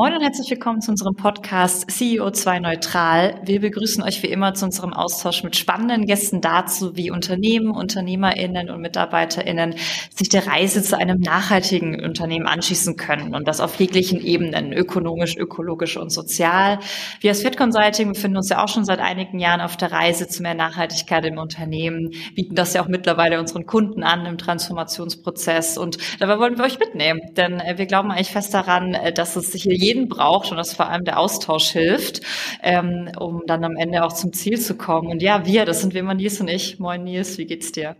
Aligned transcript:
Moin 0.00 0.14
und 0.14 0.22
herzlich 0.22 0.48
willkommen 0.48 0.80
zu 0.80 0.92
unserem 0.92 1.14
Podcast 1.14 1.90
CEO2 1.90 2.60
Neutral. 2.60 3.38
Wir 3.44 3.60
begrüßen 3.60 4.02
euch 4.02 4.22
wie 4.22 4.28
immer 4.28 4.54
zu 4.54 4.64
unserem 4.64 4.94
Austausch 4.94 5.42
mit 5.44 5.56
spannenden 5.56 6.06
Gästen 6.06 6.40
dazu, 6.40 6.96
wie 6.96 7.10
Unternehmen, 7.10 7.70
UnternehmerInnen 7.70 8.70
und 8.70 8.80
MitarbeiterInnen 8.80 9.74
sich 10.14 10.30
der 10.30 10.46
Reise 10.46 10.82
zu 10.82 10.96
einem 10.96 11.20
nachhaltigen 11.20 12.02
Unternehmen 12.02 12.46
anschließen 12.46 12.96
können 12.96 13.34
und 13.34 13.46
das 13.46 13.60
auf 13.60 13.78
jeglichen 13.78 14.24
Ebenen, 14.24 14.72
ökonomisch, 14.72 15.36
ökologisch 15.36 15.98
und 15.98 16.08
sozial. 16.08 16.78
Wir 17.20 17.32
als 17.32 17.42
Fit 17.42 17.58
Consulting 17.58 18.14
befinden 18.14 18.38
uns 18.38 18.48
ja 18.48 18.64
auch 18.64 18.68
schon 18.68 18.86
seit 18.86 19.00
einigen 19.00 19.38
Jahren 19.38 19.60
auf 19.60 19.76
der 19.76 19.92
Reise 19.92 20.26
zu 20.28 20.42
mehr 20.42 20.54
Nachhaltigkeit 20.54 21.26
im 21.26 21.36
Unternehmen, 21.36 22.12
bieten 22.34 22.54
das 22.54 22.72
ja 22.72 22.82
auch 22.82 22.88
mittlerweile 22.88 23.38
unseren 23.38 23.66
Kunden 23.66 24.02
an 24.02 24.24
im 24.24 24.38
Transformationsprozess 24.38 25.76
und 25.76 25.98
dabei 26.20 26.38
wollen 26.38 26.56
wir 26.56 26.64
euch 26.64 26.78
mitnehmen, 26.78 27.20
denn 27.36 27.60
wir 27.76 27.84
glauben 27.84 28.10
eigentlich 28.10 28.30
fest 28.30 28.54
daran, 28.54 28.96
dass 29.14 29.36
es 29.36 29.52
hier 29.52 29.89
jeden 29.90 30.08
braucht 30.08 30.50
und 30.50 30.56
dass 30.56 30.74
vor 30.74 30.88
allem 30.88 31.04
der 31.04 31.18
Austausch 31.18 31.70
hilft, 31.70 32.20
ähm, 32.62 33.10
um 33.18 33.42
dann 33.46 33.64
am 33.64 33.76
Ende 33.76 34.04
auch 34.04 34.12
zum 34.12 34.32
Ziel 34.32 34.58
zu 34.58 34.76
kommen. 34.76 35.08
Und 35.08 35.20
ja, 35.22 35.44
wir, 35.46 35.64
das 35.64 35.80
sind 35.80 35.94
wie 35.94 35.98
immer 35.98 36.14
Nils 36.14 36.40
und 36.40 36.48
ich. 36.48 36.78
Moin 36.78 37.04
Nils, 37.04 37.38
wie 37.38 37.46
geht's 37.46 37.72
dir? 37.72 37.96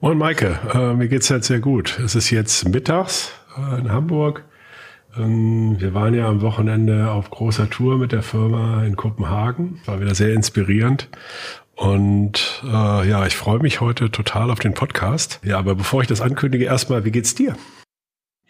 Moin 0.00 0.16
Maike, 0.16 0.58
äh, 0.72 0.94
mir 0.94 1.08
geht's 1.08 1.30
halt 1.30 1.44
sehr 1.44 1.60
gut. 1.60 1.98
Es 2.04 2.14
ist 2.14 2.30
jetzt 2.30 2.68
mittags 2.68 3.32
äh, 3.58 3.80
in 3.80 3.90
Hamburg. 3.90 4.44
Ähm, 5.18 5.80
wir 5.80 5.92
waren 5.94 6.14
ja 6.14 6.28
am 6.28 6.40
Wochenende 6.42 7.10
auf 7.10 7.30
großer 7.30 7.68
Tour 7.68 7.98
mit 7.98 8.12
der 8.12 8.22
Firma 8.22 8.84
in 8.84 8.96
Kopenhagen. 8.96 9.80
War 9.84 10.00
wieder 10.00 10.14
sehr 10.14 10.32
inspirierend. 10.32 11.08
Und 11.74 12.62
äh, 12.64 13.08
ja, 13.08 13.26
ich 13.26 13.36
freue 13.36 13.58
mich 13.58 13.80
heute 13.80 14.10
total 14.10 14.50
auf 14.50 14.58
den 14.58 14.74
Podcast. 14.74 15.40
Ja, 15.42 15.58
aber 15.58 15.74
bevor 15.74 16.02
ich 16.02 16.08
das 16.08 16.20
ankündige, 16.20 16.66
erstmal, 16.66 17.04
wie 17.04 17.10
geht's 17.10 17.34
dir? 17.34 17.56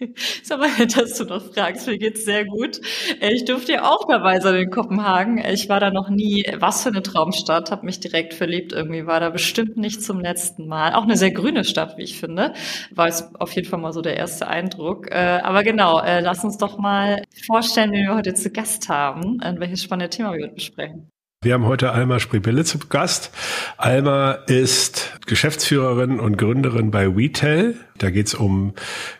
Sag 0.43 0.61
mal, 0.61 0.87
dass 0.87 1.19
du 1.19 1.25
noch 1.25 1.43
fragst, 1.53 1.87
mir 1.87 1.99
geht's 1.99 2.25
sehr 2.25 2.45
gut. 2.45 2.81
Äh, 3.21 3.33
ich 3.33 3.45
durfte 3.45 3.73
ja 3.73 3.91
auch 3.91 4.07
dabei 4.09 4.41
sein 4.41 4.55
in 4.57 4.71
Kopenhagen. 4.71 5.39
Äh, 5.39 5.53
ich 5.53 5.69
war 5.69 5.81
da 5.81 5.91
noch 5.91 6.09
nie. 6.09 6.47
Was 6.59 6.83
für 6.83 6.89
eine 6.89 7.03
Traumstadt, 7.03 7.71
habe 7.71 7.87
mich 7.87 8.01
direkt 8.01 8.35
verliebt 8.35 8.73
irgendwie. 8.73 9.07
War 9.07 9.21
da 9.21 9.31
bestimmt 9.31 9.77
nicht 9.77 10.03
zum 10.03 10.21
letzten 10.21 10.67
Mal. 10.67 10.95
Auch 10.95 11.05
eine 11.05 11.17
sehr 11.17 11.31
grüne 11.31 11.65
Stadt, 11.65 11.97
wie 11.99 12.03
ich 12.03 12.19
finde. 12.19 12.55
War 12.91 13.09
es 13.09 13.35
auf 13.35 13.53
jeden 13.53 13.69
Fall 13.69 13.81
mal 13.81 13.93
so 13.93 14.03
der 14.03 14.17
erste 14.17 14.49
Eindruck. 14.49 15.11
Äh, 15.11 15.41
aber 15.43 15.63
genau, 15.63 16.01
lass 16.01 16.45
uns 16.45 16.59
doch 16.59 16.79
mal 16.79 17.23
vorstellen, 17.47 17.93
wen 17.93 18.07
wir 18.07 18.15
heute 18.15 18.35
zu 18.35 18.51
Gast 18.51 18.89
haben, 18.89 19.41
welches 19.59 19.83
spannende 19.83 20.11
Thema 20.11 20.33
wir 20.33 20.49
besprechen. 20.49 21.11
Wir 21.43 21.55
haben 21.55 21.65
heute 21.65 21.93
Alma 21.93 22.21
Spribille 22.21 22.65
zu 22.65 22.79
Gast. 22.79 23.31
Alma 23.79 24.33
ist 24.47 25.19
Geschäftsführerin 25.27 26.21
und 26.21 26.37
Gründerin 26.37 26.91
bei 26.91 27.17
WeTel. 27.17 27.77
Da 28.01 28.09
geht's 28.09 28.33
um 28.33 28.73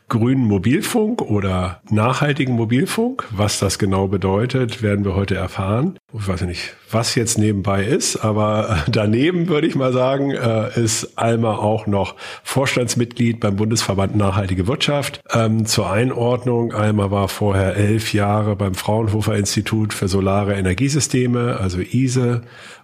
grünen 0.09 0.47
Mobilfunk 0.47 1.21
oder 1.21 1.83
nachhaltigen 1.91 2.57
Mobilfunk. 2.57 3.27
Was 3.31 3.59
das 3.59 3.79
genau 3.79 4.09
bedeutet, 4.09 4.83
werden 4.83 5.05
wir 5.05 5.15
heute 5.15 5.35
erfahren. 5.35 5.99
Ich 6.19 6.27
weiß 6.27 6.41
nicht, 6.43 6.75
was 6.91 7.15
jetzt 7.15 7.39
nebenbei 7.39 7.85
ist, 7.85 8.17
aber 8.17 8.85
daneben 8.89 9.49
würde 9.49 9.67
ich 9.67 9.75
mal 9.75 9.93
sagen, 9.93 10.31
äh, 10.31 10.81
ist 10.81 11.19
Alma 11.19 11.57
auch 11.57 11.87
noch 11.87 12.17
Vorstandsmitglied 12.43 13.39
beim 13.39 13.57
Bundesverband 13.57 14.17
Nachhaltige 14.17 14.67
Wirtschaft. 14.67 15.21
Ähm, 15.31 15.67
zur 15.67 15.91
Einordnung, 15.91 16.73
Alma 16.73 17.11
war 17.11 17.29
vorher 17.29 17.77
elf 17.77 18.15
Jahre 18.15 18.57
beim 18.57 18.75
Fraunhofer 18.75 19.37
Institut 19.37 19.93
für 19.93 20.09
Solare 20.09 20.55
Energiesysteme, 20.55 21.59
also 21.61 21.81
ISE, 21.81 22.41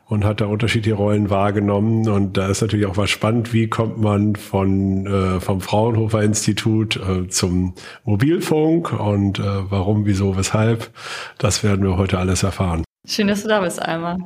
und 0.08 0.24
hat 0.24 0.40
da 0.40 0.46
unterschiedliche 0.46 0.96
Rollen 0.96 1.30
wahrgenommen. 1.30 2.08
Und 2.08 2.36
da 2.36 2.48
ist 2.48 2.62
natürlich 2.62 2.86
auch 2.86 2.96
was 2.96 3.10
spannend, 3.10 3.52
wie 3.52 3.68
kommt 3.68 3.98
man 3.98 4.36
von 4.36 5.06
äh, 5.06 5.40
vom 5.40 5.60
Fraunhofer 5.60 6.22
Institut 6.22 6.96
äh, 6.96 7.28
zum 7.28 7.74
Mobilfunk 8.04 8.92
und 8.92 9.38
äh, 9.38 9.42
warum, 9.70 10.06
wieso, 10.06 10.36
weshalb. 10.36 10.90
Das 11.38 11.64
werden 11.64 11.84
wir 11.84 11.96
heute 11.96 12.18
alles 12.18 12.42
erfahren. 12.42 12.84
Schön, 13.06 13.28
dass 13.28 13.42
du 13.42 13.48
da 13.48 13.60
bist, 13.60 13.80
Alma. 13.82 14.16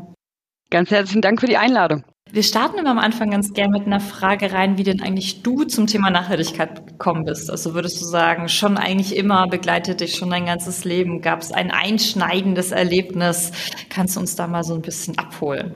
Ganz 0.70 0.90
herzlichen 0.90 1.22
Dank 1.22 1.40
für 1.40 1.46
die 1.46 1.56
Einladung. 1.56 2.04
Wir 2.32 2.44
starten 2.44 2.78
immer 2.78 2.90
am 2.90 3.00
Anfang 3.00 3.30
ganz 3.30 3.52
gern 3.54 3.72
mit 3.72 3.86
einer 3.86 3.98
Frage 3.98 4.52
rein, 4.52 4.78
wie 4.78 4.84
denn 4.84 5.02
eigentlich 5.02 5.42
du 5.42 5.64
zum 5.64 5.88
Thema 5.88 6.10
Nachhaltigkeit 6.10 6.86
gekommen 6.86 7.24
bist. 7.24 7.50
Also 7.50 7.74
würdest 7.74 8.00
du 8.00 8.04
sagen, 8.04 8.48
schon 8.48 8.78
eigentlich 8.78 9.16
immer 9.16 9.48
begleitet 9.48 10.00
dich 10.00 10.14
schon 10.14 10.30
dein 10.30 10.46
ganzes 10.46 10.84
Leben? 10.84 11.22
Gab 11.22 11.40
es 11.40 11.50
ein 11.50 11.72
einschneidendes 11.72 12.70
Erlebnis? 12.70 13.50
Kannst 13.88 14.14
du 14.14 14.20
uns 14.20 14.36
da 14.36 14.46
mal 14.46 14.62
so 14.62 14.74
ein 14.74 14.82
bisschen 14.82 15.18
abholen? 15.18 15.74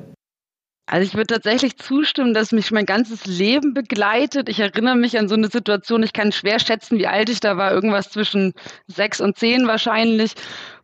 Also 0.87 1.09
ich 1.09 1.15
würde 1.15 1.35
tatsächlich 1.35 1.77
zustimmen, 1.79 2.35
dass 2.35 2.53
mich 2.53 2.71
mein 2.71 2.87
ganzes 2.87 3.25
Leben 3.25 3.73
begleitet. 3.75 4.49
Ich 4.49 4.61
erinnere 4.61 4.97
mich 4.97 5.19
an 5.19 5.29
so 5.29 5.35
eine 5.35 5.49
Situation, 5.49 6.03
ich 6.03 6.13
kann 6.13 6.31
schwer 6.31 6.61
schätzen, 6.61 6.99
wie 6.99 7.07
alt 7.07 7.31
ich 7.31 7.41
da 7.41 7.57
war, 7.57 7.73
irgendwas 7.73 8.11
zwischen 8.11 8.53
sechs 8.87 9.21
und 9.21 9.39
zehn 9.39 9.67
wahrscheinlich 9.67 10.35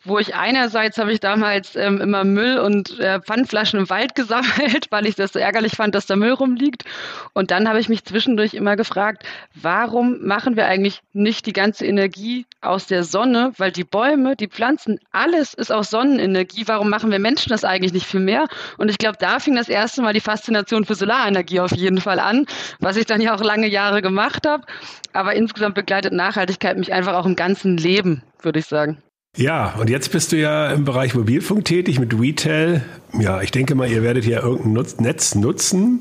wo 0.05 0.19
ich 0.19 0.35
einerseits 0.35 0.99
habe 0.99 1.13
ich 1.13 1.21
damals 1.21 1.77
ähm, 1.77 2.01
immer 2.01 2.25
Müll 2.25 2.59
und 2.59 2.99
äh, 3.01 3.21
Pfandflaschen 3.21 3.81
im 3.81 3.91
Wald 3.91 4.15
gesammelt, 4.21 4.87
weil 4.91 5.07
ich 5.07 5.15
das 5.15 5.33
so 5.33 5.39
ärgerlich 5.39 5.77
fand, 5.77 5.95
dass 5.95 6.07
da 6.07 6.17
Müll 6.17 6.33
rumliegt. 6.33 6.85
Und 7.33 7.51
dann 7.51 7.69
habe 7.69 7.81
ich 7.81 7.89
mich 7.89 8.05
zwischendurch 8.05 8.55
immer 8.55 8.77
gefragt, 8.77 9.25
warum 9.55 10.25
machen 10.27 10.57
wir 10.57 10.67
eigentlich 10.67 11.03
nicht 11.13 11.47
die 11.47 11.53
ganze 11.53 11.87
Energie 11.87 12.47
aus 12.61 12.87
der 12.87 13.05
Sonne? 13.05 13.53
Weil 13.59 13.73
die 13.73 13.85
Bäume, 13.85 14.37
die 14.37 14.49
Pflanzen, 14.49 14.99
alles 15.13 15.55
ist 15.55 15.71
aus 15.71 15.91
Sonnenenergie. 15.91 16.65
Warum 16.67 16.89
machen 16.89 17.11
wir 17.11 17.19
Menschen 17.19 17.51
das 17.51 17.65
eigentlich 17.65 17.93
nicht 17.93 18.07
viel 18.07 18.21
mehr? 18.21 18.47
Und 18.79 18.91
ich 18.91 18.99
glaube, 18.99 19.19
da 19.21 19.39
fing 19.39 19.57
das 19.57 19.69
erste 19.69 20.03
Mal 20.03 20.15
die 20.15 20.21
Faszination 20.21 20.85
für 20.85 20.95
Solarenergie 20.95 21.61
auf 21.61 21.73
jeden 21.73 22.01
Fall 22.01 22.21
an, 22.21 22.47
was 22.79 22.97
ich 22.97 23.07
dann 23.07 23.21
ja 23.21 23.35
auch 23.35 23.43
lange 23.43 23.69
Jahre 23.69 24.03
gemacht 24.03 24.47
habe. 24.47 24.65
Aber 25.13 25.35
insgesamt 25.35 25.75
begleitet 25.75 26.13
Nachhaltigkeit 26.13 26.79
mich 26.79 26.93
einfach 26.93 27.15
auch 27.15 27.27
im 27.27 27.37
ganzen 27.37 27.77
Leben, 27.77 28.23
würde 28.43 28.61
ich 28.61 28.67
sagen. 28.67 29.03
Ja, 29.37 29.75
und 29.79 29.89
jetzt 29.89 30.11
bist 30.13 30.33
du 30.33 30.37
ja 30.37 30.71
im 30.71 30.85
Bereich 30.85 31.15
Mobilfunk 31.15 31.65
tätig 31.65 31.99
mit 31.99 32.19
Retail. 32.19 32.83
Ja, 33.19 33.41
ich 33.41 33.51
denke 33.51 33.75
mal, 33.75 33.89
ihr 33.89 34.03
werdet 34.03 34.27
ja 34.27 34.43
irgendein 34.43 34.87
Netz 34.99 35.35
nutzen. 35.35 36.01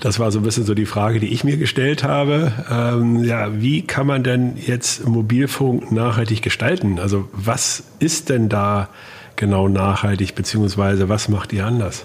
Das 0.00 0.18
war 0.18 0.30
so 0.30 0.40
ein 0.40 0.42
bisschen 0.42 0.64
so 0.64 0.74
die 0.74 0.86
Frage, 0.86 1.20
die 1.20 1.32
ich 1.32 1.44
mir 1.44 1.56
gestellt 1.56 2.02
habe. 2.02 2.52
Ähm, 2.70 3.24
ja, 3.24 3.60
wie 3.60 3.82
kann 3.82 4.06
man 4.06 4.24
denn 4.24 4.56
jetzt 4.56 5.06
Mobilfunk 5.06 5.92
nachhaltig 5.92 6.42
gestalten? 6.42 6.98
Also 6.98 7.28
was 7.32 7.84
ist 7.98 8.28
denn 8.28 8.48
da 8.48 8.88
genau 9.36 9.68
nachhaltig, 9.68 10.34
beziehungsweise 10.34 11.08
was 11.08 11.28
macht 11.28 11.52
ihr 11.52 11.64
anders? 11.64 12.04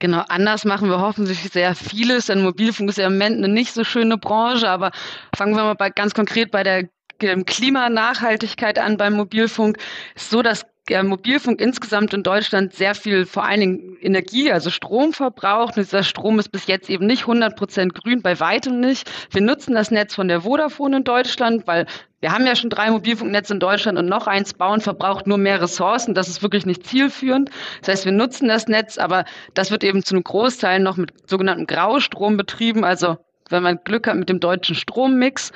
Genau, 0.00 0.24
anders 0.28 0.64
machen 0.64 0.88
wir 0.88 1.00
hoffentlich 1.00 1.40
sehr 1.52 1.74
vieles, 1.74 2.26
denn 2.26 2.42
Mobilfunk 2.42 2.88
ist 2.88 2.96
ja 2.96 3.06
im 3.06 3.12
Moment 3.12 3.36
eine 3.36 3.52
nicht 3.52 3.74
so 3.74 3.84
schöne 3.84 4.16
Branche, 4.16 4.68
aber 4.68 4.92
fangen 5.36 5.54
wir 5.54 5.62
mal 5.62 5.74
bei, 5.74 5.90
ganz 5.90 6.14
konkret 6.14 6.50
bei 6.50 6.62
der 6.62 6.88
Klimanachhaltigkeit 7.20 8.78
an 8.78 8.96
beim 8.96 9.14
Mobilfunk. 9.14 9.78
ist 10.14 10.30
so, 10.30 10.42
dass 10.42 10.66
der 10.88 11.04
Mobilfunk 11.04 11.60
insgesamt 11.60 12.12
in 12.14 12.24
Deutschland 12.24 12.74
sehr 12.74 12.94
viel, 12.94 13.24
vor 13.24 13.44
allen 13.44 13.60
Dingen 13.60 13.96
Energie, 14.00 14.50
also 14.50 14.70
Strom 14.70 15.12
verbraucht. 15.12 15.76
Und 15.76 15.84
dieser 15.84 16.02
Strom 16.02 16.38
ist 16.38 16.50
bis 16.50 16.66
jetzt 16.66 16.90
eben 16.90 17.06
nicht 17.06 17.22
100 17.22 17.56
Prozent 17.56 17.94
grün, 17.94 18.22
bei 18.22 18.40
weitem 18.40 18.80
nicht. 18.80 19.08
Wir 19.30 19.40
nutzen 19.40 19.74
das 19.74 19.90
Netz 19.90 20.14
von 20.14 20.26
der 20.26 20.40
Vodafone 20.40 20.98
in 20.98 21.04
Deutschland, 21.04 21.66
weil 21.66 21.86
wir 22.20 22.32
haben 22.32 22.46
ja 22.46 22.56
schon 22.56 22.70
drei 22.70 22.90
Mobilfunknetze 22.90 23.54
in 23.54 23.60
Deutschland 23.60 23.98
und 23.98 24.06
noch 24.06 24.26
eins 24.26 24.52
bauen 24.52 24.80
verbraucht 24.80 25.26
nur 25.26 25.38
mehr 25.38 25.62
Ressourcen. 25.62 26.14
Das 26.14 26.28
ist 26.28 26.42
wirklich 26.42 26.66
nicht 26.66 26.86
zielführend. 26.86 27.50
Das 27.80 27.88
heißt, 27.88 28.04
wir 28.04 28.12
nutzen 28.12 28.48
das 28.48 28.66
Netz, 28.66 28.98
aber 28.98 29.24
das 29.54 29.70
wird 29.70 29.84
eben 29.84 30.02
zu 30.02 30.14
einem 30.14 30.24
Großteil 30.24 30.80
noch 30.80 30.96
mit 30.96 31.12
sogenanntem 31.28 31.66
Graustrom 31.66 32.36
betrieben, 32.36 32.84
also 32.84 33.16
wenn 33.48 33.62
man 33.62 33.80
Glück 33.84 34.06
hat 34.06 34.16
mit 34.16 34.28
dem 34.28 34.40
deutschen 34.40 34.74
Strommix. 34.74 35.52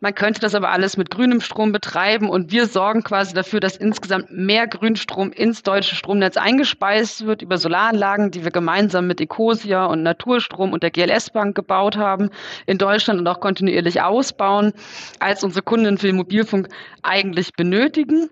Man 0.00 0.14
könnte 0.14 0.40
das 0.40 0.54
aber 0.54 0.70
alles 0.70 0.96
mit 0.96 1.10
grünem 1.10 1.40
Strom 1.40 1.72
betreiben 1.72 2.30
und 2.30 2.52
wir 2.52 2.66
sorgen 2.66 3.02
quasi 3.02 3.34
dafür, 3.34 3.58
dass 3.58 3.76
insgesamt 3.76 4.30
mehr 4.30 4.68
Grünstrom 4.68 5.32
ins 5.32 5.62
deutsche 5.62 5.96
Stromnetz 5.96 6.36
eingespeist 6.36 7.26
wird 7.26 7.42
über 7.42 7.58
Solaranlagen, 7.58 8.30
die 8.30 8.44
wir 8.44 8.52
gemeinsam 8.52 9.08
mit 9.08 9.20
Ecosia 9.20 9.86
und 9.86 10.02
Naturstrom 10.02 10.72
und 10.72 10.82
der 10.82 10.90
GLS 10.90 11.30
Bank 11.30 11.56
gebaut 11.56 11.96
haben 11.96 12.30
in 12.66 12.78
Deutschland 12.78 13.18
und 13.18 13.26
auch 13.26 13.40
kontinuierlich 13.40 14.00
ausbauen, 14.00 14.72
als 15.18 15.42
unsere 15.42 15.62
Kunden 15.62 15.98
für 15.98 16.06
den 16.06 16.16
Mobilfunk 16.16 16.68
eigentlich 17.02 17.54
benötigen. 17.54 18.30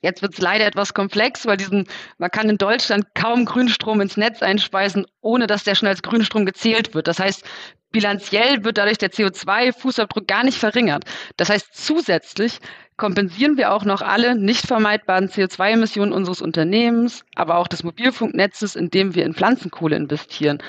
Jetzt 0.00 0.22
wird 0.22 0.34
es 0.34 0.40
leider 0.40 0.66
etwas 0.66 0.94
komplex, 0.94 1.46
weil 1.46 1.56
diesen, 1.56 1.86
man 2.18 2.30
kann 2.30 2.48
in 2.48 2.58
Deutschland 2.58 3.06
kaum 3.14 3.44
Grünstrom 3.44 4.00
ins 4.00 4.16
Netz 4.16 4.42
einspeisen, 4.42 5.06
ohne 5.20 5.46
dass 5.46 5.64
der 5.64 5.74
schon 5.74 5.88
als 5.88 6.02
Grünstrom 6.02 6.46
gezählt 6.46 6.94
wird. 6.94 7.08
Das 7.08 7.18
heißt, 7.18 7.44
bilanziell 7.90 8.64
wird 8.64 8.78
dadurch 8.78 8.98
der 8.98 9.10
CO2-Fußabdruck 9.10 10.26
gar 10.26 10.44
nicht 10.44 10.58
verringert. 10.58 11.04
Das 11.36 11.50
heißt, 11.50 11.68
zusätzlich 11.72 12.58
kompensieren 12.96 13.56
wir 13.56 13.72
auch 13.72 13.84
noch 13.84 14.02
alle 14.02 14.34
nicht 14.34 14.66
vermeidbaren 14.66 15.28
CO2-Emissionen 15.28 16.12
unseres 16.12 16.42
Unternehmens, 16.42 17.24
aber 17.34 17.56
auch 17.56 17.68
des 17.68 17.84
Mobilfunknetzes, 17.84 18.76
indem 18.76 19.14
wir 19.14 19.24
in 19.24 19.34
Pflanzenkohle 19.34 19.96
investieren. 19.96 20.62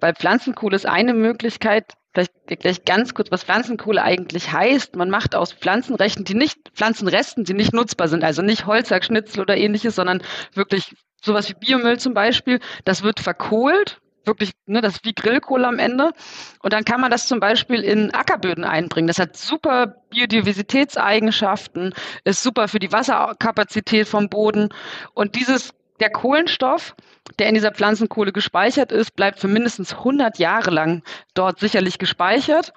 Weil 0.00 0.14
Pflanzenkohle 0.14 0.76
ist 0.76 0.86
eine 0.86 1.14
Möglichkeit, 1.14 1.92
vielleicht 2.14 2.60
gleich 2.60 2.84
ganz 2.84 3.14
kurz, 3.14 3.30
was 3.30 3.44
Pflanzenkohle 3.44 4.02
eigentlich 4.02 4.52
heißt. 4.52 4.96
Man 4.96 5.10
macht 5.10 5.34
aus 5.34 5.52
Pflanzenrechten, 5.52 6.24
die 6.24 6.34
nicht, 6.34 6.58
Pflanzenresten, 6.74 7.44
die 7.44 7.54
nicht 7.54 7.72
nutzbar 7.72 8.08
sind, 8.08 8.24
also 8.24 8.42
nicht 8.42 8.66
Holzhackschnitzel 8.66 9.42
oder 9.42 9.56
ähnliches, 9.56 9.96
sondern 9.96 10.22
wirklich 10.54 10.94
sowas 11.22 11.48
wie 11.48 11.54
Biomüll 11.54 11.98
zum 11.98 12.14
Beispiel, 12.14 12.60
das 12.84 13.02
wird 13.02 13.20
verkohlt 13.20 14.00
wirklich, 14.26 14.52
ne, 14.66 14.80
das 14.80 14.96
ist 14.96 15.04
wie 15.04 15.14
Grillkohle 15.14 15.66
am 15.66 15.78
Ende. 15.78 16.12
Und 16.60 16.72
dann 16.72 16.84
kann 16.84 17.00
man 17.00 17.10
das 17.10 17.26
zum 17.26 17.40
Beispiel 17.40 17.82
in 17.82 18.12
Ackerböden 18.14 18.64
einbringen. 18.64 19.08
Das 19.08 19.18
hat 19.18 19.36
super 19.36 19.96
Biodiversitätseigenschaften, 20.10 21.94
ist 22.24 22.42
super 22.42 22.68
für 22.68 22.78
die 22.78 22.92
Wasserkapazität 22.92 24.08
vom 24.08 24.28
Boden. 24.28 24.68
Und 25.14 25.34
dieses, 25.36 25.70
der 26.00 26.10
Kohlenstoff, 26.10 26.94
der 27.38 27.48
in 27.48 27.54
dieser 27.54 27.72
Pflanzenkohle 27.72 28.32
gespeichert 28.32 28.92
ist, 28.92 29.16
bleibt 29.16 29.38
für 29.40 29.48
mindestens 29.48 29.94
100 29.94 30.38
Jahre 30.38 30.70
lang 30.70 31.02
dort 31.34 31.58
sicherlich 31.58 31.98
gespeichert. 31.98 32.72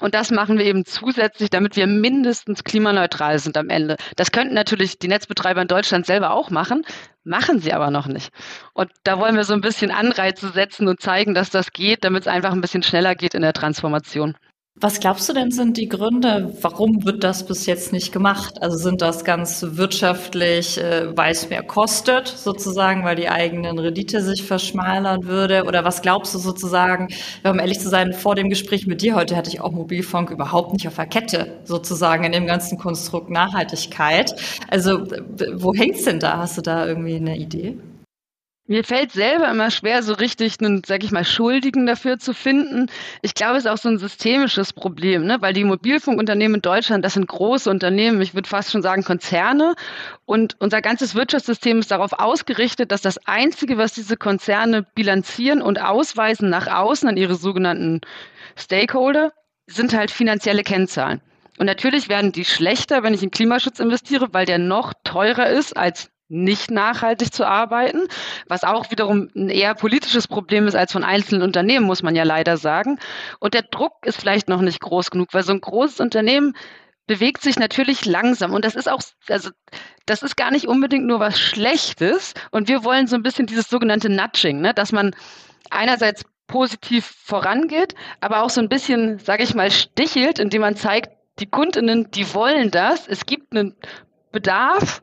Und 0.00 0.14
das 0.14 0.30
machen 0.30 0.58
wir 0.58 0.64
eben 0.64 0.84
zusätzlich, 0.84 1.50
damit 1.50 1.74
wir 1.74 1.86
mindestens 1.86 2.62
klimaneutral 2.62 3.38
sind 3.38 3.56
am 3.56 3.68
Ende. 3.68 3.96
Das 4.16 4.30
könnten 4.30 4.54
natürlich 4.54 4.98
die 4.98 5.08
Netzbetreiber 5.08 5.62
in 5.62 5.68
Deutschland 5.68 6.06
selber 6.06 6.30
auch 6.32 6.50
machen, 6.50 6.84
machen 7.24 7.58
sie 7.58 7.72
aber 7.72 7.90
noch 7.90 8.06
nicht. 8.06 8.30
Und 8.74 8.90
da 9.02 9.18
wollen 9.18 9.34
wir 9.34 9.44
so 9.44 9.54
ein 9.54 9.60
bisschen 9.60 9.90
Anreize 9.90 10.50
setzen 10.50 10.86
und 10.86 11.00
zeigen, 11.00 11.34
dass 11.34 11.50
das 11.50 11.72
geht, 11.72 12.04
damit 12.04 12.22
es 12.22 12.28
einfach 12.28 12.52
ein 12.52 12.60
bisschen 12.60 12.84
schneller 12.84 13.16
geht 13.16 13.34
in 13.34 13.42
der 13.42 13.52
Transformation. 13.52 14.36
Was 14.80 15.00
glaubst 15.00 15.28
du 15.28 15.32
denn 15.32 15.50
sind 15.50 15.76
die 15.76 15.88
Gründe, 15.88 16.54
warum 16.60 17.04
wird 17.04 17.24
das 17.24 17.44
bis 17.44 17.66
jetzt 17.66 17.92
nicht 17.92 18.12
gemacht? 18.12 18.62
Also 18.62 18.76
sind 18.76 19.02
das 19.02 19.24
ganz 19.24 19.66
wirtschaftlich, 19.70 20.78
äh, 20.78 21.16
weil 21.16 21.32
es 21.32 21.50
mehr 21.50 21.64
kostet, 21.64 22.28
sozusagen, 22.28 23.02
weil 23.02 23.16
die 23.16 23.28
eigenen 23.28 23.76
Rendite 23.80 24.22
sich 24.22 24.44
verschmalern 24.44 25.24
würde? 25.24 25.64
Oder 25.64 25.84
was 25.84 26.00
glaubst 26.00 26.32
du 26.34 26.38
sozusagen, 26.38 27.08
um 27.42 27.58
ehrlich 27.58 27.80
zu 27.80 27.88
sein, 27.88 28.12
vor 28.12 28.36
dem 28.36 28.48
Gespräch 28.50 28.86
mit 28.86 29.02
dir 29.02 29.16
heute 29.16 29.34
hatte 29.36 29.50
ich 29.50 29.60
auch 29.60 29.72
Mobilfunk 29.72 30.30
überhaupt 30.30 30.72
nicht 30.72 30.86
auf 30.86 30.94
der 30.94 31.06
Kette, 31.06 31.58
sozusagen 31.64 32.22
in 32.22 32.30
dem 32.30 32.46
ganzen 32.46 32.78
Konstrukt 32.78 33.30
Nachhaltigkeit. 33.30 34.32
Also 34.70 35.02
wo 35.54 35.74
hängt's 35.74 36.04
denn 36.04 36.20
da? 36.20 36.38
Hast 36.38 36.56
du 36.56 36.62
da 36.62 36.86
irgendwie 36.86 37.16
eine 37.16 37.36
Idee? 37.36 37.78
Mir 38.70 38.84
fällt 38.84 39.12
selber 39.12 39.50
immer 39.50 39.70
schwer, 39.70 40.02
so 40.02 40.12
richtig 40.12 40.56
einen, 40.60 40.82
sag 40.84 41.02
ich 41.02 41.10
mal, 41.10 41.24
Schuldigen 41.24 41.86
dafür 41.86 42.18
zu 42.18 42.34
finden. 42.34 42.90
Ich 43.22 43.32
glaube, 43.32 43.56
es 43.56 43.64
ist 43.64 43.70
auch 43.70 43.78
so 43.78 43.88
ein 43.88 43.96
systemisches 43.96 44.74
Problem, 44.74 45.24
ne? 45.24 45.38
weil 45.40 45.54
die 45.54 45.64
Mobilfunkunternehmen 45.64 46.56
in 46.56 46.60
Deutschland, 46.60 47.02
das 47.02 47.14
sind 47.14 47.26
große 47.26 47.70
Unternehmen, 47.70 48.20
ich 48.20 48.34
würde 48.34 48.46
fast 48.46 48.70
schon 48.70 48.82
sagen 48.82 49.04
Konzerne. 49.04 49.74
Und 50.26 50.56
unser 50.60 50.82
ganzes 50.82 51.14
Wirtschaftssystem 51.14 51.78
ist 51.78 51.90
darauf 51.90 52.12
ausgerichtet, 52.12 52.92
dass 52.92 53.00
das 53.00 53.16
Einzige, 53.26 53.78
was 53.78 53.94
diese 53.94 54.18
Konzerne 54.18 54.82
bilanzieren 54.94 55.62
und 55.62 55.80
ausweisen 55.80 56.50
nach 56.50 56.66
außen 56.66 57.08
an 57.08 57.16
ihre 57.16 57.36
sogenannten 57.36 58.02
Stakeholder, 58.54 59.32
sind 59.66 59.94
halt 59.94 60.10
finanzielle 60.10 60.62
Kennzahlen. 60.62 61.22
Und 61.56 61.64
natürlich 61.64 62.10
werden 62.10 62.32
die 62.32 62.44
schlechter, 62.44 63.02
wenn 63.02 63.14
ich 63.14 63.22
in 63.22 63.30
Klimaschutz 63.30 63.80
investiere, 63.80 64.28
weil 64.32 64.44
der 64.44 64.58
noch 64.58 64.92
teurer 65.04 65.48
ist 65.48 65.74
als 65.74 66.10
nicht 66.28 66.70
nachhaltig 66.70 67.32
zu 67.32 67.46
arbeiten, 67.46 68.08
was 68.46 68.64
auch 68.64 68.90
wiederum 68.90 69.30
ein 69.34 69.48
eher 69.48 69.74
politisches 69.74 70.28
Problem 70.28 70.66
ist 70.66 70.74
als 70.74 70.92
von 70.92 71.04
einzelnen 71.04 71.42
Unternehmen, 71.42 71.86
muss 71.86 72.02
man 72.02 72.14
ja 72.14 72.24
leider 72.24 72.56
sagen. 72.56 72.98
Und 73.40 73.54
der 73.54 73.62
Druck 73.62 74.04
ist 74.04 74.20
vielleicht 74.20 74.48
noch 74.48 74.60
nicht 74.60 74.80
groß 74.80 75.10
genug, 75.10 75.28
weil 75.32 75.42
so 75.42 75.52
ein 75.52 75.60
großes 75.60 76.00
Unternehmen 76.00 76.54
bewegt 77.06 77.42
sich 77.42 77.58
natürlich 77.58 78.04
langsam. 78.04 78.52
Und 78.52 78.64
das 78.64 78.74
ist 78.74 78.88
auch, 78.88 79.00
also 79.28 79.50
das 80.06 80.22
ist 80.22 80.36
gar 80.36 80.50
nicht 80.50 80.68
unbedingt 80.68 81.06
nur 81.06 81.18
was 81.18 81.40
Schlechtes. 81.40 82.34
Und 82.50 82.68
wir 82.68 82.84
wollen 82.84 83.06
so 83.06 83.16
ein 83.16 83.22
bisschen 83.22 83.46
dieses 83.46 83.68
sogenannte 83.68 84.10
Nudging, 84.10 84.60
ne, 84.60 84.74
dass 84.74 84.92
man 84.92 85.16
einerseits 85.70 86.24
positiv 86.46 87.06
vorangeht, 87.24 87.94
aber 88.20 88.42
auch 88.42 88.50
so 88.50 88.60
ein 88.60 88.68
bisschen, 88.68 89.18
sage 89.18 89.42
ich 89.42 89.54
mal, 89.54 89.70
stichelt, 89.70 90.38
indem 90.38 90.62
man 90.62 90.76
zeigt, 90.76 91.10
die 91.40 91.46
Kundinnen, 91.46 92.10
die 92.10 92.34
wollen 92.34 92.70
das, 92.70 93.06
es 93.06 93.26
gibt 93.26 93.54
einen 93.54 93.76
Bedarf 94.32 95.02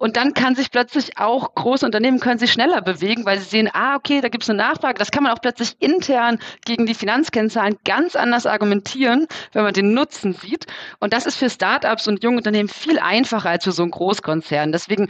und 0.00 0.16
dann 0.16 0.32
kann 0.32 0.54
sich 0.54 0.70
plötzlich 0.70 1.18
auch 1.18 1.54
große 1.54 1.84
Unternehmen 1.84 2.20
können 2.20 2.38
sich 2.38 2.50
schneller 2.50 2.80
bewegen, 2.80 3.26
weil 3.26 3.38
sie 3.38 3.44
sehen, 3.44 3.68
ah, 3.70 3.96
okay, 3.96 4.22
da 4.22 4.28
gibt 4.28 4.44
es 4.44 4.48
eine 4.48 4.56
Nachfrage. 4.56 4.98
Das 4.98 5.10
kann 5.10 5.22
man 5.22 5.32
auch 5.32 5.42
plötzlich 5.42 5.76
intern 5.78 6.38
gegen 6.64 6.86
die 6.86 6.94
Finanzkennzahlen 6.94 7.76
ganz 7.84 8.16
anders 8.16 8.46
argumentieren, 8.46 9.26
wenn 9.52 9.62
man 9.62 9.74
den 9.74 9.92
Nutzen 9.92 10.32
sieht. 10.32 10.66
Und 11.00 11.12
das 11.12 11.26
ist 11.26 11.36
für 11.36 11.50
Startups 11.50 12.08
und 12.08 12.24
junge 12.24 12.38
Unternehmen 12.38 12.70
viel 12.70 12.98
einfacher 12.98 13.50
als 13.50 13.64
für 13.64 13.72
so 13.72 13.82
einen 13.82 13.90
Großkonzern. 13.90 14.72
Deswegen 14.72 15.08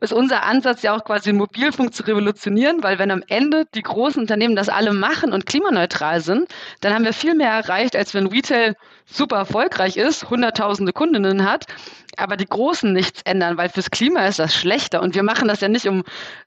ist 0.00 0.12
unser 0.12 0.44
Ansatz 0.44 0.82
ja 0.82 0.96
auch 0.96 1.04
quasi 1.04 1.32
Mobilfunk 1.32 1.92
zu 1.92 2.04
revolutionieren, 2.04 2.82
weil 2.82 2.98
wenn 2.98 3.10
am 3.10 3.22
Ende 3.26 3.64
die 3.74 3.82
großen 3.82 4.20
Unternehmen 4.22 4.54
das 4.54 4.68
alle 4.68 4.92
machen 4.92 5.32
und 5.32 5.46
klimaneutral 5.46 6.20
sind, 6.20 6.48
dann 6.80 6.94
haben 6.94 7.04
wir 7.04 7.12
viel 7.12 7.34
mehr 7.34 7.50
erreicht, 7.50 7.96
als 7.96 8.14
wenn 8.14 8.26
Retail 8.26 8.76
super 9.06 9.36
erfolgreich 9.36 9.96
ist, 9.96 10.30
hunderttausende 10.30 10.92
Kundinnen 10.92 11.48
hat, 11.48 11.66
aber 12.16 12.36
die 12.36 12.46
Großen 12.46 12.92
nichts 12.92 13.22
ändern, 13.22 13.56
weil 13.56 13.70
fürs 13.70 13.90
Klima 13.90 14.26
ist 14.26 14.38
das 14.38 14.54
schlechter. 14.54 15.02
Und 15.02 15.14
wir 15.14 15.22
machen 15.22 15.48
das 15.48 15.60
ja 15.60 15.68
nicht, 15.68 15.86
um 15.86 16.04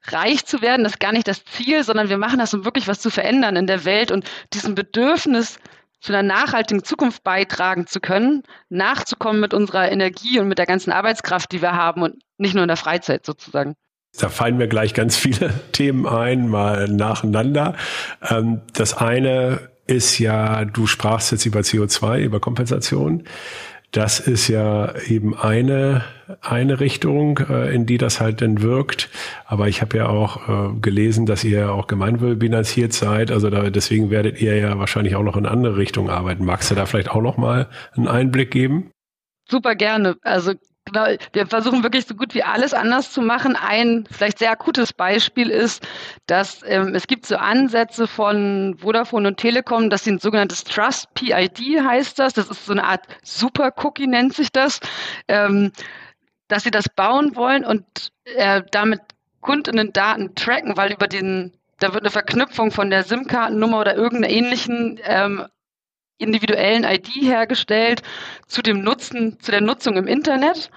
reich 0.08 0.46
zu 0.46 0.62
werden, 0.62 0.84
das 0.84 0.94
ist 0.94 1.00
gar 1.00 1.12
nicht 1.12 1.28
das 1.28 1.44
Ziel, 1.44 1.84
sondern 1.84 2.08
wir 2.08 2.18
machen 2.18 2.38
das, 2.38 2.54
um 2.54 2.64
wirklich 2.64 2.88
was 2.88 3.00
zu 3.00 3.10
verändern 3.10 3.56
in 3.56 3.66
der 3.66 3.84
Welt 3.84 4.10
und 4.10 4.24
diesem 4.52 4.74
Bedürfnis 4.74 5.58
zu 6.02 6.12
einer 6.12 6.22
nachhaltigen 6.24 6.82
Zukunft 6.82 7.22
beitragen 7.22 7.86
zu 7.86 8.00
können, 8.00 8.42
nachzukommen 8.68 9.40
mit 9.40 9.54
unserer 9.54 9.90
Energie 9.90 10.40
und 10.40 10.48
mit 10.48 10.58
der 10.58 10.66
ganzen 10.66 10.90
Arbeitskraft, 10.90 11.52
die 11.52 11.62
wir 11.62 11.72
haben 11.72 12.02
und 12.02 12.16
nicht 12.38 12.54
nur 12.54 12.64
in 12.64 12.68
der 12.68 12.76
Freizeit 12.76 13.24
sozusagen. 13.24 13.76
Da 14.18 14.28
fallen 14.28 14.58
mir 14.58 14.68
gleich 14.68 14.94
ganz 14.94 15.16
viele 15.16 15.54
Themen 15.72 16.06
ein, 16.06 16.48
mal 16.48 16.88
nacheinander. 16.88 17.76
Ähm, 18.28 18.62
das 18.74 18.94
eine 18.96 19.70
ist 19.86 20.18
ja, 20.18 20.64
du 20.64 20.86
sprachst 20.86 21.32
jetzt 21.32 21.46
über 21.46 21.60
CO2, 21.60 22.18
über 22.18 22.40
Kompensation. 22.40 23.24
Das 23.92 24.20
ist 24.20 24.48
ja 24.48 24.98
eben 25.02 25.36
eine, 25.36 26.02
eine 26.40 26.80
Richtung, 26.80 27.38
äh, 27.38 27.74
in 27.74 27.84
die 27.84 27.98
das 27.98 28.20
halt 28.20 28.40
dann 28.40 28.62
wirkt. 28.62 29.10
Aber 29.44 29.68
ich 29.68 29.82
habe 29.82 29.98
ja 29.98 30.08
auch 30.08 30.48
äh, 30.48 30.80
gelesen, 30.80 31.26
dass 31.26 31.44
ihr 31.44 31.58
ja 31.58 31.70
auch 31.70 31.86
gemeinwohlbilanziert 31.86 32.94
seid. 32.94 33.30
Also 33.30 33.50
da, 33.50 33.68
deswegen 33.68 34.08
werdet 34.08 34.40
ihr 34.40 34.56
ja 34.56 34.78
wahrscheinlich 34.78 35.14
auch 35.14 35.22
noch 35.22 35.36
in 35.36 35.44
andere 35.44 35.76
Richtungen 35.76 36.08
arbeiten. 36.08 36.46
Magst 36.46 36.70
du 36.70 36.74
da 36.74 36.86
vielleicht 36.86 37.10
auch 37.10 37.20
noch 37.20 37.36
mal 37.36 37.68
einen 37.94 38.08
Einblick 38.08 38.50
geben? 38.50 38.90
Super 39.46 39.74
gerne. 39.74 40.16
Also 40.22 40.54
Genau, 40.84 41.06
wir 41.32 41.46
versuchen 41.46 41.84
wirklich 41.84 42.06
so 42.06 42.14
gut 42.14 42.34
wie 42.34 42.42
alles 42.42 42.74
anders 42.74 43.12
zu 43.12 43.22
machen. 43.22 43.56
Ein 43.56 44.04
vielleicht 44.10 44.38
sehr 44.40 44.50
akutes 44.50 44.92
Beispiel 44.92 45.48
ist, 45.48 45.86
dass 46.26 46.62
ähm, 46.66 46.94
es 46.94 47.06
gibt 47.06 47.24
so 47.24 47.36
Ansätze 47.36 48.08
von 48.08 48.76
Vodafone 48.78 49.28
und 49.28 49.36
Telekom, 49.36 49.90
das 49.90 50.04
sind 50.04 50.20
sogenanntes 50.20 50.64
Trust 50.64 51.14
PID 51.14 51.80
heißt 51.84 52.18
das. 52.18 52.34
Das 52.34 52.50
ist 52.50 52.66
so 52.66 52.72
eine 52.72 52.84
Art 52.84 53.06
Super 53.22 53.72
Cookie 53.76 54.08
nennt 54.08 54.34
sich 54.34 54.50
das, 54.50 54.80
ähm, 55.28 55.72
dass 56.48 56.64
sie 56.64 56.72
das 56.72 56.88
bauen 56.88 57.36
wollen 57.36 57.64
und 57.64 57.84
äh, 58.24 58.62
damit 58.72 59.00
Kundinnen-Daten 59.40 60.34
tracken, 60.34 60.76
weil 60.76 60.92
über 60.92 61.06
den 61.06 61.52
da 61.78 61.92
wird 61.94 62.04
eine 62.04 62.10
Verknüpfung 62.10 62.70
von 62.70 62.90
der 62.90 63.02
SIM-Kartennummer 63.02 63.80
oder 63.80 63.96
irgendeiner 63.96 64.32
ähnlichen 64.32 65.00
ähm, 65.04 65.46
individuellen 66.22 66.84
ID 66.84 67.08
hergestellt 67.22 68.02
zu 68.46 68.62
dem 68.62 68.82
Nutzen, 68.82 69.38
zu 69.40 69.50
der 69.50 69.60
Nutzung 69.60 69.96
im 69.96 70.06
Internet. 70.06 70.70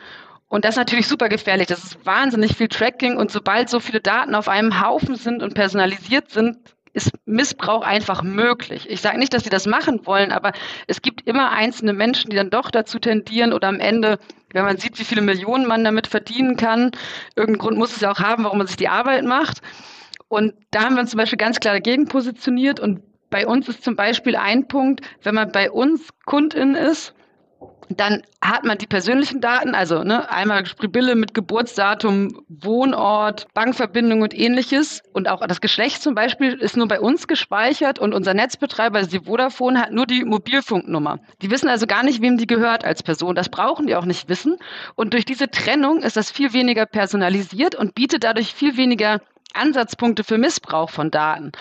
Und 0.47 0.63
das 0.63 0.75
ist 0.75 0.79
natürlich 0.79 1.07
super 1.07 1.29
gefährlich. 1.29 1.67
Das 1.67 1.83
ist 1.83 2.05
wahnsinnig 2.05 2.55
viel 2.55 2.67
Tracking. 2.67 3.17
Und 3.17 3.31
sobald 3.31 3.69
so 3.69 3.79
viele 3.79 4.01
Daten 4.01 4.35
auf 4.35 4.47
einem 4.47 4.81
Haufen 4.81 5.15
sind 5.15 5.41
und 5.43 5.53
personalisiert 5.53 6.29
sind, 6.29 6.57
ist 6.95 7.11
Missbrauch 7.25 7.81
einfach 7.81 8.23
möglich. 8.23 8.89
Ich 8.89 9.01
sage 9.01 9.19
nicht, 9.19 9.33
dass 9.33 9.43
sie 9.43 9.49
das 9.49 9.67
machen 9.67 10.05
wollen, 10.05 10.31
aber 10.31 10.53
es 10.87 11.01
gibt 11.01 11.27
immer 11.27 11.51
einzelne 11.51 11.91
Menschen, 11.91 12.29
die 12.29 12.37
dann 12.37 12.49
doch 12.49 12.71
dazu 12.71 12.99
tendieren 12.99 13.51
oder 13.51 13.67
am 13.67 13.81
Ende, 13.81 14.17
wenn 14.53 14.63
man 14.63 14.77
sieht, 14.77 14.97
wie 14.97 15.03
viele 15.03 15.21
Millionen 15.21 15.67
man 15.67 15.83
damit 15.83 16.07
verdienen 16.07 16.55
kann, 16.55 16.91
irgendeinen 17.35 17.57
Grund 17.57 17.77
muss 17.77 17.93
es 17.93 18.01
ja 18.01 18.11
auch 18.11 18.19
haben, 18.19 18.45
warum 18.45 18.59
man 18.59 18.67
sich 18.67 18.77
die 18.77 18.87
Arbeit 18.87 19.25
macht. 19.25 19.61
Und 20.29 20.53
da 20.71 20.83
haben 20.83 20.95
wir 20.95 21.01
uns 21.01 21.11
zum 21.11 21.17
Beispiel 21.17 21.37
ganz 21.37 21.59
klar 21.59 21.73
dagegen 21.73 22.07
positioniert 22.07 22.79
und 22.79 23.01
bei 23.35 23.45
uns 23.45 23.67
ist 23.67 23.83
zum 23.83 23.97
Beispiel 23.97 24.37
ein 24.37 24.69
Punkt, 24.69 25.01
wenn 25.23 25.35
man 25.35 25.51
bei 25.51 25.69
uns 25.69 26.07
Kundin 26.25 26.73
ist, 26.73 27.13
dann 27.89 28.23
hat 28.41 28.63
man 28.63 28.77
die 28.77 28.87
persönlichen 28.87 29.41
Daten, 29.41 29.75
also 29.75 30.05
ne, 30.05 30.31
einmal 30.31 30.65
Spribille 30.65 31.15
mit 31.15 31.33
Geburtsdatum, 31.33 32.45
Wohnort, 32.47 33.47
Bankverbindung 33.53 34.21
und 34.21 34.33
ähnliches. 34.33 35.01
Und 35.11 35.27
auch 35.27 35.45
das 35.45 35.59
Geschlecht 35.59 36.01
zum 36.01 36.15
Beispiel 36.15 36.53
ist 36.53 36.77
nur 36.77 36.87
bei 36.87 37.01
uns 37.01 37.27
gespeichert 37.27 37.99
und 37.99 38.13
unser 38.13 38.33
Netzbetreiber, 38.33 38.99
also 38.99 39.09
die 39.09 39.25
Vodafone, 39.25 39.81
hat 39.81 39.91
nur 39.91 40.05
die 40.05 40.23
Mobilfunknummer. 40.23 41.19
Die 41.41 41.51
wissen 41.51 41.67
also 41.67 41.87
gar 41.87 42.03
nicht, 42.03 42.21
wem 42.21 42.37
die 42.37 42.47
gehört 42.47 42.85
als 42.85 43.03
Person. 43.03 43.35
Das 43.35 43.49
brauchen 43.49 43.85
die 43.87 43.97
auch 43.97 44.05
nicht 44.05 44.29
wissen. 44.29 44.55
Und 44.95 45.11
durch 45.11 45.25
diese 45.25 45.51
Trennung 45.51 46.03
ist 46.03 46.15
das 46.15 46.31
viel 46.31 46.53
weniger 46.53 46.85
personalisiert 46.85 47.75
und 47.75 47.95
bietet 47.95 48.23
dadurch 48.23 48.53
viel 48.53 48.77
weniger 48.77 49.19
Ansatzpunkte 49.53 50.23
für 50.23 50.37
Missbrauch 50.37 50.89
von 50.89 51.11
Daten. 51.11 51.51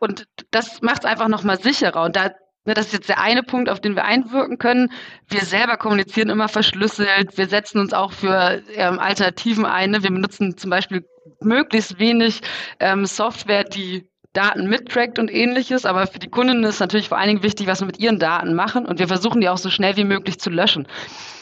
Und 0.00 0.26
das 0.50 0.82
macht 0.82 1.04
es 1.04 1.04
einfach 1.04 1.28
nochmal 1.28 1.60
sicherer. 1.60 2.02
Und 2.02 2.16
da, 2.16 2.30
ne, 2.64 2.74
das 2.74 2.86
ist 2.86 2.92
jetzt 2.92 3.08
der 3.08 3.20
eine 3.20 3.44
Punkt, 3.44 3.68
auf 3.68 3.80
den 3.80 3.94
wir 3.94 4.04
einwirken 4.04 4.58
können. 4.58 4.90
Wir 5.28 5.42
selber 5.42 5.76
kommunizieren 5.76 6.30
immer 6.30 6.48
verschlüsselt. 6.48 7.38
Wir 7.38 7.46
setzen 7.46 7.78
uns 7.78 7.92
auch 7.92 8.12
für 8.12 8.62
ähm, 8.74 8.98
Alternativen 8.98 9.66
ein. 9.66 9.90
Ne? 9.90 10.02
Wir 10.02 10.10
benutzen 10.10 10.56
zum 10.56 10.70
Beispiel 10.70 11.04
möglichst 11.40 11.98
wenig 11.98 12.40
ähm, 12.80 13.06
Software, 13.06 13.64
die 13.64 14.10
Daten 14.32 14.68
mittrackt 14.68 15.18
und 15.18 15.32
ähnliches, 15.32 15.84
aber 15.84 16.06
für 16.06 16.20
die 16.20 16.30
Kundinnen 16.30 16.62
ist 16.64 16.78
natürlich 16.78 17.08
vor 17.08 17.18
allen 17.18 17.28
Dingen 17.28 17.42
wichtig, 17.42 17.66
was 17.66 17.80
wir 17.80 17.86
mit 17.86 17.98
ihren 17.98 18.20
Daten 18.20 18.54
machen 18.54 18.86
und 18.86 19.00
wir 19.00 19.08
versuchen 19.08 19.40
die 19.40 19.48
auch 19.48 19.58
so 19.58 19.70
schnell 19.70 19.96
wie 19.96 20.04
möglich 20.04 20.38
zu 20.38 20.50
löschen. 20.50 20.86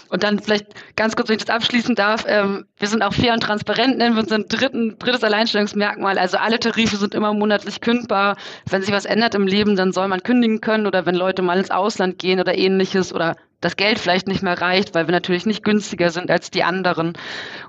Und 0.08 0.22
dann 0.22 0.38
vielleicht 0.38 0.66
ganz 0.96 1.16
kurz, 1.16 1.28
wenn 1.28 1.36
ich 1.36 1.44
das 1.44 1.54
abschließen 1.54 1.94
darf, 1.94 2.24
ähm, 2.26 2.66
wir 2.78 2.88
sind 2.88 3.02
auch 3.02 3.12
fair 3.12 3.34
und 3.34 3.42
transparent, 3.42 3.98
nennen 3.98 4.14
wir 4.16 4.22
unseren 4.22 4.48
dritten, 4.48 4.98
drittes 4.98 5.22
Alleinstellungsmerkmal. 5.22 6.18
Also 6.18 6.38
alle 6.38 6.58
Tarife 6.58 6.96
sind 6.96 7.14
immer 7.14 7.34
monatlich 7.34 7.80
kündbar. 7.80 8.36
Wenn 8.68 8.82
sich 8.82 8.92
was 8.92 9.04
ändert 9.04 9.34
im 9.34 9.46
Leben, 9.46 9.76
dann 9.76 9.92
soll 9.92 10.08
man 10.08 10.22
kündigen 10.22 10.60
können 10.60 10.86
oder 10.86 11.06
wenn 11.06 11.14
Leute 11.14 11.42
mal 11.42 11.58
ins 11.58 11.70
Ausland 11.70 12.18
gehen 12.18 12.40
oder 12.40 12.56
ähnliches 12.56 13.12
oder 13.12 13.36
das 13.60 13.76
Geld 13.76 13.98
vielleicht 13.98 14.28
nicht 14.28 14.42
mehr 14.42 14.60
reicht, 14.60 14.94
weil 14.94 15.08
wir 15.08 15.12
natürlich 15.12 15.44
nicht 15.44 15.64
günstiger 15.64 16.10
sind 16.10 16.30
als 16.30 16.50
die 16.50 16.62
anderen. 16.62 17.14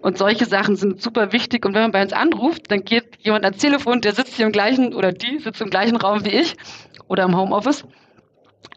Und 0.02 0.18
solche 0.18 0.46
Sachen 0.46 0.76
sind 0.76 1.02
super 1.02 1.34
wichtig. 1.34 1.66
Und 1.66 1.74
wenn 1.74 1.82
man 1.82 1.92
bei 1.92 2.02
uns 2.04 2.14
anruft, 2.14 2.72
dann 2.72 2.84
geht 2.84 3.18
jemand 3.20 3.44
ans 3.44 3.58
Telefon, 3.58 4.02
der 4.02 4.14
sitzt 4.14 4.36
hier 4.36 4.46
im 4.46 4.52
gleichen 4.52 4.94
oder 4.94 5.12
die 5.12 5.40
sitzt 5.40 5.62
im 5.62 5.70
gleichen 5.70 5.98
Raum 5.98 6.24
wie 6.26 6.30
ich 6.30 6.56
oder 7.08 7.24
im 7.24 7.36
Homeoffice. 7.36 7.86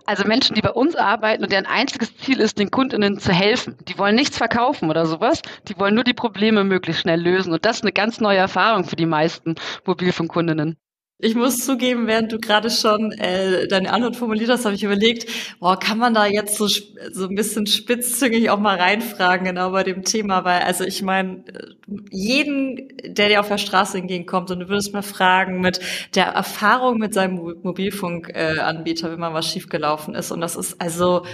Also 0.05 0.25
Menschen, 0.25 0.55
die 0.55 0.63
bei 0.63 0.71
uns 0.71 0.97
arbeiten 0.97 1.45
und 1.45 1.53
deren 1.53 1.67
einziges 1.67 2.17
Ziel 2.17 2.41
ist, 2.41 2.59
den 2.59 2.71
Kundinnen 2.71 3.19
zu 3.19 3.33
helfen. 3.33 3.77
Die 3.89 3.99
wollen 3.99 4.17
nichts 4.17 4.37
verkaufen 4.37 4.91
oder 4.91 5.07
sowas. 5.07 5.43
Die 5.69 5.79
wollen 5.79 5.95
nur 5.95 6.05
die 6.05 6.13
Probleme 6.13 6.65
möglichst 6.65 7.03
schnell 7.03 7.21
lösen. 7.21 7.53
Und 7.53 7.65
das 7.65 7.77
ist 7.77 7.83
eine 7.83 7.93
ganz 7.93 8.21
neue 8.21 8.39
Erfahrung 8.39 8.85
für 8.85 8.97
die 8.97 9.07
meisten 9.07 9.55
Mobilfunkkundinnen. 9.87 10.77
Ich 11.25 11.37
muss 11.37 11.65
zugeben, 11.65 12.09
während 12.09 12.33
du 12.33 12.41
gerade 12.41 12.69
schon 12.69 13.13
äh, 13.13 13.69
deine 13.69 13.93
Antwort 13.93 14.17
formuliert 14.17 14.51
hast, 14.51 14.65
habe 14.65 14.75
ich 14.75 14.83
überlegt, 14.83 15.31
boah, 15.61 15.79
kann 15.79 15.97
man 15.97 16.15
da 16.15 16.27
jetzt 16.27 16.57
so, 16.57 16.67
so 16.67 17.29
ein 17.29 17.37
bisschen 17.37 17.69
spitzzüngig 17.69 18.51
auch 18.51 18.59
mal 18.59 18.77
reinfragen, 18.77 19.47
genau 19.47 19.71
bei 19.71 19.85
dem 19.85 20.03
Thema, 20.03 20.45
weil, 20.45 20.63
also 20.63 20.83
ich 20.83 21.01
meine, 21.01 21.45
jeden, 22.11 22.89
der 23.05 23.29
dir 23.29 23.39
auf 23.39 23.47
der 23.47 23.59
Straße 23.59 23.99
entgegenkommt 23.99 24.51
und 24.51 24.59
du 24.59 24.69
würdest 24.69 24.93
mal 24.93 25.03
fragen 25.03 25.61
mit 25.61 25.79
der 26.17 26.27
Erfahrung 26.27 26.99
mit 26.99 27.15
seinem 27.15 27.37
Mobilfunkanbieter, 27.63 29.07
äh, 29.07 29.13
wenn 29.13 29.21
mal 29.21 29.33
was 29.33 29.47
schiefgelaufen 29.47 30.17
ist. 30.17 30.33
Und 30.33 30.41
das 30.41 30.57
ist 30.57 30.81
also 30.81 31.25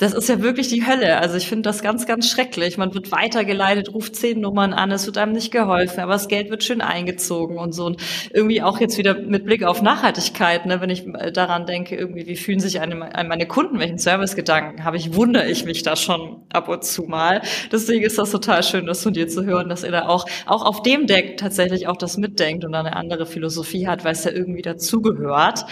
das 0.00 0.14
ist 0.14 0.30
ja 0.30 0.40
wirklich 0.40 0.68
die 0.68 0.86
Hölle. 0.86 1.18
Also 1.18 1.36
ich 1.36 1.46
finde 1.46 1.68
das 1.68 1.82
ganz, 1.82 2.06
ganz 2.06 2.30
schrecklich. 2.30 2.78
Man 2.78 2.94
wird 2.94 3.12
weitergeleitet, 3.12 3.92
ruft 3.92 4.16
zehn 4.16 4.40
Nummern 4.40 4.72
an, 4.72 4.90
es 4.90 5.04
wird 5.04 5.18
einem 5.18 5.32
nicht 5.32 5.52
geholfen, 5.52 6.00
aber 6.00 6.14
das 6.14 6.26
Geld 6.26 6.48
wird 6.48 6.64
schön 6.64 6.80
eingezogen 6.80 7.58
und 7.58 7.74
so. 7.74 7.84
Und 7.84 8.00
irgendwie 8.32 8.62
auch 8.62 8.80
jetzt 8.80 8.96
wieder 8.96 9.14
mit 9.14 9.44
Blick 9.44 9.62
auf 9.62 9.82
Nachhaltigkeit, 9.82 10.64
ne, 10.64 10.80
wenn 10.80 10.88
ich 10.88 11.04
daran 11.34 11.66
denke, 11.66 11.96
irgendwie, 11.96 12.26
wie 12.26 12.36
fühlen 12.36 12.60
sich 12.60 12.80
eine, 12.80 12.94
meine 12.94 13.46
Kunden, 13.46 13.78
welchen 13.78 13.98
Servicegedanken 13.98 14.84
habe 14.84 14.96
ich, 14.96 15.14
wundere 15.14 15.50
ich 15.50 15.66
mich 15.66 15.82
da 15.82 15.96
schon 15.96 16.46
ab 16.50 16.68
und 16.68 16.82
zu 16.82 17.02
mal. 17.02 17.42
Deswegen 17.70 18.02
ist 18.02 18.16
das 18.16 18.30
total 18.30 18.62
schön, 18.62 18.86
das 18.86 19.02
von 19.02 19.12
dir 19.12 19.28
zu 19.28 19.44
hören, 19.44 19.68
dass 19.68 19.84
ihr 19.84 19.90
da 19.90 20.08
auch, 20.08 20.24
auch 20.46 20.64
auf 20.64 20.80
dem 20.80 21.08
Deck 21.08 21.36
tatsächlich 21.36 21.88
auch 21.88 21.98
das 21.98 22.16
mitdenkt 22.16 22.64
und 22.64 22.74
eine 22.74 22.96
andere 22.96 23.26
Philosophie 23.26 23.86
hat, 23.86 24.02
weil 24.06 24.12
es 24.12 24.24
ja 24.24 24.30
irgendwie 24.30 24.62
dazugehört. 24.62 25.66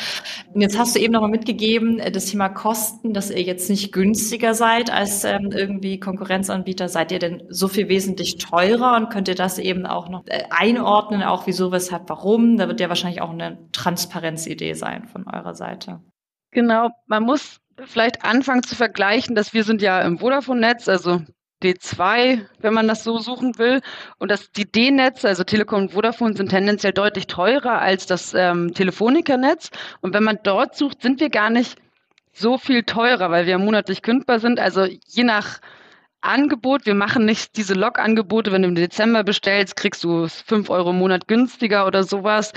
Und 0.53 0.61
jetzt 0.61 0.79
hast 0.79 0.97
du 0.97 1.01
eben 1.01 1.15
nochmal 1.15 1.31
mitgegeben, 1.31 2.03
das 2.13 2.27
Thema 2.27 2.51
Kosten, 2.51 3.15
dass 3.15 3.31
ihr 3.31 3.41
jetzt 3.41 3.71
nicht 3.71 3.91
günstig 3.91 4.18
günstiger 4.19 4.55
seid 4.55 4.91
als 4.91 5.23
ähm, 5.23 5.53
irgendwie 5.53 6.01
Konkurrenzanbieter? 6.01 6.89
Seid 6.89 7.13
ihr 7.13 7.21
denn 7.21 7.45
so 7.51 7.69
viel 7.69 7.89
wesentlich 7.89 8.39
teurer 8.39 8.97
und 8.97 9.11
könnt 9.11 9.29
ihr 9.29 9.37
das 9.37 9.59
eben 9.59 9.87
auch 9.87 10.09
noch 10.09 10.27
äh, 10.27 10.43
einordnen, 10.51 11.23
auch 11.23 11.47
wieso, 11.47 11.71
weshalb, 11.71 12.09
warum? 12.09 12.57
Da 12.57 12.67
wird 12.67 12.81
ja 12.81 12.89
wahrscheinlich 12.89 13.23
auch 13.23 13.31
eine 13.31 13.59
Transparenzidee 13.71 14.75
sein 14.75 15.07
von 15.07 15.25
eurer 15.29 15.55
Seite. 15.55 16.01
Genau, 16.51 16.91
man 17.07 17.23
muss 17.23 17.61
vielleicht 17.85 18.25
anfangen 18.25 18.65
zu 18.65 18.75
vergleichen, 18.75 19.37
dass 19.37 19.55
wir 19.55 19.63
sind 19.63 19.83
ja 19.83 20.01
im 20.03 20.19
Vodafone-Netz, 20.19 20.89
also 20.89 21.21
D2, 21.63 22.41
wenn 22.59 22.75
man 22.75 22.89
das 22.89 23.05
so 23.05 23.19
suchen 23.19 23.57
will. 23.59 23.83
Und 24.19 24.33
das, 24.33 24.51
die 24.51 24.69
D-Netze, 24.69 25.29
also 25.29 25.45
Telekom 25.45 25.83
und 25.83 25.93
Vodafone, 25.93 26.37
sind 26.37 26.49
tendenziell 26.49 26.93
deutlich 26.93 27.29
teurer 27.29 27.81
als 27.81 28.07
das 28.07 28.35
ähm, 28.35 28.75
Telefonica-Netz. 28.75 29.71
Und 30.01 30.13
wenn 30.13 30.25
man 30.25 30.41
dort 30.43 30.75
sucht, 30.75 31.03
sind 31.03 31.21
wir 31.21 31.31
gar 31.31 31.51
nicht 31.51 31.79
so 32.39 32.59
viel 32.59 32.83
teurer, 32.83 33.31
weil 33.31 33.47
wir 33.47 33.59
monatlich 33.59 34.03
kündbar 34.03 34.41
sind. 34.41 34.61
Also 34.61 34.85
je 34.85 35.25
nach 35.25 35.61
Angebot, 36.21 36.87
wir 36.87 36.95
machen 36.95 37.25
nicht 37.25 37.57
diese 37.57 37.75
Log-Angebote, 37.75 38.51
wenn 38.51 38.63
du 38.63 38.69
im 38.69 38.75
Dezember 38.75 39.23
bestellst, 39.23 39.77
kriegst 39.77 40.03
du 40.03 40.27
fünf 40.29 40.69
Euro 40.69 40.91
im 40.91 40.99
Monat 40.99 41.29
günstiger 41.29 41.87
oder 41.87 42.03
sowas. 42.03 42.53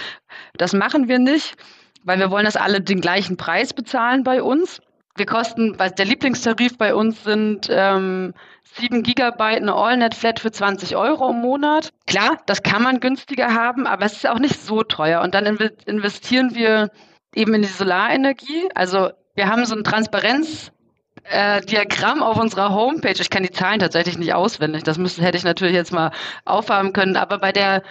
Das 0.58 0.74
machen 0.74 1.08
wir 1.08 1.20
nicht, 1.20 1.56
weil 2.04 2.20
wir 2.20 2.32
wollen, 2.32 2.46
dass 2.46 2.56
alle 2.56 2.82
den 2.82 3.02
gleichen 3.02 3.38
Preis 3.38 3.74
bezahlen 3.74 4.24
bei 4.24 4.42
uns. 4.42 4.82
Wir 5.16 5.26
kosten, 5.26 5.78
weil 5.78 5.92
der 5.92 6.06
Lieblingstarif 6.06 6.78
bei 6.78 6.96
uns 6.96 7.24
sind 7.24 7.68
ähm, 7.70 8.34
7 8.76 9.04
Gigabyte 9.04 9.58
eine 9.58 9.76
AllNet-Flat 9.76 10.40
für 10.40 10.52
20 10.52 10.96
Euro 10.96 11.30
im 11.30 11.42
Monat. 11.42 11.90
Klar, 12.08 12.38
das 12.46 12.64
kann 12.64 12.82
man 12.82 13.02
günstiger 13.02 13.54
haben, 13.54 13.86
aber 13.86 14.06
es 14.06 14.14
ist 14.14 14.28
auch 14.28 14.40
nicht 14.40 14.60
so 14.60 14.84
teuer. 14.84 15.22
Und 15.22 15.36
dann 15.36 15.46
investieren 15.86 16.56
wir 16.56 16.90
eben 17.36 17.54
in 17.54 17.62
die 17.62 17.68
Solarenergie. 17.68 18.70
Also 18.74 19.12
wir 19.42 19.50
haben 19.50 19.66
so 19.66 19.76
ein 19.76 19.84
Transparenzdiagramm 19.84 22.20
äh, 22.20 22.24
auf 22.24 22.40
unserer 22.40 22.76
Homepage. 22.76 23.20
Ich 23.20 23.32
kann 23.32 23.42
die 23.42 23.50
Zahlen 23.50 23.80
tatsächlich 23.80 24.20
nicht 24.20 24.36
auswendig. 24.36 24.84
Das 24.84 25.00
müsste, 25.00 25.24
hätte 25.24 25.36
ich 25.36 25.44
natürlich 25.44 25.74
jetzt 25.74 25.92
mal 25.92 26.12
aufhaben 26.46 26.94
können. 26.94 27.18
Aber 27.18 27.40
bei 27.40 27.52
der, 27.52 27.82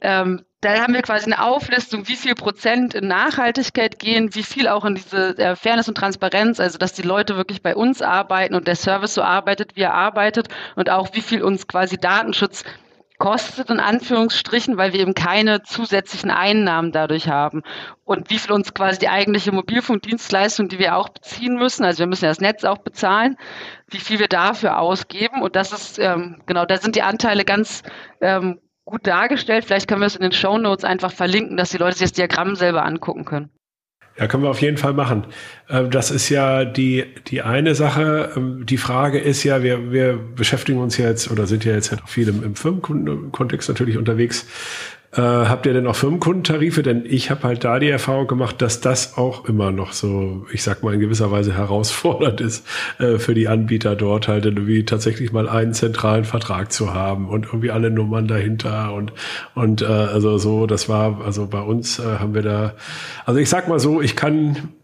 ähm, 0.00 0.44
da 0.60 0.80
haben 0.80 0.94
wir 0.94 1.02
quasi 1.02 1.26
eine 1.26 1.44
Auflistung, 1.44 2.08
wie 2.08 2.16
viel 2.16 2.34
Prozent 2.34 2.94
in 2.94 3.06
Nachhaltigkeit 3.06 4.00
gehen, 4.00 4.34
wie 4.34 4.42
viel 4.42 4.66
auch 4.66 4.84
in 4.84 4.96
diese 4.96 5.38
äh, 5.38 5.54
Fairness 5.54 5.88
und 5.88 5.94
Transparenz, 5.94 6.58
also 6.58 6.78
dass 6.78 6.94
die 6.94 7.02
Leute 7.02 7.36
wirklich 7.36 7.62
bei 7.62 7.76
uns 7.76 8.02
arbeiten 8.02 8.56
und 8.56 8.66
der 8.66 8.74
Service 8.74 9.14
so 9.14 9.22
arbeitet, 9.22 9.76
wie 9.76 9.82
er 9.82 9.94
arbeitet 9.94 10.48
und 10.74 10.90
auch 10.90 11.10
wie 11.12 11.22
viel 11.22 11.44
uns 11.44 11.68
quasi 11.68 11.96
Datenschutz 11.96 12.64
kostet, 13.18 13.70
in 13.70 13.80
Anführungsstrichen, 13.80 14.76
weil 14.76 14.92
wir 14.92 15.00
eben 15.00 15.14
keine 15.14 15.62
zusätzlichen 15.62 16.30
Einnahmen 16.30 16.92
dadurch 16.92 17.28
haben. 17.28 17.62
Und 18.04 18.30
wie 18.30 18.38
viel 18.38 18.52
uns 18.52 18.74
quasi 18.74 18.98
die 18.98 19.08
eigentliche 19.08 19.52
Mobilfunkdienstleistung, 19.52 20.68
die 20.68 20.78
wir 20.78 20.96
auch 20.96 21.08
beziehen 21.08 21.56
müssen, 21.56 21.84
also 21.84 21.98
wir 21.98 22.06
müssen 22.06 22.24
ja 22.24 22.30
das 22.30 22.40
Netz 22.40 22.64
auch 22.64 22.78
bezahlen, 22.78 23.36
wie 23.88 23.98
viel 23.98 24.20
wir 24.20 24.28
dafür 24.28 24.78
ausgeben. 24.78 25.42
Und 25.42 25.56
das 25.56 25.72
ist, 25.72 25.98
ähm, 25.98 26.40
genau, 26.46 26.64
da 26.64 26.76
sind 26.76 26.94
die 26.94 27.02
Anteile 27.02 27.44
ganz 27.44 27.82
ähm, 28.20 28.60
gut 28.84 29.06
dargestellt. 29.06 29.64
Vielleicht 29.64 29.88
können 29.88 30.00
wir 30.00 30.06
es 30.06 30.16
in 30.16 30.22
den 30.22 30.32
Show 30.32 30.56
Notes 30.56 30.84
einfach 30.84 31.12
verlinken, 31.12 31.56
dass 31.56 31.70
die 31.70 31.78
Leute 31.78 31.98
sich 31.98 32.08
das 32.08 32.12
Diagramm 32.12 32.54
selber 32.54 32.84
angucken 32.84 33.24
können. 33.24 33.50
Ja, 34.18 34.26
können 34.26 34.42
wir 34.42 34.50
auf 34.50 34.60
jeden 34.60 34.78
Fall 34.78 34.94
machen. 34.94 35.24
Ähm, 35.70 35.90
das 35.90 36.10
ist 36.10 36.28
ja 36.28 36.64
die, 36.64 37.04
die 37.28 37.42
eine 37.42 37.74
Sache. 37.74 38.32
Ähm, 38.36 38.66
die 38.66 38.76
Frage 38.76 39.18
ist 39.18 39.44
ja, 39.44 39.62
wir, 39.62 39.92
wir 39.92 40.18
beschäftigen 40.34 40.80
uns 40.80 40.96
jetzt 40.96 41.30
oder 41.30 41.46
sind 41.46 41.64
ja 41.64 41.74
jetzt 41.74 41.92
halt 41.92 42.02
auch 42.02 42.08
viel 42.08 42.28
im, 42.28 42.42
im 42.42 42.56
Firmenkundenkontext 42.56 43.68
natürlich 43.68 43.96
unterwegs 43.96 44.46
äh, 45.12 45.20
habt 45.20 45.66
ihr 45.66 45.72
denn 45.72 45.86
auch 45.86 45.96
Firmenkundentarife? 45.96 46.82
Denn 46.82 47.04
ich 47.06 47.30
habe 47.30 47.42
halt 47.44 47.64
da 47.64 47.78
die 47.78 47.88
Erfahrung 47.88 48.26
gemacht, 48.26 48.60
dass 48.60 48.80
das 48.80 49.16
auch 49.16 49.46
immer 49.46 49.70
noch 49.70 49.92
so, 49.92 50.46
ich 50.52 50.62
sag 50.62 50.82
mal, 50.82 50.94
in 50.94 51.00
gewisser 51.00 51.30
Weise 51.30 51.54
herausfordernd 51.54 52.40
ist 52.40 52.66
äh, 52.98 53.18
für 53.18 53.34
die 53.34 53.48
Anbieter 53.48 53.96
dort 53.96 54.28
halt 54.28 54.44
irgendwie 54.44 54.84
tatsächlich 54.84 55.32
mal 55.32 55.48
einen 55.48 55.72
zentralen 55.72 56.24
Vertrag 56.24 56.72
zu 56.72 56.92
haben 56.94 57.28
und 57.28 57.46
irgendwie 57.46 57.70
alle 57.70 57.90
Nummern 57.90 58.28
dahinter 58.28 58.92
und 58.92 59.12
und 59.54 59.82
äh, 59.82 59.86
also 59.86 60.38
so, 60.38 60.66
das 60.66 60.88
war 60.88 61.20
also 61.24 61.46
bei 61.46 61.60
uns 61.60 61.98
äh, 61.98 62.18
haben 62.18 62.34
wir 62.34 62.42
da, 62.42 62.74
also 63.24 63.40
ich 63.40 63.48
sag 63.48 63.68
mal 63.68 63.78
so, 63.78 64.00
ich 64.02 64.16
kann 64.16 64.74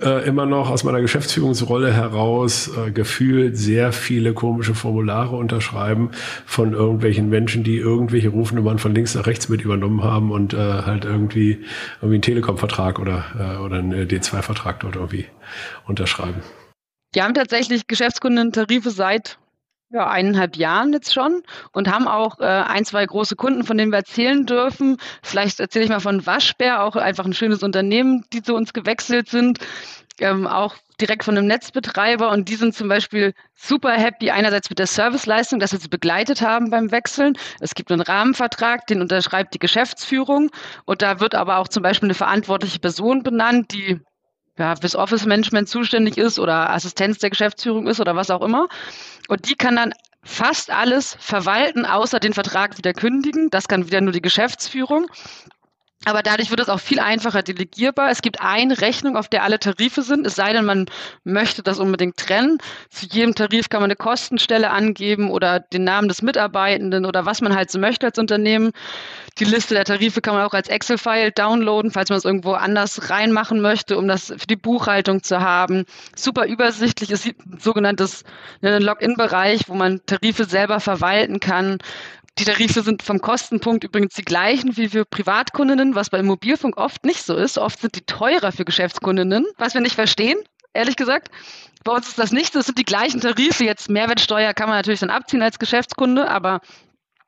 äh, 0.00 0.26
immer 0.26 0.46
noch 0.46 0.70
aus 0.70 0.84
meiner 0.84 1.00
Geschäftsführungsrolle 1.00 1.92
heraus 1.92 2.70
äh, 2.76 2.90
gefühlt 2.90 3.56
sehr 3.56 3.92
viele 3.92 4.34
komische 4.34 4.74
Formulare 4.74 5.36
unterschreiben 5.36 6.10
von 6.44 6.72
irgendwelchen 6.72 7.28
Menschen, 7.28 7.64
die 7.64 7.76
irgendwelche 7.76 8.28
Rufnummern 8.28 8.78
von 8.78 8.94
links 8.94 9.14
nach 9.14 9.26
rechts 9.26 9.48
mit 9.48 9.62
übernommen 9.62 10.02
haben 10.02 10.30
und 10.30 10.54
äh, 10.54 10.56
halt 10.56 11.04
irgendwie 11.04 11.64
irgendwie 11.96 12.16
einen 12.16 12.22
Telekom-Vertrag 12.22 12.98
oder 12.98 13.24
äh, 13.38 13.64
oder 13.64 13.78
einen 13.78 14.08
D2-Vertrag 14.08 14.80
dort 14.80 14.96
irgendwie 14.96 15.26
unterschreiben. 15.86 16.42
Wir 17.12 17.24
haben 17.24 17.34
tatsächlich 17.34 17.86
Geschäftskundentarife 17.86 18.90
seit 18.90 19.38
ja, 19.96 20.08
eineinhalb 20.08 20.56
Jahren 20.56 20.92
jetzt 20.92 21.14
schon 21.14 21.42
und 21.72 21.90
haben 21.90 22.06
auch 22.06 22.38
äh, 22.38 22.44
ein, 22.44 22.84
zwei 22.84 23.04
große 23.04 23.34
Kunden, 23.34 23.64
von 23.64 23.78
denen 23.78 23.90
wir 23.90 23.98
erzählen 23.98 24.44
dürfen. 24.44 24.98
Vielleicht 25.22 25.58
erzähle 25.58 25.86
ich 25.86 25.90
mal 25.90 26.00
von 26.00 26.26
Waschbär, 26.26 26.82
auch 26.82 26.96
einfach 26.96 27.24
ein 27.24 27.32
schönes 27.32 27.62
Unternehmen, 27.62 28.24
die 28.32 28.42
zu 28.42 28.54
uns 28.54 28.74
gewechselt 28.74 29.28
sind. 29.28 29.58
Ähm, 30.18 30.46
auch 30.46 30.76
direkt 31.00 31.24
von 31.24 31.36
einem 31.36 31.46
Netzbetreiber 31.46 32.30
und 32.30 32.48
die 32.48 32.56
sind 32.56 32.74
zum 32.74 32.88
Beispiel 32.88 33.34
super 33.54 33.92
happy 33.92 34.30
einerseits 34.30 34.70
mit 34.70 34.78
der 34.78 34.86
Serviceleistung, 34.86 35.60
dass 35.60 35.72
wir 35.72 35.78
sie 35.78 35.88
begleitet 35.88 36.40
haben 36.40 36.70
beim 36.70 36.90
Wechseln. 36.90 37.36
Es 37.60 37.74
gibt 37.74 37.90
einen 37.90 38.00
Rahmenvertrag, 38.00 38.86
den 38.86 39.02
unterschreibt 39.02 39.52
die 39.54 39.58
Geschäftsführung 39.58 40.50
und 40.84 41.02
da 41.02 41.20
wird 41.20 41.34
aber 41.34 41.58
auch 41.58 41.68
zum 41.68 41.82
Beispiel 41.82 42.06
eine 42.06 42.14
verantwortliche 42.14 42.78
Person 42.78 43.22
benannt, 43.22 43.72
die 43.72 44.00
ja, 44.58 44.74
fürs 44.76 44.96
Office-Management 44.96 45.68
zuständig 45.68 46.18
ist 46.18 46.38
oder 46.38 46.70
Assistenz 46.70 47.18
der 47.18 47.30
Geschäftsführung 47.30 47.86
ist 47.86 48.00
oder 48.00 48.16
was 48.16 48.30
auch 48.30 48.42
immer. 48.42 48.68
Und 49.28 49.48
die 49.48 49.54
kann 49.54 49.76
dann 49.76 49.92
fast 50.22 50.70
alles 50.70 51.16
verwalten, 51.20 51.86
außer 51.86 52.18
den 52.18 52.32
Vertrag 52.32 52.78
wieder 52.78 52.92
kündigen. 52.92 53.48
Das 53.50 53.68
kann 53.68 53.86
wieder 53.86 54.00
nur 54.00 54.12
die 54.12 54.22
Geschäftsführung. 54.22 55.06
Aber 56.06 56.22
dadurch 56.22 56.50
wird 56.50 56.60
es 56.60 56.68
auch 56.68 56.78
viel 56.78 57.00
einfacher 57.00 57.42
delegierbar. 57.42 58.10
Es 58.10 58.22
gibt 58.22 58.40
eine 58.40 58.80
Rechnung, 58.80 59.16
auf 59.16 59.26
der 59.26 59.42
alle 59.42 59.58
Tarife 59.58 60.02
sind, 60.02 60.24
es 60.24 60.36
sei 60.36 60.52
denn, 60.52 60.64
man 60.64 60.86
möchte 61.24 61.64
das 61.64 61.80
unbedingt 61.80 62.16
trennen. 62.16 62.58
Zu 62.90 63.06
jedem 63.06 63.34
Tarif 63.34 63.68
kann 63.68 63.80
man 63.80 63.88
eine 63.90 63.96
Kostenstelle 63.96 64.70
angeben 64.70 65.32
oder 65.32 65.58
den 65.58 65.82
Namen 65.82 66.06
des 66.06 66.22
Mitarbeitenden 66.22 67.06
oder 67.06 67.26
was 67.26 67.40
man 67.40 67.56
halt 67.56 67.72
so 67.72 67.80
möchte 67.80 68.06
als 68.06 68.20
Unternehmen. 68.20 68.70
Die 69.38 69.44
Liste 69.44 69.74
der 69.74 69.84
Tarife 69.84 70.20
kann 70.20 70.34
man 70.34 70.44
auch 70.44 70.54
als 70.54 70.68
Excel-File 70.68 71.32
downloaden, 71.32 71.90
falls 71.90 72.08
man 72.08 72.18
es 72.18 72.24
irgendwo 72.24 72.52
anders 72.52 73.10
reinmachen 73.10 73.60
möchte, 73.60 73.98
um 73.98 74.06
das 74.06 74.26
für 74.28 74.46
die 74.46 74.56
Buchhaltung 74.56 75.24
zu 75.24 75.40
haben. 75.40 75.86
Super 76.14 76.46
übersichtlich. 76.46 77.10
Es 77.10 77.26
ist 77.26 77.34
ein 77.44 77.58
sogenanntes 77.58 78.22
ne, 78.62 78.78
Login-Bereich, 78.78 79.62
wo 79.66 79.74
man 79.74 80.00
Tarife 80.06 80.44
selber 80.44 80.78
verwalten 80.78 81.40
kann. 81.40 81.78
Die 82.38 82.44
Tarife 82.44 82.82
sind 82.82 83.02
vom 83.02 83.20
Kostenpunkt 83.20 83.84
übrigens 83.84 84.14
die 84.14 84.22
gleichen 84.22 84.76
wie 84.76 84.88
für 84.88 85.04
Privatkundinnen, 85.06 85.94
was 85.94 86.10
bei 86.10 86.22
Mobilfunk 86.22 86.76
oft 86.76 87.04
nicht 87.04 87.22
so 87.22 87.34
ist. 87.34 87.56
Oft 87.56 87.80
sind 87.80 87.96
die 87.96 88.02
teurer 88.02 88.52
für 88.52 88.66
Geschäftskundinnen, 88.66 89.46
was 89.56 89.72
wir 89.72 89.80
nicht 89.80 89.94
verstehen, 89.94 90.38
ehrlich 90.74 90.96
gesagt. 90.96 91.30
Bei 91.82 91.92
uns 91.92 92.08
ist 92.08 92.18
das 92.18 92.32
nicht 92.32 92.52
so. 92.52 92.58
Es 92.58 92.66
sind 92.66 92.78
die 92.78 92.84
gleichen 92.84 93.20
Tarife. 93.20 93.64
Jetzt 93.64 93.88
Mehrwertsteuer 93.88 94.52
kann 94.52 94.68
man 94.68 94.76
natürlich 94.76 95.00
dann 95.00 95.10
abziehen 95.10 95.40
als 95.40 95.58
Geschäftskunde, 95.58 96.28
aber 96.28 96.60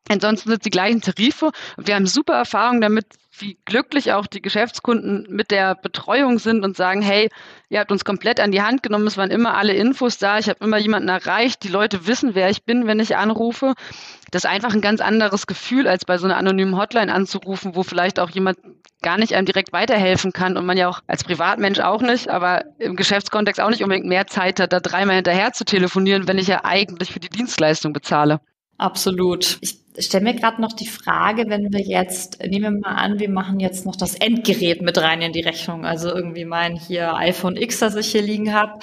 Ansonsten 0.09 0.49
sind 0.49 0.61
es 0.61 0.65
die 0.65 0.71
gleichen 0.71 1.01
Tarife. 1.01 1.51
Wir 1.77 1.95
haben 1.95 2.07
super 2.07 2.35
Erfahrungen 2.35 2.81
damit, 2.81 3.07
wie 3.41 3.59
glücklich 3.65 4.13
auch 4.13 4.27
die 4.27 4.43
Geschäftskunden 4.43 5.27
mit 5.29 5.51
der 5.51 5.75
Betreuung 5.75 6.39
sind 6.39 6.65
und 6.65 6.77
sagen, 6.77 7.03
hey, 7.03 7.31
ihr 7.69 7.81
habt 7.81 7.93
uns 7.93 8.05
komplett 8.05 8.41
an 8.41 8.53
die 8.53 8.63
Hand 8.63 8.83
genommen, 8.83 9.07
es 9.07 9.17
waren 9.17 9.31
immer 9.31 9.57
alle 9.57 9.75
Infos 9.75 10.19
da, 10.19 10.39
ich 10.39 10.49
habe 10.49 10.65
immer 10.65 10.79
jemanden 10.79 11.09
erreicht, 11.09 11.63
die 11.63 11.69
Leute 11.69 12.07
wissen, 12.07 12.35
wer 12.35 12.51
ich 12.51 12.65
bin, 12.65 12.87
wenn 12.87 13.01
ich 13.01 13.17
anrufe. 13.17 13.75
Das 14.31 14.45
ist 14.45 14.51
einfach 14.51 14.75
ein 14.75 14.81
ganz 14.81 15.01
anderes 15.01 15.47
Gefühl, 15.47 15.89
als 15.89 16.05
bei 16.05 16.19
so 16.19 16.27
einer 16.27 16.37
anonymen 16.37 16.77
Hotline 16.77 17.13
anzurufen, 17.13 17.75
wo 17.75 17.83
vielleicht 17.83 18.21
auch 18.21 18.31
jemand 18.31 18.59
gar 19.03 19.19
nicht 19.19 19.35
einem 19.35 19.47
direkt 19.47 19.73
weiterhelfen 19.73 20.33
kann 20.33 20.57
und 20.57 20.67
man 20.67 20.77
ja 20.77 20.89
auch 20.89 21.01
als 21.07 21.25
Privatmensch 21.25 21.81
auch 21.81 22.03
nicht, 22.03 22.29
aber 22.29 22.65
im 22.79 22.97
Geschäftskontext 22.97 23.61
auch 23.61 23.71
nicht 23.71 23.83
unbedingt 23.83 24.07
mehr 24.07 24.27
Zeit 24.27 24.61
hat, 24.61 24.73
da 24.73 24.81
dreimal 24.81 25.17
hinterher 25.17 25.53
zu 25.53 25.65
telefonieren, 25.65 26.27
wenn 26.27 26.39
ich 26.39 26.49
ja 26.49 26.65
eigentlich 26.65 27.13
für 27.13 27.21
die 27.21 27.29
Dienstleistung 27.29 27.93
bezahle. 27.93 28.41
Absolut. 28.77 29.59
Ich 29.61 29.88
stelle 30.01 30.25
mir 30.25 30.35
gerade 30.35 30.61
noch 30.61 30.73
die 30.73 30.87
Frage, 30.87 31.45
wenn 31.49 31.73
wir 31.73 31.81
jetzt, 31.81 32.41
nehmen 32.43 32.75
wir 32.75 32.91
mal 32.91 32.97
an, 32.97 33.19
wir 33.19 33.31
machen 33.31 33.61
jetzt 33.61 33.87
noch 33.87 33.97
das 33.97 34.15
Endgerät 34.15 34.83
mit 34.83 34.99
rein 34.99 35.23
in 35.23 35.33
die 35.33 35.41
Rechnung, 35.41 35.85
also 35.85 36.09
irgendwie 36.15 36.45
mein 36.45 36.77
hier 36.77 37.15
iPhone 37.15 37.57
X, 37.57 37.81
das 37.81 37.97
ich 37.97 38.09
hier 38.09 38.23
liegen 38.23 38.55
habe. 38.55 38.79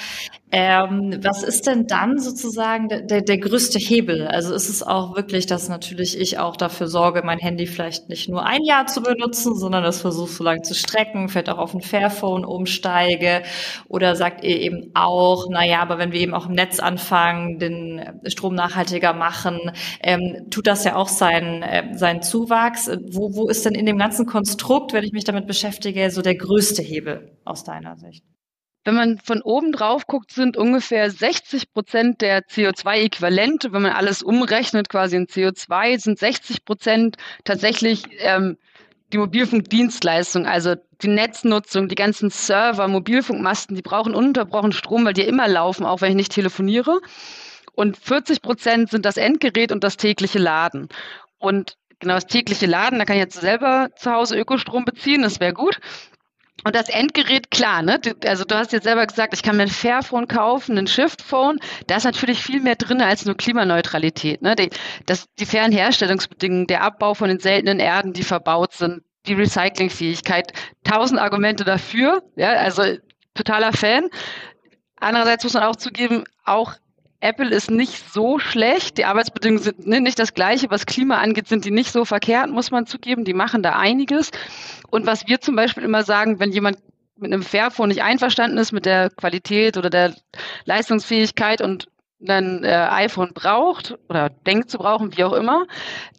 Ähm, 0.52 1.20
was 1.22 1.44
ist 1.44 1.68
denn 1.68 1.86
dann 1.86 2.18
sozusagen 2.18 2.88
der, 2.88 3.02
der, 3.02 3.22
der 3.22 3.40
größte 3.40 3.78
Hebel? 3.78 4.28
Also 4.28 4.54
ist 4.54 4.70
es 4.70 4.84
auch 4.84 5.16
wirklich, 5.16 5.48
dass 5.48 5.68
natürlich 5.68 6.18
ich 6.18 6.40
auch 6.40 6.56
dafür 6.56 6.88
sorge, 6.88 7.24
mein 7.26 7.40
Handy 7.40 7.66
vielleicht 7.66 8.08
nicht 8.08 8.30
nur 8.30 8.46
ein 8.46 8.64
Jahr 8.64 8.86
zu 8.86 9.02
benutzen, 9.02 9.56
sondern 9.56 9.84
das 9.84 10.00
versuche 10.00 10.32
so 10.32 10.44
lange 10.46 10.62
zu 10.62 10.74
strecken, 10.74 11.28
vielleicht 11.28 11.50
auch 11.50 11.58
auf 11.58 11.74
ein 11.74 11.82
Fairphone 11.82 12.46
umsteige 12.46 13.42
oder 13.90 14.16
sagt 14.16 14.46
ihr 14.46 14.62
eben 14.62 14.92
auch, 14.94 15.48
na 15.50 15.66
ja, 15.66 15.82
aber 15.82 15.98
wenn 15.98 16.14
wir 16.14 16.22
eben 16.22 16.34
auch 16.34 16.48
im 16.48 16.54
Netz 16.54 16.80
anfangen, 16.80 17.60
den 17.60 18.22
Strom 18.28 18.56
nachhaltiger 18.56 19.14
machen, 19.14 19.60
ähm, 20.02 20.48
tut 20.52 20.68
das 20.68 20.86
ja 20.86 20.96
auch 20.96 21.05
seinen, 21.08 21.62
äh, 21.62 21.98
seinen 21.98 22.22
Zuwachs. 22.22 22.90
Wo, 23.12 23.34
wo 23.36 23.48
ist 23.50 23.66
denn 23.66 23.76
in 23.76 23.86
dem 23.86 23.98
ganzen 23.98 24.26
Konstrukt, 24.26 24.94
wenn 24.94 25.04
ich 25.04 25.12
mich 25.12 25.24
damit 25.24 25.48
beschäftige, 25.48 26.10
so 26.12 26.22
der 26.22 26.36
größte 26.36 26.82
Hebel 26.82 27.38
aus 27.46 27.64
deiner 27.64 27.98
Sicht? 27.98 28.24
Wenn 28.86 28.96
man 28.96 29.18
von 29.18 29.42
oben 29.42 29.72
drauf 29.72 30.06
guckt, 30.06 30.32
sind 30.32 30.58
ungefähr 30.58 31.10
60 31.10 31.74
Prozent 31.74 32.22
der 32.22 32.44
CO2-Äquivalente, 32.44 33.74
wenn 33.74 33.82
man 33.82 33.94
alles 33.94 34.22
umrechnet, 34.22 34.90
quasi 34.90 35.16
in 35.16 35.26
CO2, 35.26 36.00
sind 36.00 36.20
60 36.20 36.66
Prozent 36.66 37.18
tatsächlich 37.44 38.04
ähm, 38.20 38.58
die 39.12 39.18
Mobilfunkdienstleistung, 39.18 40.46
also 40.46 40.76
die 41.02 41.08
Netznutzung, 41.08 41.88
die 41.88 41.96
ganzen 41.96 42.30
Server, 42.30 42.88
Mobilfunkmasten, 42.88 43.76
die 43.76 43.82
brauchen 43.82 44.14
ununterbrochen 44.14 44.72
Strom, 44.72 45.04
weil 45.06 45.14
die 45.14 45.24
immer 45.24 45.48
laufen, 45.48 45.84
auch 45.84 46.02
wenn 46.02 46.12
ich 46.12 46.18
nicht 46.18 46.32
telefoniere. 46.34 47.00
Und 47.76 47.98
40 47.98 48.42
Prozent 48.42 48.90
sind 48.90 49.06
das 49.06 49.18
Endgerät 49.18 49.72
und 49.72 49.84
das 49.84 49.98
tägliche 49.98 50.40
Laden. 50.40 50.88
Und 51.38 51.78
genau 52.00 52.16
das 52.16 52.28
tägliche 52.28 52.66
Laden, 52.66 53.00
da 53.00 53.06
kann 53.06 53.18
ich 53.18 53.24
jetzt 53.24 53.40
selber 53.40 53.90
zu 53.96 54.12
Hause 54.12 54.38
Ökostrom 54.38 54.86
beziehen, 54.86 55.22
das 55.22 55.40
wäre 55.40 55.54
gut. 55.54 55.80
Und 56.64 56.74
das 56.74 56.90
Endgerät, 56.90 57.52
klar, 57.52 57.82
ne? 57.82 58.00
Also 58.26 58.44
du 58.44 58.56
hast 58.56 58.72
jetzt 58.72 58.86
selber 58.86 59.06
gesagt, 59.06 59.34
ich 59.34 59.44
kann 59.44 59.58
mir 59.58 59.64
ein 59.64 59.70
Fairphone 59.70 60.28
kaufen, 60.28 60.78
ein 60.78 60.88
Shiftphone. 60.88 61.60
Da 61.88 61.98
ist 61.98 62.06
natürlich 62.06 62.42
viel 62.42 62.62
mehr 62.62 62.76
drin 62.76 63.02
als 63.02 63.26
nur 63.26 63.36
Klimaneutralität. 63.36 64.42
Ne? 64.42 64.56
Die, 64.56 64.70
das, 65.06 65.26
die 65.38 65.46
fairen 65.46 65.72
Herstellungsbedingungen, 65.72 66.66
der 66.66 66.82
Abbau 66.82 67.14
von 67.14 67.28
den 67.28 67.40
seltenen 67.40 67.80
Erden, 67.80 68.14
die 68.14 68.24
verbaut 68.24 68.74
sind, 68.74 69.04
die 69.28 69.34
Recyclingfähigkeit, 69.34 70.54
tausend 70.84 71.20
Argumente 71.20 71.66
dafür. 71.66 72.24
Ja, 72.36 72.54
also 72.54 72.84
totaler 73.36 73.74
Fan. 73.74 74.10
Andererseits 74.96 75.44
muss 75.44 75.54
man 75.54 75.64
auch 75.64 75.76
zugeben, 75.76 76.24
auch 76.46 76.74
Apple 77.26 77.50
ist 77.50 77.72
nicht 77.72 78.14
so 78.14 78.38
schlecht. 78.38 78.98
Die 78.98 79.06
Arbeitsbedingungen 79.06 79.64
sind 79.64 79.88
ne, 79.88 80.00
nicht 80.00 80.20
das 80.20 80.34
gleiche. 80.34 80.70
Was 80.70 80.86
Klima 80.86 81.18
angeht, 81.18 81.48
sind 81.48 81.66
die 81.66 81.72
nicht 81.72 81.92
so 81.92 82.06
verkehrt, 82.06 82.52
muss 82.52 82.70
man 82.70 82.86
zugeben. 82.86 83.26
Die 83.26 83.34
machen 83.34 83.64
da 83.64 83.72
einiges. 83.72 84.32
Und 84.92 85.08
was 85.08 85.28
wir 85.28 85.42
zum 85.42 85.56
Beispiel 85.56 85.84
immer 85.84 86.04
sagen, 86.04 86.40
wenn 86.40 86.52
jemand 86.52 86.78
mit 87.18 87.34
einem 87.34 87.44
Fairphone 87.44 87.90
nicht 87.90 88.04
einverstanden 88.04 88.58
ist 88.58 88.72
mit 88.72 88.86
der 88.86 89.10
Qualität 89.10 89.78
oder 89.78 89.90
der 89.90 90.14
Leistungsfähigkeit 90.66 91.62
und 91.62 91.88
ein 92.28 92.64
äh, 92.64 92.88
iPhone 92.92 93.34
braucht 93.34 93.98
oder 94.10 94.30
denkt 94.30 94.70
zu 94.70 94.78
brauchen, 94.78 95.18
wie 95.18 95.24
auch 95.24 95.34
immer, 95.34 95.66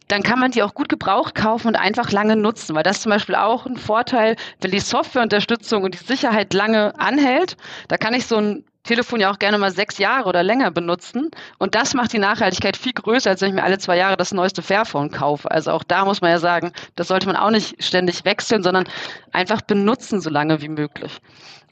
dann 0.09 0.23
kann 0.23 0.39
man 0.39 0.51
die 0.51 0.63
auch 0.63 0.75
gut 0.75 0.89
gebraucht 0.89 1.35
kaufen 1.35 1.69
und 1.69 1.77
einfach 1.77 2.13
lange 2.13 2.37
nutzen, 2.37 2.75
weil 2.75 2.83
das 2.83 3.01
zum 3.01 3.11
Beispiel 3.11 3.35
auch 3.35 3.67
ein 3.67 3.77
Vorteil, 3.77 4.37
wenn 4.61 4.71
die 4.71 4.81
Softwareunterstützung 4.81 5.85
und 5.85 5.95
die 5.95 6.05
Sicherheit 6.05 6.53
lange 6.53 6.99
anhält, 6.99 7.57
da 7.89 7.97
kann 7.97 8.15
ich 8.15 8.27
so 8.27 8.37
ein 8.37 8.65
Telefon 8.87 9.21
ja 9.21 9.31
auch 9.31 9.39
gerne 9.39 9.59
mal 9.59 9.71
sechs 9.71 9.99
Jahre 9.99 10.29
oder 10.29 10.43
länger 10.43 10.71
benutzen. 10.71 11.31
Und 11.59 11.75
das 11.75 11.95
macht 11.95 12.13
die 12.13 12.19
Nachhaltigkeit 12.19 12.77
viel 12.77 12.93
größer, 12.93 13.31
als 13.31 13.43
wenn 13.43 13.51
ich 13.51 13.55
mir 13.55 13.65
alle 13.65 13.79
zwei 13.79 13.97
Jahre 13.97 14.17
das 14.17 14.33
neueste 14.33 14.63
Fairphone 14.63 15.11
kaufe. 15.11 15.51
Also 15.51 15.73
auch 15.73 15.85
da 15.85 16.05
muss 16.05 16.21
man 16.21 16.31
ja 16.31 16.39
sagen, 16.39 16.73
das 16.95 17.09
sollte 17.09 17.27
man 17.27 17.37
auch 17.37 17.51
nicht 17.51 17.83
ständig 17.83 18.25
wechseln, 18.25 18.63
sondern 18.63 18.89
einfach 19.33 19.61
benutzen, 19.61 20.21
so 20.21 20.31
lange 20.31 20.63
wie 20.63 20.69
möglich. 20.69 21.21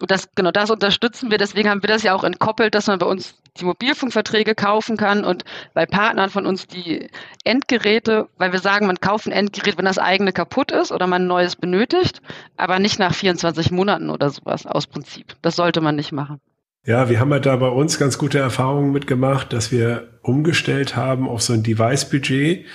Und 0.00 0.10
das, 0.10 0.28
genau 0.34 0.50
das 0.50 0.70
unterstützen 0.70 1.30
wir. 1.30 1.38
Deswegen 1.38 1.70
haben 1.70 1.82
wir 1.82 1.88
das 1.88 2.02
ja 2.02 2.14
auch 2.14 2.24
entkoppelt, 2.24 2.74
dass 2.74 2.88
man 2.88 2.98
bei 2.98 3.06
uns 3.06 3.36
die 3.58 3.64
Mobilfunkverträge 3.64 4.54
kaufen 4.54 4.96
kann 4.96 5.24
und 5.24 5.44
bei 5.72 5.86
Partnern 5.86 6.28
von 6.28 6.44
uns 6.44 6.66
die 6.66 7.08
Endgeräte, 7.44 8.28
weil 8.36 8.52
wir 8.52 8.58
sagen, 8.58 8.86
man 8.86 9.00
kauft 9.00 9.26
ein 9.26 9.32
Endgerät, 9.32 9.78
wenn 9.78 9.84
das 9.84 9.98
eigene 9.98 10.32
kaputt 10.32 10.72
ist 10.72 10.90
oder 10.90 11.06
man 11.06 11.22
ein 11.22 11.28
neues 11.28 11.54
benötigt, 11.54 12.20
aber 12.56 12.80
nicht 12.80 12.98
nach 12.98 13.14
24 13.14 13.70
Monaten 13.70 14.10
oder 14.10 14.30
sowas 14.30 14.66
aus 14.66 14.88
Prinzip. 14.88 15.36
Das 15.42 15.56
sollte 15.56 15.80
man 15.80 15.94
nicht 15.94 16.10
machen. 16.10 16.40
Ja, 16.86 17.08
wir 17.08 17.18
haben 17.18 17.32
halt 17.32 17.46
da 17.46 17.56
bei 17.56 17.68
uns 17.68 17.98
ganz 17.98 18.18
gute 18.18 18.38
Erfahrungen 18.38 18.92
mitgemacht, 18.92 19.54
dass 19.54 19.72
wir 19.72 20.08
umgestellt 20.20 20.96
haben 20.96 21.28
auf 21.28 21.40
so 21.40 21.54
ein 21.54 21.62
Device-Budget. 21.62 22.66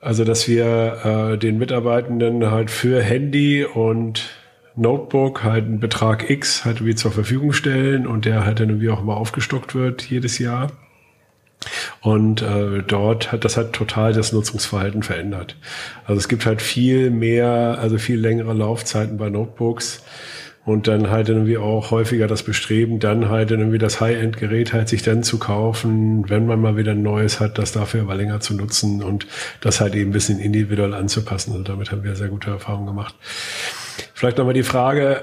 Also, 0.00 0.24
dass 0.24 0.48
wir 0.48 1.34
äh, 1.34 1.38
den 1.38 1.58
Mitarbeitenden 1.58 2.50
halt 2.50 2.68
für 2.68 3.00
Handy 3.00 3.64
und 3.64 4.28
Notebook 4.74 5.44
halt 5.44 5.66
einen 5.66 5.78
Betrag 5.78 6.28
X 6.28 6.64
halt 6.64 6.84
wie 6.84 6.96
zur 6.96 7.12
Verfügung 7.12 7.52
stellen 7.52 8.08
und 8.08 8.24
der 8.24 8.44
halt 8.44 8.58
dann 8.58 8.70
irgendwie 8.70 8.90
auch 8.90 9.02
immer 9.02 9.16
aufgestockt 9.16 9.74
wird 9.76 10.02
jedes 10.02 10.40
Jahr. 10.40 10.72
Und 12.00 12.42
äh, 12.42 12.82
dort 12.84 13.30
hat 13.30 13.44
das 13.44 13.56
halt 13.56 13.72
total 13.72 14.12
das 14.12 14.32
Nutzungsverhalten 14.32 15.04
verändert. 15.04 15.56
Also 16.06 16.18
es 16.18 16.28
gibt 16.28 16.44
halt 16.44 16.60
viel 16.60 17.10
mehr, 17.10 17.78
also 17.80 17.98
viel 17.98 18.18
längere 18.18 18.52
Laufzeiten 18.52 19.16
bei 19.16 19.30
Notebooks 19.30 20.02
und 20.68 20.86
dann 20.86 21.10
halt 21.10 21.28
irgendwie 21.28 21.56
auch 21.56 21.90
häufiger 21.90 22.26
das 22.26 22.42
Bestreben, 22.42 22.98
dann 22.98 23.28
halt 23.28 23.50
irgendwie 23.50 23.78
das 23.78 24.00
High-End-Gerät 24.00 24.72
halt 24.72 24.88
sich 24.88 25.02
dann 25.02 25.22
zu 25.22 25.38
kaufen, 25.38 26.28
wenn 26.28 26.46
man 26.46 26.60
mal 26.60 26.76
wieder 26.76 26.92
ein 26.92 27.02
neues 27.02 27.40
hat, 27.40 27.58
das 27.58 27.72
dafür 27.72 28.02
aber 28.02 28.14
länger 28.14 28.40
zu 28.40 28.54
nutzen 28.54 29.02
und 29.02 29.26
das 29.60 29.80
halt 29.80 29.94
eben 29.94 30.10
ein 30.10 30.12
bisschen 30.12 30.38
individuell 30.38 30.94
anzupassen. 30.94 31.52
Und 31.52 31.60
also 31.60 31.72
damit 31.72 31.90
haben 31.90 32.04
wir 32.04 32.14
sehr 32.16 32.28
gute 32.28 32.50
Erfahrungen 32.50 32.86
gemacht. 32.86 33.14
Vielleicht 34.14 34.38
nochmal 34.38 34.54
die 34.54 34.62
Frage 34.62 35.22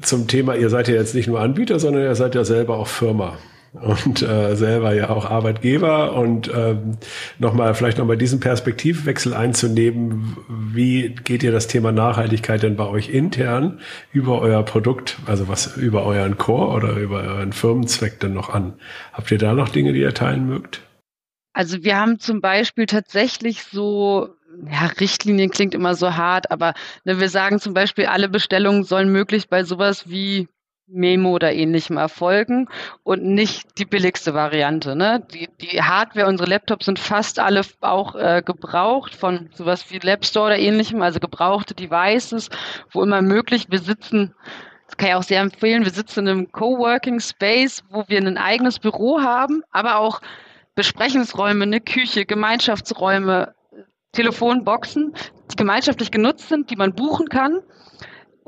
zum 0.00 0.28
Thema, 0.28 0.54
ihr 0.54 0.70
seid 0.70 0.88
ja 0.88 0.94
jetzt 0.94 1.14
nicht 1.14 1.26
nur 1.26 1.40
Anbieter, 1.40 1.78
sondern 1.80 2.04
ihr 2.04 2.14
seid 2.14 2.34
ja 2.34 2.44
selber 2.44 2.76
auch 2.76 2.86
Firma 2.86 3.36
und 3.72 4.22
äh, 4.22 4.56
selber 4.56 4.94
ja 4.94 5.10
auch 5.10 5.30
Arbeitgeber 5.30 6.14
und 6.14 6.50
ähm, 6.54 6.98
nochmal 7.38 7.74
vielleicht 7.74 7.98
nochmal 7.98 8.16
diesen 8.16 8.40
Perspektivwechsel 8.40 9.34
einzunehmen. 9.34 10.36
Wie 10.48 11.10
geht 11.10 11.42
ihr 11.42 11.52
das 11.52 11.66
Thema 11.66 11.92
Nachhaltigkeit 11.92 12.62
denn 12.62 12.76
bei 12.76 12.86
euch 12.86 13.10
intern 13.10 13.80
über 14.12 14.40
euer 14.40 14.62
Produkt, 14.62 15.18
also 15.26 15.48
was 15.48 15.76
über 15.76 16.04
euren 16.04 16.38
Core 16.38 16.74
oder 16.74 16.92
über 16.96 17.22
euren 17.22 17.52
Firmenzweck 17.52 18.20
denn 18.20 18.32
noch 18.32 18.48
an? 18.48 18.74
Habt 19.12 19.30
ihr 19.30 19.38
da 19.38 19.52
noch 19.52 19.68
Dinge, 19.68 19.92
die 19.92 20.00
ihr 20.00 20.14
teilen 20.14 20.46
mögt? 20.46 20.82
Also 21.52 21.82
wir 21.82 21.96
haben 21.98 22.20
zum 22.20 22.40
Beispiel 22.40 22.86
tatsächlich 22.86 23.64
so 23.64 24.30
ja, 24.70 24.86
Richtlinien 24.98 25.50
klingt 25.50 25.74
immer 25.74 25.94
so 25.94 26.16
hart, 26.16 26.50
aber 26.50 26.74
ne, 27.04 27.20
wir 27.20 27.28
sagen 27.28 27.60
zum 27.60 27.74
Beispiel, 27.74 28.06
alle 28.06 28.28
Bestellungen 28.28 28.82
sollen 28.82 29.12
möglichst 29.12 29.50
bei 29.50 29.62
sowas 29.62 30.08
wie 30.08 30.48
Memo 30.88 31.32
oder 31.32 31.52
ähnlichem 31.52 31.98
erfolgen 31.98 32.68
und 33.02 33.22
nicht 33.22 33.78
die 33.78 33.84
billigste 33.84 34.34
Variante. 34.34 34.96
Ne? 34.96 35.24
Die, 35.32 35.48
die 35.60 35.82
Hardware, 35.82 36.26
unsere 36.26 36.48
Laptops 36.48 36.86
sind 36.86 36.98
fast 36.98 37.38
alle 37.38 37.62
auch 37.80 38.14
äh, 38.14 38.42
gebraucht 38.44 39.14
von 39.14 39.50
sowas 39.52 39.90
wie 39.90 39.98
Lab 39.98 40.24
Store 40.24 40.46
oder 40.46 40.58
ähnlichem, 40.58 41.02
also 41.02 41.20
gebrauchte 41.20 41.74
Devices, 41.74 42.48
wo 42.90 43.02
immer 43.02 43.22
möglich. 43.22 43.66
Wir 43.70 43.80
sitzen, 43.80 44.34
das 44.86 44.96
kann 44.96 45.10
ich 45.10 45.14
auch 45.14 45.22
sehr 45.22 45.42
empfehlen, 45.42 45.84
wir 45.84 45.92
sitzen 45.92 46.20
in 46.20 46.28
einem 46.28 46.52
Coworking 46.52 47.20
Space, 47.20 47.82
wo 47.90 48.04
wir 48.08 48.18
ein 48.18 48.38
eigenes 48.38 48.78
Büro 48.78 49.20
haben, 49.20 49.62
aber 49.70 49.98
auch 49.98 50.20
Besprechungsräume, 50.74 51.64
eine 51.64 51.80
Küche, 51.80 52.24
Gemeinschaftsräume, 52.24 53.54
Telefonboxen, 54.12 55.12
die 55.50 55.56
gemeinschaftlich 55.56 56.10
genutzt 56.10 56.48
sind, 56.48 56.70
die 56.70 56.76
man 56.76 56.94
buchen 56.94 57.28
kann 57.28 57.60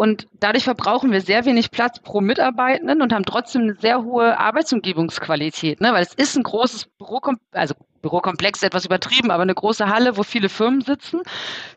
und 0.00 0.28
dadurch 0.40 0.64
verbrauchen 0.64 1.12
wir 1.12 1.20
sehr 1.20 1.44
wenig 1.44 1.70
Platz 1.70 2.00
pro 2.00 2.22
Mitarbeitenden 2.22 3.02
und 3.02 3.12
haben 3.12 3.26
trotzdem 3.26 3.64
eine 3.64 3.74
sehr 3.74 4.02
hohe 4.02 4.40
Arbeitsumgebungsqualität, 4.40 5.82
ne? 5.82 5.92
weil 5.92 6.02
es 6.02 6.14
ist 6.14 6.38
ein 6.38 6.42
großes 6.42 6.86
Bürokomplex, 6.96 7.44
also 7.52 7.74
Bürokomplex 8.00 8.62
etwas 8.62 8.86
übertrieben, 8.86 9.30
aber 9.30 9.42
eine 9.42 9.54
große 9.54 9.90
Halle, 9.90 10.16
wo 10.16 10.22
viele 10.22 10.48
Firmen 10.48 10.80
sitzen. 10.80 11.20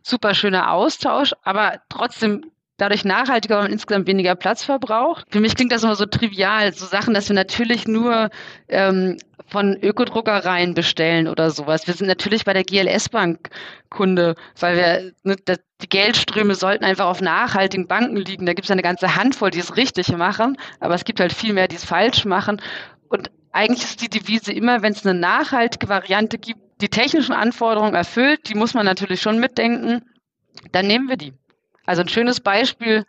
Super 0.03 0.35
schöner 0.35 0.71
Austausch, 0.71 1.33
aber 1.43 1.81
trotzdem 1.89 2.49
dadurch 2.83 3.05
nachhaltiger, 3.05 3.61
man 3.61 3.71
insgesamt 3.71 4.07
weniger 4.07 4.35
Platz 4.35 4.63
verbraucht. 4.63 5.25
Für 5.29 5.39
mich 5.39 5.55
klingt 5.55 5.71
das 5.71 5.83
immer 5.83 5.95
so 5.95 6.05
trivial, 6.05 6.73
so 6.73 6.85
Sachen, 6.85 7.13
dass 7.13 7.29
wir 7.29 7.35
natürlich 7.35 7.87
nur 7.87 8.29
ähm, 8.67 9.17
von 9.47 9.77
Ökodruckereien 9.81 10.73
bestellen 10.73 11.27
oder 11.27 11.49
sowas. 11.49 11.87
Wir 11.87 11.93
sind 11.93 12.07
natürlich 12.07 12.43
bei 12.43 12.53
der 12.53 12.63
GLS 12.63 13.09
Bank 13.09 13.49
Kunde, 13.89 14.35
weil 14.59 14.75
wir 14.75 15.11
ne, 15.23 15.35
die 15.81 15.89
Geldströme 15.89 16.55
sollten 16.55 16.83
einfach 16.83 17.05
auf 17.05 17.21
nachhaltigen 17.21 17.87
Banken 17.87 18.17
liegen. 18.17 18.45
Da 18.45 18.53
gibt 18.53 18.65
es 18.65 18.71
eine 18.71 18.81
ganze 18.81 19.15
Handvoll, 19.15 19.51
die 19.51 19.59
es 19.59 19.77
richtig 19.77 20.09
machen, 20.15 20.57
aber 20.79 20.95
es 20.95 21.05
gibt 21.05 21.19
halt 21.19 21.31
viel 21.31 21.53
mehr, 21.53 21.67
die 21.67 21.77
es 21.77 21.85
falsch 21.85 22.25
machen. 22.25 22.61
Und 23.09 23.31
eigentlich 23.51 23.83
ist 23.83 24.01
die 24.01 24.09
Devise 24.09 24.51
immer, 24.51 24.81
wenn 24.81 24.93
es 24.93 25.05
eine 25.05 25.17
nachhaltige 25.17 25.87
Variante 25.87 26.37
gibt, 26.37 26.59
die 26.81 26.89
technischen 26.89 27.33
Anforderungen 27.33 27.93
erfüllt, 27.93 28.49
die 28.49 28.55
muss 28.55 28.73
man 28.73 28.85
natürlich 28.85 29.21
schon 29.21 29.39
mitdenken, 29.39 30.01
dann 30.71 30.87
nehmen 30.87 31.07
wir 31.07 31.17
die. 31.17 31.33
Also 31.85 32.01
ein 32.01 32.09
schönes 32.09 32.39
Beispiel 32.39 33.05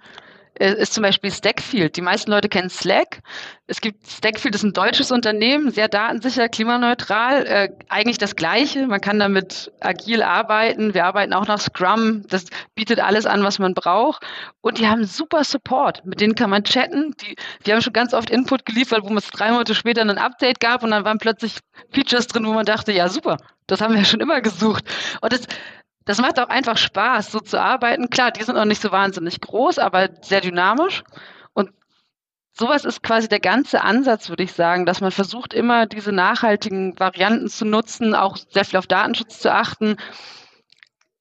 äh, 0.59 0.75
ist 0.75 0.95
zum 0.95 1.03
Beispiel 1.03 1.33
Stackfield. 1.33 1.97
Die 1.97 2.01
meisten 2.01 2.31
Leute 2.31 2.49
kennen 2.49 2.71
Slack. 2.71 3.21
Es 3.67 3.81
gibt 3.81 4.07
Stackfield 4.07 4.55
ist 4.55 4.63
ein 4.63 4.73
deutsches 4.73 5.11
Unternehmen, 5.11 5.71
sehr 5.71 5.89
datensicher, 5.89 6.49
klimaneutral, 6.49 7.47
äh, 7.47 7.69
eigentlich 7.89 8.19
das 8.19 8.37
Gleiche. 8.37 8.87
Man 8.87 9.01
kann 9.01 9.19
damit 9.19 9.73
agil 9.81 10.23
arbeiten. 10.23 10.95
Wir 10.95 11.07
arbeiten 11.07 11.33
auch 11.33 11.47
nach 11.47 11.61
Scrum. 11.61 12.23
Das 12.29 12.47
bietet 12.75 13.01
alles 13.01 13.27
an, 13.27 13.43
was 13.43 13.59
man 13.59 13.75
braucht. 13.75 14.25
Und 14.61 14.79
die 14.79 14.87
haben 14.87 15.05
super 15.05 15.43
Support. 15.43 16.05
Mit 16.05 16.21
denen 16.21 16.35
kann 16.37 16.51
man 16.51 16.63
chatten. 16.63 17.15
Die, 17.21 17.35
die 17.67 17.73
haben 17.73 17.83
schon 17.83 17.93
ganz 17.93 18.15
oft 18.15 18.31
Input 18.31 18.65
geliefert, 18.65 19.03
wo 19.05 19.15
es 19.17 19.29
drei 19.31 19.51
Monate 19.51 19.75
später 19.75 20.03
ein 20.03 20.19
Update 20.19 20.61
gab 20.61 20.85
und 20.85 20.91
dann 20.91 21.05
waren 21.05 21.19
plötzlich 21.19 21.59
Features 21.91 22.29
drin, 22.29 22.47
wo 22.47 22.53
man 22.53 22.67
dachte, 22.67 22.93
ja 22.93 23.09
super, 23.09 23.39
das 23.67 23.81
haben 23.81 23.95
wir 23.95 24.05
schon 24.05 24.21
immer 24.21 24.41
gesucht. 24.41 24.85
Und 25.21 25.33
das, 25.33 25.47
das 26.05 26.21
macht 26.21 26.39
auch 26.39 26.49
einfach 26.49 26.77
Spaß, 26.77 27.33
so 27.33 27.41
zu 27.41 27.61
arbeiten. 27.61 28.11
Klar, 28.11 28.31
die 28.31 28.43
sind 28.43 28.57
noch 28.57 28.65
nicht 28.65 28.83
so 28.83 28.93
wahnsinnig 28.93 29.41
groß, 29.41 29.79
aber 29.79 30.11
sehr 30.23 30.41
dynamisch. 30.41 31.03
Und 31.55 31.71
sowas 32.53 32.85
ist 32.85 33.03
quasi 33.03 33.29
der 33.29 33.41
ganze 33.41 33.83
Ansatz, 33.83 34.29
würde 34.29 34.43
ich 34.43 34.53
sagen, 34.53 34.85
dass 34.85 35.01
man 35.01 35.11
versucht, 35.11 35.55
immer 35.55 35.87
diese 35.87 36.13
nachhaltigen 36.13 36.99
Varianten 36.99 37.49
zu 37.49 37.65
nutzen, 37.65 38.15
auch 38.15 38.37
sehr 38.37 38.65
viel 38.65 38.79
auf 38.79 38.87
Datenschutz 38.87 39.39
zu 39.41 39.53
achten. 39.53 39.97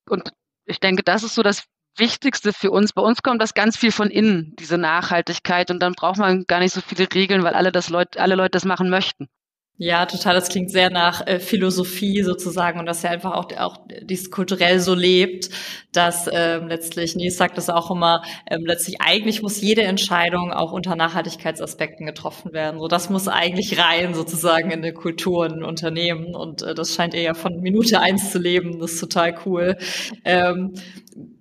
Und 0.10 0.32
ich 0.66 0.80
denke, 0.80 1.04
das 1.04 1.24
ist 1.24 1.36
so 1.36 1.44
das 1.44 1.64
Wichtigste 1.96 2.54
für 2.54 2.72
uns. 2.72 2.92
Bei 2.94 3.02
uns 3.02 3.22
kommt 3.22 3.42
das 3.42 3.54
ganz 3.54 3.78
viel 3.78 3.92
von 3.92 4.10
innen, 4.10 4.54
diese 4.60 4.78
Nachhaltigkeit. 4.78 5.72
Und 5.72 5.80
dann 5.80 5.94
braucht 5.94 6.18
man 6.18 6.46
gar 6.46 6.60
nicht 6.60 6.74
so 6.74 6.82
viele 6.82 7.08
Regeln, 7.14 7.44
weil 7.44 7.54
alle 7.54 7.72
das 7.72 7.90
Leute, 7.90 8.20
alle 8.20 8.36
Leute 8.36 8.52
das 8.52 8.66
machen 8.66 8.90
möchten. 8.90 9.30
Ja, 9.78 10.06
total. 10.06 10.36
Das 10.36 10.50
klingt 10.50 10.70
sehr 10.70 10.92
nach 10.92 11.26
äh, 11.26 11.40
Philosophie 11.40 12.22
sozusagen 12.22 12.80
und 12.80 12.86
dass 12.86 13.02
ja 13.02 13.10
einfach 13.10 13.32
auch, 13.34 13.52
auch 13.58 13.78
dies 14.04 14.30
kulturell 14.30 14.80
so 14.80 14.94
lebt, 14.94 15.50
dass 15.92 16.30
ähm, 16.32 16.68
letztlich, 16.68 17.16
Nils 17.16 17.38
sagt 17.38 17.58
das 17.58 17.72
auch 17.72 17.90
immer, 17.90 18.22
ähm, 18.50 18.66
letztlich 18.68 19.02
eigentlich 19.02 19.42
muss 19.42 19.60
jede 19.62 19.82
Entscheidung 19.82 20.54
auch 20.54 20.72
unter 20.74 20.96
Nachhaltigkeitsaspekten 20.96 22.06
getroffen 22.06 22.54
werden. 22.54 22.80
So, 22.80 22.88
das 22.88 23.10
muss 23.10 23.28
eigentlich 23.28 23.80
rein 23.80 24.14
sozusagen 24.14 24.70
in 24.70 24.84
der 24.84 24.94
Kultur 24.94 25.48
in 25.48 25.64
Unternehmen 25.64 26.36
und 26.36 26.62
äh, 26.62 26.76
das 26.76 26.94
scheint 26.94 27.16
ihr 27.16 27.22
ja 27.22 27.34
von 27.34 27.60
Minute 27.60 28.00
eins 28.00 28.32
zu 28.32 28.38
leben. 28.38 28.80
Das 28.80 28.94
ist 28.94 29.00
total 29.00 29.36
cool. 29.46 29.78
Ähm, 30.24 30.76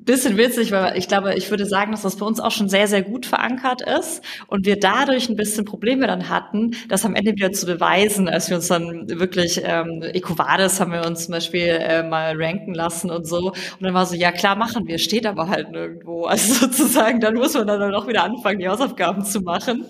bisschen 0.05 0.37
witzig, 0.37 0.73
weil 0.73 0.97
ich 0.97 1.09
glaube, 1.09 1.35
ich 1.35 1.51
würde 1.51 1.67
sagen, 1.67 1.93
dass 1.93 2.03
das 2.03 2.17
bei 2.17 2.27
uns 2.27 2.41
auch 2.41 2.51
schon 2.51 2.69
sehr, 2.69 2.89
sehr 2.89 3.03
gut 3.03 3.27
verankert 3.27 3.83
ist 3.83 4.23
und 4.47 4.67
wir 4.67 4.79
dadurch 4.79 5.29
ein 5.29 5.37
bisschen 5.37 5.65
Probleme 5.65 6.07
dann 6.07 6.29
hatten, 6.29 6.73
das 6.89 7.05
am 7.05 7.15
Ende 7.15 7.33
wieder 7.33 7.53
zu 7.53 7.67
beweisen, 7.67 8.29
als 8.29 8.49
wir 8.49 8.57
uns 8.57 8.69
dann 8.69 9.09
wirklich, 9.09 9.61
ähm, 9.65 10.03
Ecovadis 10.03 10.81
haben 10.81 10.93
wir 10.93 11.07
uns 11.07 11.27
zum 11.27 11.33
Beispiel 11.33 11.69
äh, 11.81 12.03
mal 12.03 12.35
ranken 12.37 12.75
lassen 12.75 13.11
und 13.11 13.27
so 13.27 13.53
und 13.53 13.83
dann 13.83 13.95
war 13.95 14.07
so, 14.07 14.15
ja 14.15 14.33
klar 14.33 14.57
machen 14.57 14.87
wir, 14.87 14.99
steht 14.99 15.27
aber 15.27 15.49
halt 15.49 15.71
nirgendwo. 15.71 16.27
Also 16.33 16.67
sozusagen, 16.67 17.21
dann 17.21 17.35
muss 17.35 17.53
man 17.53 17.67
dann 17.67 17.95
auch 17.95 18.09
wieder 18.09 18.25
anfangen, 18.25 18.59
die 18.59 18.67
Hausaufgaben 18.67 19.23
zu 19.25 19.43
machen. 19.43 19.85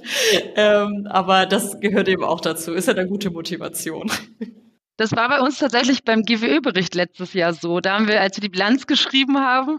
Ähm, 0.57 1.07
aber 1.09 1.47
das 1.47 1.79
gehört 1.79 2.09
eben 2.09 2.25
auch 2.25 2.41
dazu, 2.41 2.73
ist 2.73 2.89
ja 2.89 2.95
eine 2.95 3.07
gute 3.07 3.31
Motivation. 3.31 4.11
Das 5.03 5.11
war 5.17 5.29
bei 5.29 5.41
uns 5.41 5.59
tatsächlich 5.59 6.05
beim 6.05 6.23
GWÖ-Bericht 6.23 6.95
letztes 6.95 7.33
Jahr 7.33 7.55
so. 7.55 7.81
Da 7.81 7.95
haben 7.95 8.07
wir, 8.07 8.21
als 8.21 8.37
wir 8.37 8.43
die 8.43 8.49
Bilanz 8.49 8.87
geschrieben 8.87 9.41
haben, 9.41 9.79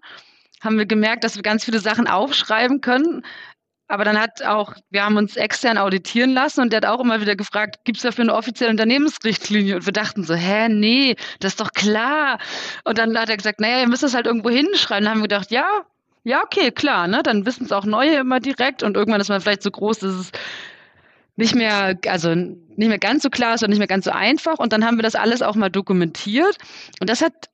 haben 0.60 0.78
wir 0.78 0.86
gemerkt, 0.86 1.24
dass 1.24 1.38
wir 1.38 1.44
ganz 1.44 1.64
viele 1.64 1.80
Sachen 1.80 2.10
aufschreiben 2.10 2.82
können. 2.82 3.26
Aber 3.88 4.04
dann 4.04 4.20
hat 4.20 4.44
auch, 4.44 4.74
wir 4.90 5.06
haben 5.06 5.16
uns 5.16 5.38
extern 5.38 5.78
auditieren 5.78 6.34
lassen 6.34 6.60
und 6.60 6.74
der 6.74 6.78
hat 6.78 6.86
auch 6.86 7.00
immer 7.00 7.22
wieder 7.22 7.38
gefragt, 7.38 7.86
gibt 7.86 8.00
es 8.00 8.04
dafür 8.04 8.24
eine 8.24 8.36
offizielle 8.36 8.72
Unternehmensrichtlinie? 8.72 9.78
Und 9.78 9.86
wir 9.86 9.94
dachten 9.94 10.26
so, 10.26 10.34
hä, 10.34 10.68
nee, 10.68 11.16
das 11.40 11.54
ist 11.54 11.62
doch 11.62 11.72
klar. 11.72 12.38
Und 12.84 12.98
dann 12.98 13.18
hat 13.18 13.30
er 13.30 13.38
gesagt, 13.38 13.62
naja, 13.62 13.80
ihr 13.80 13.88
müsst 13.88 14.04
das 14.04 14.14
halt 14.14 14.28
irgendwo 14.28 14.50
hinschreiben. 14.50 15.06
Dann 15.06 15.14
haben 15.14 15.22
wir 15.22 15.30
gedacht, 15.30 15.52
ja, 15.52 15.66
ja, 16.26 16.44
okay, 16.44 16.72
klar, 16.72 17.08
ne? 17.08 17.24
Dann 17.24 17.46
wissen 17.46 17.64
es 17.64 17.72
auch 17.72 17.86
neue 17.86 18.16
immer 18.16 18.42
direkt 18.42 18.84
und 18.84 18.98
irgendwann 18.98 19.22
ist 19.22 19.30
man 19.30 19.40
vielleicht 19.40 19.64
so 19.64 19.72
groß, 19.72 20.00
dass 20.00 20.16
es 20.16 20.32
nicht 21.36 21.56
mehr, 21.56 21.98
also 22.08 22.36
nicht 22.36 22.78
mehr 22.78 23.00
ganz 23.00 23.24
so 23.24 23.30
klar 23.30 23.56
ist 23.56 23.64
und 23.64 23.70
nicht 23.70 23.80
mehr 23.80 23.88
ganz 23.88 24.06
so 24.06 24.12
einfach. 24.12 24.60
Und 24.60 24.74
dann 24.74 24.86
haben 24.86 24.98
wir 24.98 25.04
das 25.04 25.16
alles 25.16 25.42
auch 25.42 25.56
mal 25.56 25.70
dokumentiert. 25.70 26.58
Und 27.00 27.10
das 27.10 27.22
hat 27.22 27.50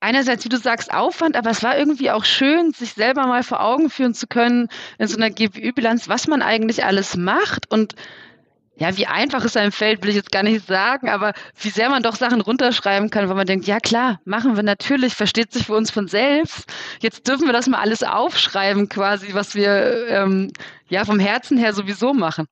einerseits, 0.00 0.44
wie 0.44 0.48
du 0.48 0.56
sagst, 0.56 0.92
Aufwand, 0.92 1.36
aber 1.36 1.50
es 1.50 1.62
war 1.62 1.78
irgendwie 1.78 2.10
auch 2.10 2.24
schön, 2.24 2.72
sich 2.72 2.94
selber 2.94 3.26
mal 3.26 3.42
vor 3.42 3.62
Augen 3.62 3.90
führen 3.90 4.14
zu 4.14 4.26
können 4.26 4.68
in 4.98 5.06
so 5.06 5.16
einer 5.16 5.30
GWÜ-Bilanz, 5.30 6.08
was 6.08 6.26
man 6.26 6.42
eigentlich 6.42 6.84
alles 6.84 7.16
macht 7.16 7.70
und 7.70 7.94
ja, 8.76 8.96
wie 8.96 9.06
einfach 9.06 9.44
es 9.44 9.58
einem 9.58 9.72
fällt, 9.72 10.02
will 10.02 10.08
ich 10.08 10.16
jetzt 10.16 10.32
gar 10.32 10.42
nicht 10.42 10.66
sagen, 10.66 11.10
aber 11.10 11.34
wie 11.60 11.68
sehr 11.68 11.90
man 11.90 12.02
doch 12.02 12.16
Sachen 12.16 12.40
runterschreiben 12.40 13.10
kann, 13.10 13.28
weil 13.28 13.36
man 13.36 13.46
denkt, 13.46 13.66
ja 13.66 13.78
klar, 13.78 14.20
machen 14.24 14.56
wir 14.56 14.62
natürlich, 14.62 15.14
versteht 15.14 15.52
sich 15.52 15.66
für 15.66 15.74
uns 15.74 15.90
von 15.90 16.08
selbst. 16.08 16.64
Jetzt 17.00 17.28
dürfen 17.28 17.44
wir 17.44 17.52
das 17.52 17.66
mal 17.66 17.78
alles 17.78 18.02
aufschreiben, 18.02 18.88
quasi, 18.88 19.34
was 19.34 19.54
wir 19.54 20.08
ähm, 20.08 20.50
ja 20.88 21.04
vom 21.04 21.18
Herzen 21.18 21.58
her 21.58 21.74
sowieso 21.74 22.14
machen. 22.14 22.46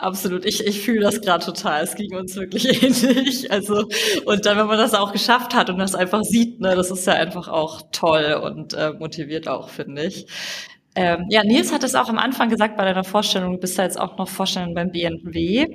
Absolut, 0.00 0.44
ich, 0.44 0.64
ich 0.64 0.80
fühle 0.80 1.00
das 1.00 1.20
gerade 1.20 1.44
total. 1.44 1.82
Es 1.82 1.96
ging 1.96 2.14
uns 2.14 2.36
wirklich 2.36 2.66
ähnlich. 2.82 3.50
Also, 3.50 3.84
und 4.26 4.46
dann, 4.46 4.56
wenn 4.56 4.68
man 4.68 4.78
das 4.78 4.94
auch 4.94 5.12
geschafft 5.12 5.54
hat 5.54 5.70
und 5.70 5.78
das 5.78 5.94
einfach 5.96 6.22
sieht, 6.22 6.60
ne, 6.60 6.76
das 6.76 6.90
ist 6.92 7.04
ja 7.06 7.14
einfach 7.14 7.48
auch 7.48 7.82
toll 7.90 8.40
und 8.44 8.74
äh, 8.74 8.92
motiviert 8.92 9.48
auch, 9.48 9.68
finde 9.70 10.04
ich. 10.04 10.26
Ähm, 10.94 11.26
ja, 11.30 11.42
Nils 11.44 11.72
hat 11.72 11.82
es 11.84 11.94
auch 11.96 12.08
am 12.08 12.18
Anfang 12.18 12.48
gesagt 12.48 12.76
bei 12.76 12.84
deiner 12.84 13.04
Vorstellung, 13.04 13.52
du 13.52 13.58
bist 13.58 13.76
ja 13.78 13.84
jetzt 13.84 14.00
auch 14.00 14.16
noch 14.18 14.28
Vorstellung 14.28 14.74
beim 14.74 14.90
BNW. 14.92 15.66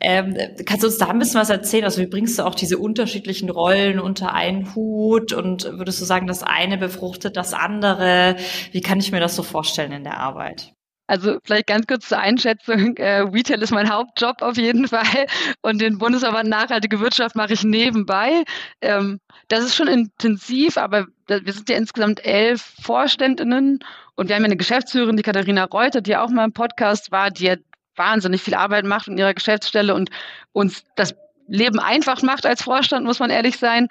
Ähm, 0.00 0.36
kannst 0.66 0.82
du 0.82 0.88
uns 0.88 0.98
da 0.98 1.08
ein 1.08 1.18
bisschen 1.18 1.40
was 1.40 1.50
erzählen? 1.50 1.84
Also 1.84 2.00
wie 2.02 2.06
bringst 2.06 2.38
du 2.38 2.44
auch 2.46 2.54
diese 2.54 2.78
unterschiedlichen 2.78 3.50
Rollen 3.50 4.00
unter 4.00 4.32
einen 4.34 4.74
Hut 4.74 5.32
und 5.32 5.64
würdest 5.64 6.00
du 6.00 6.04
sagen, 6.06 6.26
das 6.26 6.42
eine 6.42 6.78
befruchtet 6.78 7.36
das 7.36 7.52
andere? 7.54 8.36
Wie 8.72 8.80
kann 8.80 8.98
ich 8.98 9.12
mir 9.12 9.20
das 9.20 9.36
so 9.36 9.42
vorstellen 9.42 9.92
in 9.92 10.04
der 10.04 10.18
Arbeit? 10.18 10.72
Also 11.08 11.38
vielleicht 11.42 11.66
ganz 11.66 11.86
kurz 11.86 12.08
zur 12.08 12.18
Einschätzung. 12.18 12.96
Äh, 13.08 13.20
Retail 13.20 13.62
ist 13.62 13.72
mein 13.72 13.90
Hauptjob 13.90 14.42
auf 14.42 14.56
jeden 14.56 14.86
Fall 14.88 15.26
und 15.62 15.80
den 15.80 15.98
Bundesverband 15.98 16.48
Nachhaltige 16.48 17.00
Wirtschaft 17.00 17.34
mache 17.34 17.54
ich 17.54 17.64
nebenbei. 17.64 18.44
Ähm, 18.80 19.18
das 19.48 19.64
ist 19.64 19.74
schon 19.74 19.88
intensiv, 19.88 20.76
aber 20.76 21.06
wir 21.26 21.52
sind 21.52 21.68
ja 21.70 21.76
insgesamt 21.76 22.24
elf 22.24 22.74
Vorständinnen 22.82 23.80
und 24.14 24.28
wir 24.28 24.36
haben 24.36 24.42
ja 24.42 24.46
eine 24.46 24.56
Geschäftsführerin, 24.56 25.16
die 25.16 25.22
Katharina 25.22 25.64
Reuter, 25.64 26.00
die 26.00 26.16
auch 26.16 26.28
mal 26.28 26.44
im 26.44 26.52
Podcast 26.52 27.10
war, 27.10 27.30
die 27.30 27.44
ja 27.44 27.56
wahnsinnig 27.96 28.42
viel 28.42 28.54
Arbeit 28.54 28.84
macht 28.84 29.08
in 29.08 29.18
ihrer 29.18 29.34
Geschäftsstelle 29.34 29.94
und 29.94 30.10
uns 30.52 30.84
das 30.96 31.14
Leben 31.46 31.78
einfach 31.78 32.22
macht 32.22 32.46
als 32.46 32.62
Vorstand, 32.62 33.06
muss 33.06 33.18
man 33.18 33.30
ehrlich 33.30 33.58
sein. 33.58 33.88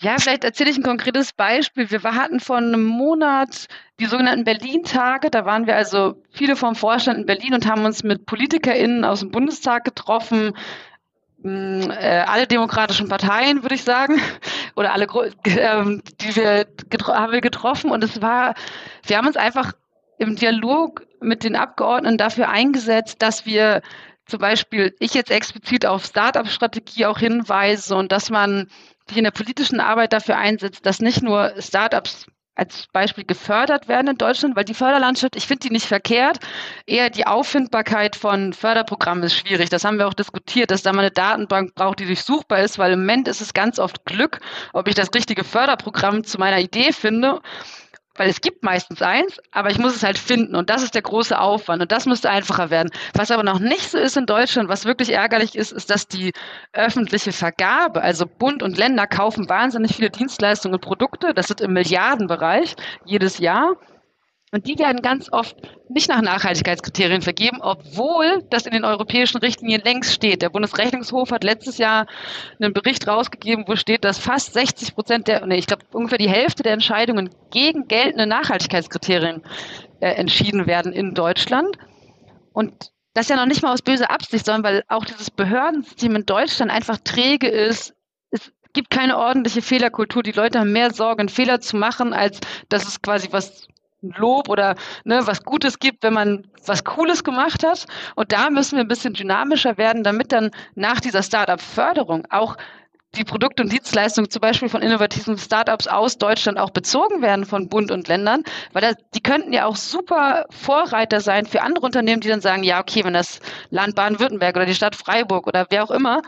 Ja, 0.00 0.16
vielleicht 0.18 0.44
erzähle 0.44 0.70
ich 0.70 0.76
ein 0.76 0.84
konkretes 0.84 1.32
Beispiel. 1.32 1.90
Wir 1.90 2.02
hatten 2.02 2.38
vor 2.38 2.58
einem 2.58 2.84
Monat 2.84 3.66
die 3.98 4.06
sogenannten 4.06 4.44
Berlin-Tage. 4.44 5.28
Da 5.28 5.44
waren 5.44 5.66
wir 5.66 5.74
also 5.74 6.22
viele 6.30 6.54
vom 6.54 6.76
Vorstand 6.76 7.18
in 7.18 7.26
Berlin 7.26 7.54
und 7.54 7.66
haben 7.66 7.84
uns 7.84 8.04
mit 8.04 8.24
PolitikerInnen 8.24 9.04
aus 9.04 9.20
dem 9.20 9.32
Bundestag 9.32 9.84
getroffen. 9.84 10.52
Mm, 11.42 11.90
äh, 11.90 12.24
alle 12.26 12.46
demokratischen 12.46 13.08
Parteien, 13.08 13.62
würde 13.62 13.74
ich 13.74 13.82
sagen, 13.82 14.20
oder 14.76 14.92
alle, 14.92 15.08
ähm, 15.46 16.02
die 16.20 16.36
wir 16.36 16.66
haben 17.08 17.32
wir 17.32 17.40
getroffen. 17.40 17.90
Und 17.90 18.04
es 18.04 18.22
war, 18.22 18.54
wir 19.04 19.16
haben 19.16 19.26
uns 19.26 19.36
einfach 19.36 19.72
im 20.18 20.36
Dialog 20.36 21.06
mit 21.20 21.42
den 21.42 21.56
Abgeordneten 21.56 22.18
dafür 22.18 22.48
eingesetzt, 22.50 23.20
dass 23.20 23.46
wir 23.46 23.82
zum 24.26 24.38
Beispiel, 24.38 24.94
ich 25.00 25.14
jetzt 25.14 25.32
explizit 25.32 25.86
auf 25.86 26.04
Startup-Strategie 26.04 27.06
auch 27.06 27.18
hinweise 27.18 27.96
und 27.96 28.12
dass 28.12 28.30
man 28.30 28.68
sich 29.08 29.18
in 29.18 29.24
der 29.24 29.30
politischen 29.30 29.80
Arbeit 29.80 30.12
dafür 30.12 30.36
einsetzt, 30.36 30.86
dass 30.86 31.00
nicht 31.00 31.22
nur 31.22 31.54
Startups 31.58 32.26
als 32.58 32.88
Beispiel 32.92 33.24
gefördert 33.24 33.88
werden 33.88 34.08
in 34.08 34.18
Deutschland, 34.18 34.56
weil 34.56 34.64
die 34.64 34.74
Förderlandschaft, 34.74 35.36
ich 35.36 35.46
finde 35.46 35.68
die 35.68 35.72
nicht 35.72 35.86
verkehrt, 35.86 36.40
eher 36.86 37.08
die 37.08 37.26
Auffindbarkeit 37.26 38.16
von 38.16 38.52
Förderprogrammen 38.52 39.22
ist 39.22 39.36
schwierig. 39.36 39.70
Das 39.70 39.84
haben 39.84 39.98
wir 39.98 40.08
auch 40.08 40.14
diskutiert, 40.14 40.72
dass 40.72 40.82
da 40.82 40.92
mal 40.92 41.02
eine 41.02 41.10
Datenbank 41.12 41.74
braucht, 41.76 42.00
die 42.00 42.06
durchsuchbar 42.06 42.60
ist, 42.60 42.78
weil 42.78 42.92
im 42.92 43.00
Moment 43.00 43.28
ist 43.28 43.40
es 43.40 43.54
ganz 43.54 43.78
oft 43.78 44.04
Glück, 44.04 44.40
ob 44.72 44.88
ich 44.88 44.96
das 44.96 45.14
richtige 45.14 45.44
Förderprogramm 45.44 46.24
zu 46.24 46.38
meiner 46.38 46.58
Idee 46.58 46.92
finde 46.92 47.40
weil 48.18 48.28
es 48.28 48.40
gibt 48.40 48.62
meistens 48.62 49.02
eins, 49.02 49.38
aber 49.52 49.70
ich 49.70 49.78
muss 49.78 49.96
es 49.96 50.02
halt 50.02 50.18
finden. 50.18 50.54
Und 50.54 50.70
das 50.70 50.82
ist 50.82 50.94
der 50.94 51.02
große 51.02 51.38
Aufwand. 51.38 51.82
Und 51.82 51.92
das 51.92 52.06
müsste 52.06 52.30
einfacher 52.30 52.70
werden. 52.70 52.90
Was 53.14 53.30
aber 53.30 53.42
noch 53.42 53.58
nicht 53.60 53.90
so 53.90 53.98
ist 53.98 54.16
in 54.16 54.26
Deutschland, 54.26 54.68
was 54.68 54.84
wirklich 54.84 55.12
ärgerlich 55.12 55.54
ist, 55.54 55.72
ist, 55.72 55.90
dass 55.90 56.08
die 56.08 56.32
öffentliche 56.72 57.32
Vergabe, 57.32 58.02
also 58.02 58.26
Bund 58.26 58.62
und 58.62 58.76
Länder 58.76 59.06
kaufen 59.06 59.48
wahnsinnig 59.48 59.96
viele 59.96 60.10
Dienstleistungen 60.10 60.74
und 60.74 60.80
Produkte, 60.80 61.32
das 61.34 61.50
ist 61.50 61.60
im 61.60 61.72
Milliardenbereich 61.72 62.74
jedes 63.04 63.38
Jahr 63.38 63.76
und 64.50 64.66
die 64.66 64.78
werden 64.78 65.02
ganz 65.02 65.30
oft 65.30 65.56
nicht 65.90 66.08
nach 66.08 66.22
Nachhaltigkeitskriterien 66.22 67.22
vergeben, 67.22 67.58
obwohl 67.60 68.42
das 68.50 68.66
in 68.66 68.72
den 68.72 68.84
europäischen 68.84 69.38
Richtlinien 69.38 69.82
längst 69.82 70.12
steht. 70.12 70.42
Der 70.42 70.48
Bundesrechnungshof 70.48 71.30
hat 71.30 71.44
letztes 71.44 71.78
Jahr 71.78 72.06
einen 72.58 72.72
Bericht 72.72 73.06
rausgegeben, 73.06 73.64
wo 73.66 73.76
steht, 73.76 74.04
dass 74.04 74.18
fast 74.18 74.54
60 74.54 74.94
Prozent 74.94 75.28
der, 75.28 75.44
nee, 75.46 75.56
ich 75.58 75.66
glaube 75.66 75.84
ungefähr 75.92 76.18
die 76.18 76.30
Hälfte 76.30 76.62
der 76.62 76.72
Entscheidungen 76.72 77.30
gegen 77.50 77.88
geltende 77.88 78.26
Nachhaltigkeitskriterien 78.26 79.42
äh, 80.00 80.10
entschieden 80.12 80.66
werden 80.66 80.92
in 80.92 81.14
Deutschland. 81.14 81.76
Und 82.52 82.92
das 83.14 83.28
ja 83.28 83.36
noch 83.36 83.46
nicht 83.46 83.62
mal 83.62 83.72
aus 83.72 83.82
böser 83.82 84.10
Absicht, 84.10 84.46
sondern 84.46 84.62
weil 84.62 84.84
auch 84.88 85.04
dieses 85.04 85.30
Behördensystem 85.30 86.14
in 86.16 86.26
Deutschland 86.26 86.70
einfach 86.70 86.98
träge 86.98 87.48
ist. 87.48 87.94
Es 88.30 88.52
gibt 88.72 88.90
keine 88.90 89.18
ordentliche 89.18 89.60
Fehlerkultur. 89.60 90.22
Die 90.22 90.32
Leute 90.32 90.60
haben 90.60 90.72
mehr 90.72 90.92
Sorge, 90.92 91.28
Fehler 91.28 91.60
zu 91.60 91.76
machen, 91.76 92.12
als 92.12 92.40
dass 92.68 92.86
es 92.86 93.02
quasi 93.02 93.28
was 93.30 93.68
Lob 94.00 94.48
oder 94.48 94.76
ne, 95.04 95.26
was 95.26 95.42
Gutes 95.44 95.78
gibt, 95.78 96.02
wenn 96.02 96.14
man 96.14 96.46
was 96.66 96.84
Cooles 96.84 97.24
gemacht 97.24 97.64
hat. 97.64 97.86
Und 98.14 98.32
da 98.32 98.50
müssen 98.50 98.76
wir 98.76 98.84
ein 98.84 98.88
bisschen 98.88 99.14
dynamischer 99.14 99.76
werden, 99.76 100.04
damit 100.04 100.32
dann 100.32 100.50
nach 100.74 101.00
dieser 101.00 101.22
Startup-Förderung 101.22 102.26
auch 102.30 102.56
die 103.14 103.24
Produkte 103.24 103.62
und 103.62 103.72
Dienstleistungen 103.72 104.30
zum 104.30 104.40
Beispiel 104.40 104.68
von 104.68 104.82
innovativen 104.82 105.38
Startups 105.38 105.86
aus 105.86 106.18
Deutschland 106.18 106.58
auch 106.58 106.70
bezogen 106.70 107.22
werden 107.22 107.46
von 107.46 107.68
Bund 107.68 107.90
und 107.90 108.06
Ländern, 108.06 108.44
weil 108.72 108.82
das, 108.82 108.96
die 109.14 109.22
könnten 109.22 109.52
ja 109.52 109.64
auch 109.64 109.76
super 109.76 110.44
Vorreiter 110.50 111.20
sein 111.20 111.46
für 111.46 111.62
andere 111.62 111.86
Unternehmen, 111.86 112.20
die 112.20 112.28
dann 112.28 112.42
sagen, 112.42 112.62
ja, 112.62 112.80
okay, 112.80 113.04
wenn 113.04 113.14
das 113.14 113.40
Land 113.70 113.94
Baden-Württemberg 113.94 114.56
oder 114.56 114.66
die 114.66 114.74
Stadt 114.74 114.94
Freiburg 114.94 115.46
oder 115.46 115.66
wer 115.70 115.84
auch 115.84 115.90
immer 115.90 116.20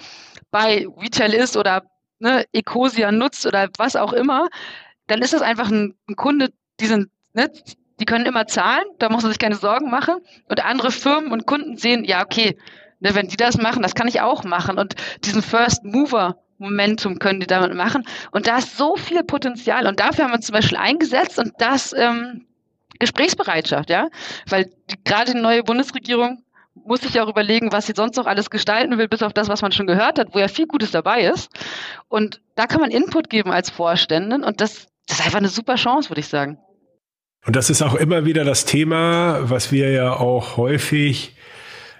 bei 0.50 0.86
Retail 0.96 1.34
ist 1.34 1.56
oder 1.56 1.82
ne, 2.18 2.44
Ecosia 2.52 3.12
nutzt 3.12 3.46
oder 3.46 3.68
was 3.76 3.94
auch 3.94 4.14
immer, 4.14 4.48
dann 5.06 5.20
ist 5.20 5.34
das 5.34 5.42
einfach 5.42 5.70
ein, 5.70 5.98
ein 6.08 6.16
Kunde, 6.16 6.50
sind 6.80 7.10
ne, 7.32 7.50
die 8.00 8.04
können 8.06 8.26
immer 8.26 8.46
zahlen, 8.46 8.84
da 8.98 9.08
muss 9.10 9.22
man 9.22 9.30
sich 9.30 9.38
keine 9.38 9.56
Sorgen 9.56 9.90
machen. 9.90 10.16
Und 10.48 10.64
andere 10.64 10.90
Firmen 10.90 11.32
und 11.32 11.46
Kunden 11.46 11.76
sehen, 11.76 12.04
ja, 12.04 12.24
okay, 12.24 12.56
ne, 13.00 13.14
wenn 13.14 13.28
die 13.28 13.36
das 13.36 13.58
machen, 13.58 13.82
das 13.82 13.94
kann 13.94 14.08
ich 14.08 14.20
auch 14.20 14.44
machen. 14.44 14.78
Und 14.78 14.94
diesen 15.24 15.42
First 15.42 15.84
Mover 15.84 16.36
Momentum 16.58 17.18
können 17.18 17.40
die 17.40 17.46
damit 17.46 17.74
machen. 17.74 18.04
Und 18.32 18.46
da 18.46 18.58
ist 18.58 18.76
so 18.76 18.96
viel 18.96 19.24
Potenzial. 19.24 19.86
Und 19.86 19.98
dafür 19.98 20.24
haben 20.24 20.32
wir 20.32 20.36
uns 20.36 20.46
zum 20.46 20.54
Beispiel 20.54 20.76
eingesetzt 20.76 21.38
und 21.38 21.54
das 21.58 21.94
ähm, 21.94 22.46
Gesprächsbereitschaft, 22.98 23.88
ja. 23.90 24.08
Weil 24.46 24.70
gerade 25.04 25.32
die 25.32 25.40
neue 25.40 25.64
Bundesregierung 25.64 26.44
muss 26.74 27.00
sich 27.00 27.20
auch 27.20 27.28
überlegen, 27.28 27.72
was 27.72 27.86
sie 27.86 27.94
sonst 27.96 28.16
noch 28.16 28.26
alles 28.26 28.50
gestalten 28.50 28.96
will, 28.98 29.08
bis 29.08 29.22
auf 29.22 29.32
das, 29.32 29.48
was 29.48 29.62
man 29.62 29.72
schon 29.72 29.86
gehört 29.86 30.18
hat, 30.18 30.34
wo 30.34 30.38
ja 30.38 30.48
viel 30.48 30.66
Gutes 30.66 30.90
dabei 30.90 31.24
ist. 31.24 31.50
Und 32.08 32.40
da 32.54 32.66
kann 32.66 32.80
man 32.80 32.90
Input 32.90 33.30
geben 33.30 33.50
als 33.50 33.70
Vorständin 33.70 34.44
und 34.44 34.60
das, 34.60 34.86
das 35.06 35.18
ist 35.18 35.24
einfach 35.24 35.38
eine 35.38 35.48
super 35.48 35.76
Chance, 35.76 36.10
würde 36.10 36.20
ich 36.20 36.28
sagen. 36.28 36.58
Und 37.46 37.56
das 37.56 37.70
ist 37.70 37.82
auch 37.82 37.94
immer 37.94 38.24
wieder 38.24 38.44
das 38.44 38.64
Thema, 38.64 39.40
was 39.42 39.72
wir 39.72 39.90
ja 39.90 40.12
auch 40.12 40.56
häufig 40.56 41.34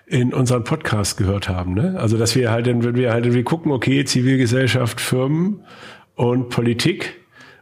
in 0.06 0.34
unserem 0.34 0.64
Podcast 0.64 1.16
gehört 1.16 1.48
haben. 1.48 1.74
Ne? 1.74 1.96
Also 1.98 2.18
dass 2.18 2.34
wir 2.34 2.50
halt, 2.50 2.66
wenn 2.66 2.96
wir 2.96 3.12
halt 3.12 3.24
irgendwie 3.24 3.44
gucken, 3.44 3.72
okay, 3.72 4.04
Zivilgesellschaft, 4.04 5.00
Firmen 5.00 5.64
und 6.16 6.48
Politik, 6.50 7.20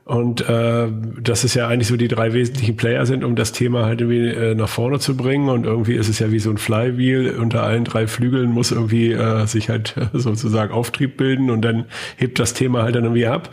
und 0.08 0.48
äh, 0.48 0.88
das 1.20 1.44
ist 1.44 1.52
ja 1.52 1.68
eigentlich 1.68 1.88
so 1.88 1.98
die 1.98 2.08
drei 2.08 2.32
wesentlichen 2.32 2.78
Player 2.78 3.04
sind, 3.04 3.24
um 3.24 3.36
das 3.36 3.52
Thema 3.52 3.84
halt 3.84 4.00
irgendwie 4.00 4.28
äh, 4.28 4.54
nach 4.54 4.70
vorne 4.70 5.00
zu 5.00 5.14
bringen. 5.14 5.50
Und 5.50 5.66
irgendwie 5.66 5.96
ist 5.96 6.08
es 6.08 6.18
ja 6.18 6.32
wie 6.32 6.38
so 6.38 6.48
ein 6.48 6.56
Flywheel. 6.56 7.36
Unter 7.38 7.62
allen 7.62 7.84
drei 7.84 8.06
Flügeln 8.06 8.50
muss 8.50 8.72
irgendwie 8.72 9.12
äh, 9.12 9.44
sich 9.44 9.68
halt 9.68 9.96
sozusagen 10.14 10.72
Auftrieb 10.72 11.18
bilden 11.18 11.50
und 11.50 11.60
dann 11.60 11.84
hebt 12.16 12.38
das 12.38 12.54
Thema 12.54 12.84
halt 12.84 12.94
dann 12.94 13.04
irgendwie 13.04 13.26
ab. 13.26 13.50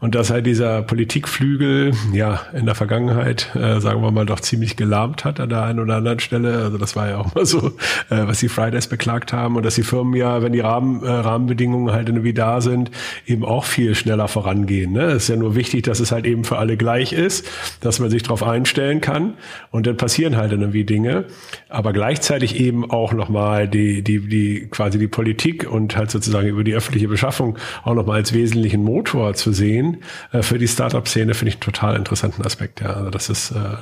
Und 0.00 0.14
dass 0.14 0.30
halt 0.30 0.46
dieser 0.46 0.82
Politikflügel 0.82 1.92
ja 2.12 2.42
in 2.52 2.66
der 2.66 2.76
Vergangenheit, 2.76 3.50
äh, 3.56 3.80
sagen 3.80 4.00
wir 4.00 4.12
mal, 4.12 4.26
doch 4.26 4.38
ziemlich 4.38 4.76
gelahmt 4.76 5.24
hat 5.24 5.40
an 5.40 5.48
der 5.48 5.64
einen 5.64 5.80
oder 5.80 5.96
anderen 5.96 6.20
Stelle. 6.20 6.62
Also 6.62 6.78
das 6.78 6.94
war 6.94 7.08
ja 7.08 7.18
auch 7.18 7.34
mal 7.34 7.44
so, 7.44 7.72
äh, 8.08 8.26
was 8.26 8.38
die 8.38 8.48
Fridays 8.48 8.86
beklagt 8.86 9.32
haben 9.32 9.56
und 9.56 9.66
dass 9.66 9.74
die 9.74 9.82
Firmen 9.82 10.14
ja, 10.14 10.40
wenn 10.40 10.52
die 10.52 10.60
Rahmen, 10.60 11.02
äh, 11.02 11.10
Rahmenbedingungen 11.10 11.92
halt 11.92 12.08
irgendwie 12.08 12.32
da 12.32 12.60
sind, 12.60 12.92
eben 13.26 13.44
auch 13.44 13.64
viel 13.64 13.96
schneller 13.96 14.28
vorangehen. 14.28 14.92
Ne? 14.92 15.02
Es 15.02 15.24
ist 15.24 15.28
ja 15.30 15.36
nur 15.36 15.56
wichtig, 15.56 15.82
dass 15.82 15.98
es 15.98 16.12
halt 16.12 16.26
eben 16.26 16.44
für 16.44 16.58
alle 16.58 16.76
gleich 16.76 17.12
ist, 17.12 17.48
dass 17.80 17.98
man 17.98 18.08
sich 18.08 18.22
darauf 18.22 18.44
einstellen 18.44 19.00
kann 19.00 19.34
und 19.72 19.88
dann 19.88 19.96
passieren 19.96 20.36
halt 20.36 20.52
irgendwie 20.52 20.84
Dinge. 20.84 21.24
Aber 21.68 21.92
gleichzeitig 21.92 22.60
eben 22.60 22.88
auch 22.88 23.12
nochmal 23.12 23.66
die, 23.66 24.02
die, 24.02 24.20
die, 24.28 24.68
quasi 24.70 24.98
die 25.00 25.08
Politik 25.08 25.68
und 25.68 25.96
halt 25.96 26.12
sozusagen 26.12 26.46
über 26.46 26.62
die 26.62 26.74
öffentliche 26.74 27.08
Beschaffung 27.08 27.58
auch 27.82 27.94
nochmal 27.94 28.18
als 28.18 28.32
wesentlichen 28.32 28.84
Motor 28.84 29.34
zu 29.34 29.52
sehen 29.52 29.87
äh, 30.32 30.42
für 30.42 30.58
die 30.58 30.68
Startup-Szene 30.68 31.34
finde 31.34 31.50
ich 31.50 31.54
einen 31.56 31.62
total 31.62 31.96
interessanten 31.96 32.44
Aspekt. 32.44 32.80
Ja, 32.80 32.94
also 32.94 33.10
das 33.10 33.28
ist, 33.28 33.50
äh, 33.52 33.76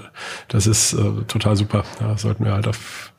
das 0.49 0.67
ist 0.67 0.93
äh, 0.95 1.25
total 1.29 1.57
super. 1.57 1.85
Ja, 2.01 2.17
sollten 2.17 2.45
wir 2.45 2.53
halt 2.53 2.69
auf 2.69 3.13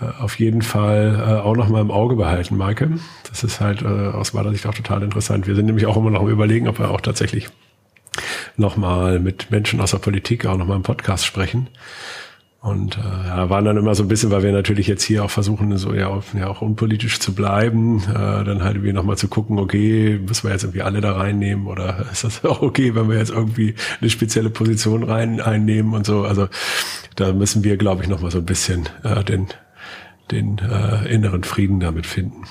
äh, 0.00 0.04
auf 0.20 0.38
jeden 0.38 0.62
Fall 0.62 1.22
äh, 1.26 1.40
auch 1.40 1.56
noch 1.56 1.68
mal 1.68 1.80
im 1.80 1.90
Auge 1.90 2.16
behalten, 2.16 2.56
Maike. 2.56 2.90
Das 3.28 3.44
ist 3.44 3.60
halt 3.60 3.82
äh, 3.82 3.86
aus 3.86 4.32
meiner 4.32 4.50
Sicht 4.50 4.66
auch 4.66 4.74
total 4.74 5.02
interessant. 5.02 5.46
Wir 5.46 5.54
sind 5.54 5.66
nämlich 5.66 5.86
auch 5.86 5.96
immer 5.96 6.10
noch 6.10 6.20
am 6.20 6.28
überlegen, 6.28 6.68
ob 6.68 6.78
wir 6.78 6.90
auch 6.90 7.00
tatsächlich 7.00 7.48
noch 8.56 8.76
mal 8.76 9.20
mit 9.20 9.50
Menschen 9.50 9.80
aus 9.80 9.92
der 9.92 9.98
Politik 9.98 10.46
auch 10.46 10.56
noch 10.56 10.66
mal 10.66 10.76
im 10.76 10.82
Podcast 10.82 11.24
sprechen. 11.24 11.68
Und 12.62 12.98
äh, 12.98 13.00
waren 13.48 13.64
dann 13.64 13.78
immer 13.78 13.94
so 13.94 14.02
ein 14.02 14.08
bisschen, 14.08 14.30
weil 14.30 14.42
wir 14.42 14.52
natürlich 14.52 14.86
jetzt 14.86 15.02
hier 15.02 15.24
auch 15.24 15.30
versuchen, 15.30 15.78
so 15.78 15.94
ja, 15.94 16.20
ja 16.34 16.46
auch 16.48 16.60
unpolitisch 16.60 17.18
zu 17.18 17.34
bleiben, 17.34 18.02
äh, 18.10 18.44
dann 18.44 18.62
halt 18.62 18.74
irgendwie 18.74 18.92
nochmal 18.92 19.16
zu 19.16 19.28
gucken, 19.28 19.58
okay, 19.58 20.20
müssen 20.26 20.44
wir 20.44 20.52
jetzt 20.52 20.64
irgendwie 20.64 20.82
alle 20.82 21.00
da 21.00 21.12
reinnehmen 21.12 21.66
oder 21.66 22.06
ist 22.12 22.24
das 22.24 22.44
auch 22.44 22.60
okay, 22.60 22.94
wenn 22.94 23.08
wir 23.08 23.16
jetzt 23.16 23.30
irgendwie 23.30 23.74
eine 24.02 24.10
spezielle 24.10 24.50
Position 24.50 25.04
rein 25.04 25.40
einnehmen 25.40 25.94
und 25.94 26.04
so. 26.04 26.24
Also 26.24 26.48
da 27.16 27.32
müssen 27.32 27.64
wir, 27.64 27.78
glaube 27.78 28.02
ich, 28.02 28.10
nochmal 28.10 28.30
so 28.30 28.38
ein 28.38 28.46
bisschen 28.46 28.90
äh, 29.04 29.24
den, 29.24 29.46
den 30.30 30.58
äh, 30.58 31.10
inneren 31.10 31.44
Frieden 31.44 31.80
damit 31.80 32.06
finden. 32.06 32.44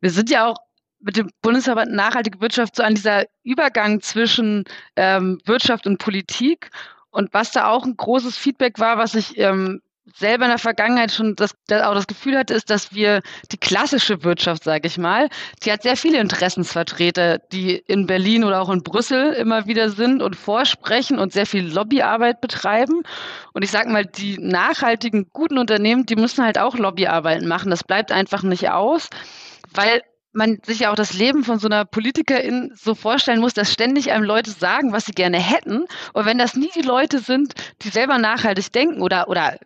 Wir 0.00 0.10
sind 0.10 0.30
ja 0.30 0.46
auch 0.46 0.56
mit 1.00 1.18
dem 1.18 1.28
Bundesverband 1.42 1.92
Nachhaltige 1.92 2.40
Wirtschaft 2.40 2.76
so 2.76 2.82
an 2.82 2.94
dieser 2.94 3.24
Übergang 3.42 4.00
zwischen 4.00 4.64
ähm, 4.96 5.38
Wirtschaft 5.44 5.86
und 5.86 5.98
Politik. 5.98 6.70
Und 7.10 7.32
was 7.32 7.52
da 7.52 7.68
auch 7.68 7.84
ein 7.84 7.96
großes 7.96 8.36
Feedback 8.36 8.78
war, 8.78 8.98
was 8.98 9.14
ich 9.14 9.38
ähm, 9.38 9.80
selber 10.16 10.44
in 10.44 10.50
der 10.50 10.58
Vergangenheit 10.58 11.12
schon 11.12 11.36
das, 11.36 11.54
das, 11.66 11.82
auch 11.82 11.94
das 11.94 12.06
Gefühl 12.06 12.36
hatte, 12.36 12.54
ist, 12.54 12.70
dass 12.70 12.92
wir 12.94 13.20
die 13.52 13.58
klassische 13.58 14.22
Wirtschaft, 14.24 14.64
sage 14.64 14.86
ich 14.86 14.98
mal, 14.98 15.28
die 15.62 15.72
hat 15.72 15.82
sehr 15.82 15.96
viele 15.96 16.18
Interessensvertreter, 16.18 17.38
die 17.38 17.76
in 17.86 18.06
Berlin 18.06 18.44
oder 18.44 18.60
auch 18.60 18.70
in 18.70 18.82
Brüssel 18.82 19.32
immer 19.32 19.66
wieder 19.66 19.90
sind 19.90 20.22
und 20.22 20.36
vorsprechen 20.36 21.18
und 21.18 21.32
sehr 21.32 21.46
viel 21.46 21.66
Lobbyarbeit 21.66 22.40
betreiben. 22.40 23.02
Und 23.52 23.62
ich 23.62 23.70
sage 23.70 23.90
mal, 23.90 24.04
die 24.04 24.38
nachhaltigen, 24.38 25.28
guten 25.32 25.58
Unternehmen, 25.58 26.06
die 26.06 26.16
müssen 26.16 26.44
halt 26.44 26.58
auch 26.58 26.76
Lobbyarbeiten 26.76 27.46
machen. 27.46 27.70
Das 27.70 27.84
bleibt 27.84 28.12
einfach 28.12 28.42
nicht 28.42 28.70
aus, 28.70 29.10
weil 29.72 30.02
man 30.32 30.58
sich 30.64 30.80
ja 30.80 30.90
auch 30.90 30.96
das 30.96 31.12
Leben 31.12 31.44
von 31.44 31.58
so 31.58 31.66
einer 31.66 31.84
Politikerin 31.84 32.72
so 32.74 32.94
vorstellen 32.94 33.40
muss, 33.40 33.54
dass 33.54 33.72
ständig 33.72 34.12
einem 34.12 34.24
Leute 34.24 34.50
sagen, 34.50 34.92
was 34.92 35.06
sie 35.06 35.12
gerne 35.12 35.38
hätten. 35.38 35.86
Und 36.12 36.26
wenn 36.26 36.38
das 36.38 36.54
nie 36.54 36.70
die 36.74 36.82
Leute 36.82 37.18
sind, 37.18 37.54
die 37.82 37.88
selber 37.88 38.18
nachhaltig 38.18 38.72
denken 38.72 39.02
oder, 39.02 39.28
oder 39.28 39.58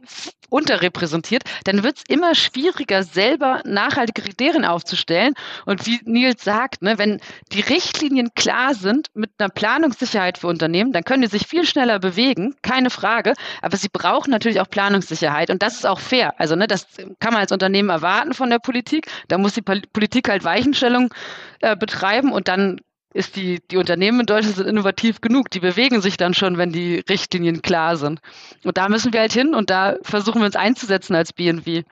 unterrepräsentiert, 0.54 1.42
dann 1.64 1.82
wird 1.82 1.98
es 1.98 2.04
immer 2.08 2.34
schwieriger, 2.34 3.02
selber 3.02 3.60
nachhaltige 3.64 4.22
Kriterien 4.22 4.64
aufzustellen. 4.64 5.34
Und 5.66 5.84
wie 5.86 6.00
Nils 6.04 6.44
sagt, 6.44 6.80
ne, 6.80 6.96
wenn 6.96 7.20
die 7.52 7.60
Richtlinien 7.60 8.34
klar 8.34 8.74
sind 8.74 9.08
mit 9.14 9.30
einer 9.38 9.48
Planungssicherheit 9.48 10.38
für 10.38 10.46
Unternehmen, 10.46 10.92
dann 10.92 11.04
können 11.04 11.22
die 11.22 11.28
sich 11.28 11.48
viel 11.48 11.66
schneller 11.66 11.98
bewegen, 11.98 12.54
keine 12.62 12.90
Frage. 12.90 13.34
Aber 13.62 13.76
sie 13.76 13.88
brauchen 13.88 14.30
natürlich 14.30 14.60
auch 14.60 14.70
Planungssicherheit. 14.70 15.50
Und 15.50 15.62
das 15.62 15.74
ist 15.74 15.86
auch 15.86 16.00
fair. 16.00 16.34
Also 16.38 16.54
ne, 16.54 16.68
das 16.68 16.86
kann 17.18 17.32
man 17.32 17.42
als 17.42 17.52
Unternehmen 17.52 17.88
erwarten 17.88 18.32
von 18.32 18.48
der 18.48 18.60
Politik. 18.60 19.08
Da 19.28 19.38
muss 19.38 19.54
die 19.54 19.62
Politik 19.62 20.28
halt 20.28 20.44
Weichenstellung 20.54 21.12
äh, 21.60 21.76
betreiben 21.76 22.32
und 22.32 22.48
dann 22.48 22.80
ist 23.14 23.36
die, 23.36 23.60
die 23.70 23.76
Unternehmen 23.76 24.20
in 24.20 24.26
Deutschland 24.26 24.56
sind 24.56 24.66
innovativ 24.66 25.20
genug. 25.20 25.48
Die 25.50 25.60
bewegen 25.60 26.00
sich 26.00 26.16
dann 26.16 26.34
schon, 26.34 26.58
wenn 26.58 26.72
die 26.72 27.04
Richtlinien 27.08 27.62
klar 27.62 27.96
sind. 27.96 28.20
Und 28.64 28.76
da 28.76 28.88
müssen 28.88 29.12
wir 29.12 29.20
halt 29.20 29.32
hin 29.32 29.54
und 29.54 29.70
da 29.70 29.96
versuchen 30.02 30.40
wir 30.40 30.46
uns 30.46 30.56
einzusetzen 30.56 31.14
als 31.14 31.32
BNW. 31.32 31.84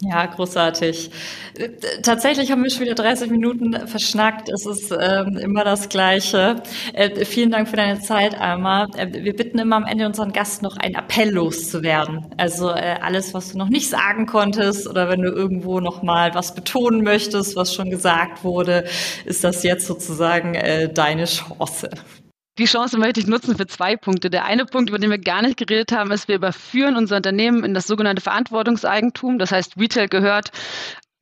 Ja, 0.00 0.26
großartig. 0.26 1.10
Tatsächlich 2.02 2.50
haben 2.50 2.62
wir 2.62 2.70
schon 2.70 2.82
wieder 2.82 2.94
30 2.94 3.30
Minuten 3.30 3.86
verschnackt. 3.86 4.48
Es 4.48 4.66
ist 4.66 4.90
ähm, 4.98 5.36
immer 5.36 5.64
das 5.64 5.88
Gleiche. 5.88 6.62
Äh, 6.92 7.24
vielen 7.24 7.50
Dank 7.50 7.68
für 7.68 7.76
deine 7.76 8.00
Zeit, 8.00 8.40
Alma. 8.40 8.88
Äh, 8.96 9.12
wir 9.12 9.36
bitten 9.36 9.58
immer 9.58 9.76
am 9.76 9.84
Ende 9.84 10.06
unseren 10.06 10.32
Gast 10.32 10.62
noch 10.62 10.76
einen 10.76 10.94
Appell 10.94 11.30
loszuwerden. 11.30 12.26
Also 12.36 12.70
äh, 12.70 12.96
alles, 13.00 13.34
was 13.34 13.52
du 13.52 13.58
noch 13.58 13.68
nicht 13.68 13.88
sagen 13.88 14.26
konntest 14.26 14.88
oder 14.88 15.08
wenn 15.08 15.22
du 15.22 15.30
irgendwo 15.30 15.78
noch 15.80 16.02
mal 16.02 16.34
was 16.34 16.54
betonen 16.54 17.02
möchtest, 17.02 17.54
was 17.54 17.74
schon 17.74 17.90
gesagt 17.90 18.42
wurde, 18.42 18.84
ist 19.24 19.44
das 19.44 19.62
jetzt 19.62 19.86
sozusagen 19.86 20.54
äh, 20.54 20.92
deine 20.92 21.26
Chance. 21.26 21.90
Die 22.58 22.66
Chance 22.66 22.98
möchte 22.98 23.18
ich 23.18 23.26
nutzen 23.26 23.56
für 23.56 23.66
zwei 23.66 23.96
Punkte. 23.96 24.28
Der 24.28 24.44
eine 24.44 24.66
Punkt, 24.66 24.90
über 24.90 24.98
den 24.98 25.10
wir 25.10 25.18
gar 25.18 25.40
nicht 25.40 25.56
geredet 25.56 25.90
haben, 25.92 26.10
ist, 26.10 26.28
wir 26.28 26.34
überführen 26.34 26.96
unser 26.96 27.16
Unternehmen 27.16 27.64
in 27.64 27.72
das 27.72 27.86
sogenannte 27.86 28.20
Verantwortungseigentum. 28.20 29.38
Das 29.38 29.52
heißt, 29.52 29.78
Retail 29.78 30.08
gehört 30.08 30.50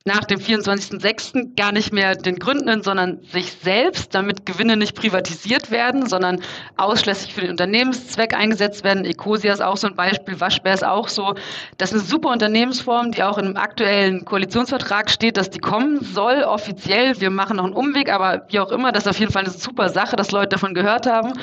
nach 0.06 0.24
dem 0.24 0.40
24.06. 0.40 1.56
gar 1.56 1.72
nicht 1.72 1.92
mehr 1.92 2.14
den 2.14 2.38
Gründenden, 2.38 2.82
sondern 2.82 3.22
sich 3.22 3.52
selbst, 3.52 4.14
damit 4.14 4.46
Gewinne 4.46 4.78
nicht 4.78 4.96
privatisiert 4.96 5.70
werden, 5.70 6.06
sondern 6.08 6.40
ausschließlich 6.78 7.34
für 7.34 7.42
den 7.42 7.50
Unternehmenszweck 7.50 8.32
eingesetzt 8.32 8.82
werden. 8.82 9.04
Ecosia 9.04 9.52
ist 9.52 9.60
auch 9.60 9.76
so 9.76 9.88
ein 9.88 9.94
Beispiel, 9.94 10.40
Waschbär 10.40 10.72
ist 10.72 10.84
auch 10.84 11.08
so. 11.08 11.34
Das 11.76 11.92
ist 11.92 12.00
eine 12.00 12.08
super 12.08 12.30
Unternehmensform, 12.30 13.12
die 13.12 13.22
auch 13.22 13.36
im 13.36 13.58
aktuellen 13.58 14.24
Koalitionsvertrag 14.24 15.10
steht, 15.10 15.36
dass 15.36 15.50
die 15.50 15.58
kommen 15.58 16.02
soll, 16.02 16.44
offiziell. 16.44 17.20
Wir 17.20 17.28
machen 17.28 17.58
noch 17.58 17.64
einen 17.64 17.74
Umweg, 17.74 18.10
aber 18.10 18.46
wie 18.48 18.58
auch 18.58 18.72
immer, 18.72 18.92
das 18.92 19.04
ist 19.04 19.10
auf 19.10 19.18
jeden 19.18 19.32
Fall 19.32 19.44
eine 19.44 19.52
super 19.52 19.90
Sache, 19.90 20.16
dass 20.16 20.30
Leute 20.30 20.48
davon 20.48 20.72
gehört 20.72 21.06
haben. 21.06 21.34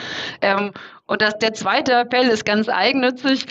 Ähm, 0.41 0.71
und 1.05 1.21
das, 1.21 1.37
der 1.37 1.53
zweite 1.53 1.93
Appell 1.93 2.27
ist 2.27 2.43
ganz 2.43 2.69
eigennützig 2.69 3.45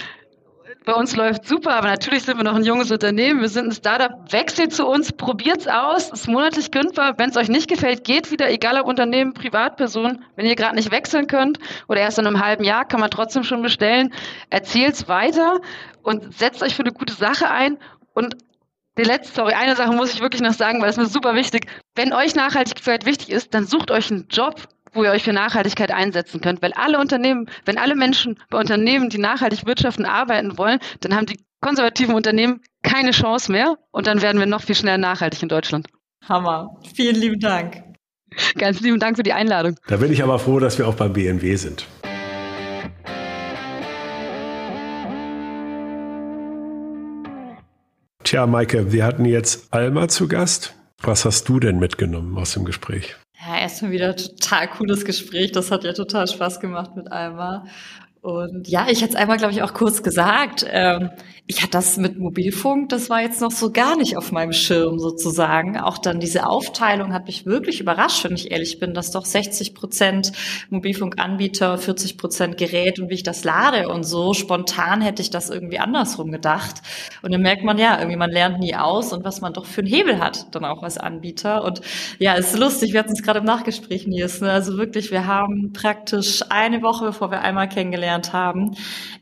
bei 0.86 0.94
uns 0.94 1.16
läuft 1.16 1.46
super, 1.48 1.74
aber 1.74 1.88
natürlich 1.88 2.22
sind 2.22 2.36
wir 2.36 2.44
noch 2.44 2.54
ein 2.54 2.64
junges 2.64 2.92
Unternehmen. 2.92 3.40
Wir 3.40 3.48
sind 3.48 3.66
ein 3.66 3.72
Startup. 3.72 4.32
Wechselt 4.32 4.72
zu 4.72 4.86
uns, 4.86 5.12
probiert's 5.12 5.66
aus, 5.66 6.10
ist 6.10 6.28
monatlich 6.28 6.70
kündbar. 6.70 7.18
Wenn 7.18 7.30
es 7.30 7.36
euch 7.36 7.48
nicht 7.48 7.68
gefällt, 7.68 8.04
geht 8.04 8.30
wieder, 8.30 8.48
egal 8.48 8.80
ob 8.80 8.86
Unternehmen, 8.86 9.34
Privatperson. 9.34 10.24
Wenn 10.36 10.46
ihr 10.46 10.54
gerade 10.54 10.76
nicht 10.76 10.92
wechseln 10.92 11.26
könnt 11.26 11.58
oder 11.88 12.00
erst 12.00 12.20
in 12.20 12.26
einem 12.26 12.40
halben 12.40 12.62
Jahr, 12.62 12.84
kann 12.84 13.00
man 13.00 13.10
trotzdem 13.10 13.42
schon 13.42 13.62
bestellen. 13.62 14.14
Erzählt's 14.48 15.08
weiter 15.08 15.60
und 16.04 16.32
setzt 16.32 16.62
euch 16.62 16.76
für 16.76 16.84
eine 16.84 16.92
gute 16.92 17.14
Sache 17.14 17.50
ein 17.50 17.78
und 18.14 18.36
die 18.96 19.02
letzte, 19.02 19.34
sorry, 19.34 19.54
eine 19.54 19.74
Sache 19.74 19.92
muss 19.92 20.14
ich 20.14 20.20
wirklich 20.20 20.40
noch 20.40 20.54
sagen, 20.54 20.80
weil 20.80 20.88
es 20.88 20.96
mir 20.96 21.06
super 21.06 21.34
wichtig. 21.34 21.66
Wenn 21.96 22.12
euch 22.12 22.36
Nachhaltigkeit 22.36 23.04
wichtig 23.06 23.30
ist, 23.30 23.52
dann 23.52 23.66
sucht 23.66 23.90
euch 23.90 24.10
einen 24.12 24.28
Job, 24.30 24.62
wo 24.96 25.04
ihr 25.04 25.10
euch 25.10 25.22
für 25.22 25.32
Nachhaltigkeit 25.32 25.90
einsetzen 25.92 26.40
könnt. 26.40 26.62
Weil 26.62 26.72
alle 26.72 26.98
Unternehmen, 26.98 27.48
wenn 27.64 27.78
alle 27.78 27.94
Menschen 27.94 28.38
bei 28.50 28.58
Unternehmen, 28.58 29.10
die 29.10 29.18
nachhaltig 29.18 29.66
wirtschaften, 29.66 30.04
arbeiten 30.04 30.58
wollen, 30.58 30.80
dann 31.00 31.14
haben 31.14 31.26
die 31.26 31.38
konservativen 31.60 32.14
Unternehmen 32.14 32.60
keine 32.82 33.10
Chance 33.10 33.50
mehr 33.52 33.76
und 33.90 34.06
dann 34.06 34.22
werden 34.22 34.38
wir 34.38 34.46
noch 34.46 34.62
viel 34.62 34.74
schneller 34.74 34.98
nachhaltig 34.98 35.42
in 35.42 35.48
Deutschland. 35.48 35.86
Hammer. 36.28 36.76
Vielen 36.94 37.16
lieben 37.16 37.40
Dank. 37.40 37.82
Ganz 38.56 38.80
lieben 38.80 38.98
Dank 38.98 39.16
für 39.16 39.22
die 39.22 39.32
Einladung. 39.32 39.76
Da 39.86 39.96
bin 39.96 40.12
ich 40.12 40.22
aber 40.22 40.38
froh, 40.38 40.58
dass 40.58 40.78
wir 40.78 40.88
auch 40.88 40.94
beim 40.94 41.12
BNW 41.12 41.56
sind. 41.56 41.86
Tja, 48.24 48.46
Maike, 48.46 48.92
wir 48.92 49.04
hatten 49.04 49.24
jetzt 49.24 49.72
Alma 49.72 50.08
zu 50.08 50.26
Gast. 50.26 50.74
Was 51.00 51.24
hast 51.24 51.48
du 51.48 51.60
denn 51.60 51.78
mitgenommen 51.78 52.36
aus 52.38 52.54
dem 52.54 52.64
Gespräch? 52.64 53.16
Ja, 53.38 53.58
erstmal 53.58 53.90
wieder 53.90 54.16
total 54.16 54.68
cooles 54.68 55.04
Gespräch. 55.04 55.52
Das 55.52 55.70
hat 55.70 55.84
ja 55.84 55.92
total 55.92 56.26
Spaß 56.26 56.58
gemacht 56.60 56.96
mit 56.96 57.12
Alma. 57.12 57.66
Und 58.26 58.66
ja, 58.66 58.88
ich 58.90 59.04
hatte 59.04 59.12
es 59.12 59.14
einmal, 59.14 59.36
glaube 59.36 59.52
ich, 59.52 59.62
auch 59.62 59.72
kurz 59.72 60.02
gesagt. 60.02 60.66
Ähm, 60.68 61.10
ich 61.48 61.62
hatte 61.62 61.70
das 61.70 61.96
mit 61.96 62.18
Mobilfunk, 62.18 62.88
das 62.88 63.08
war 63.08 63.22
jetzt 63.22 63.40
noch 63.40 63.52
so 63.52 63.70
gar 63.70 63.96
nicht 63.96 64.16
auf 64.16 64.32
meinem 64.32 64.52
Schirm 64.52 64.98
sozusagen. 64.98 65.78
Auch 65.78 65.96
dann 65.96 66.18
diese 66.18 66.44
Aufteilung 66.44 67.12
hat 67.12 67.26
mich 67.26 67.46
wirklich 67.46 67.80
überrascht, 67.80 68.24
wenn 68.24 68.34
ich 68.34 68.50
ehrlich 68.50 68.80
bin, 68.80 68.94
dass 68.94 69.12
doch 69.12 69.24
60 69.24 69.72
Prozent 69.72 70.32
Mobilfunkanbieter, 70.70 71.78
40 71.78 72.18
Prozent 72.18 72.58
Gerät 72.58 72.98
und 72.98 73.10
wie 73.10 73.14
ich 73.14 73.22
das 73.22 73.44
lade 73.44 73.88
und 73.88 74.02
so. 74.02 74.34
Spontan 74.34 75.00
hätte 75.00 75.22
ich 75.22 75.30
das 75.30 75.48
irgendwie 75.48 75.78
andersrum 75.78 76.32
gedacht. 76.32 76.82
Und 77.22 77.30
dann 77.32 77.42
merkt 77.42 77.62
man 77.62 77.78
ja, 77.78 77.96
irgendwie 77.96 78.16
man 78.16 78.32
lernt 78.32 78.58
nie 78.58 78.74
aus 78.74 79.12
und 79.12 79.24
was 79.24 79.40
man 79.40 79.52
doch 79.52 79.66
für 79.66 79.82
einen 79.82 79.88
Hebel 79.88 80.18
hat, 80.18 80.52
dann 80.52 80.64
auch 80.64 80.82
als 80.82 80.98
Anbieter. 80.98 81.62
Und 81.62 81.80
ja, 82.18 82.34
ist 82.34 82.58
lustig, 82.58 82.92
wir 82.92 82.98
hatten 82.98 83.12
es 83.12 83.22
gerade 83.22 83.38
im 83.38 83.44
Nachgespräch, 83.44 84.08
Nils. 84.08 84.40
Ne? 84.40 84.50
Also 84.50 84.78
wirklich, 84.78 85.12
wir 85.12 85.28
haben 85.28 85.72
praktisch 85.72 86.42
eine 86.48 86.82
Woche, 86.82 87.04
bevor 87.04 87.30
wir 87.30 87.42
einmal 87.42 87.68
kennengelernt 87.68 88.15
haben, 88.32 88.76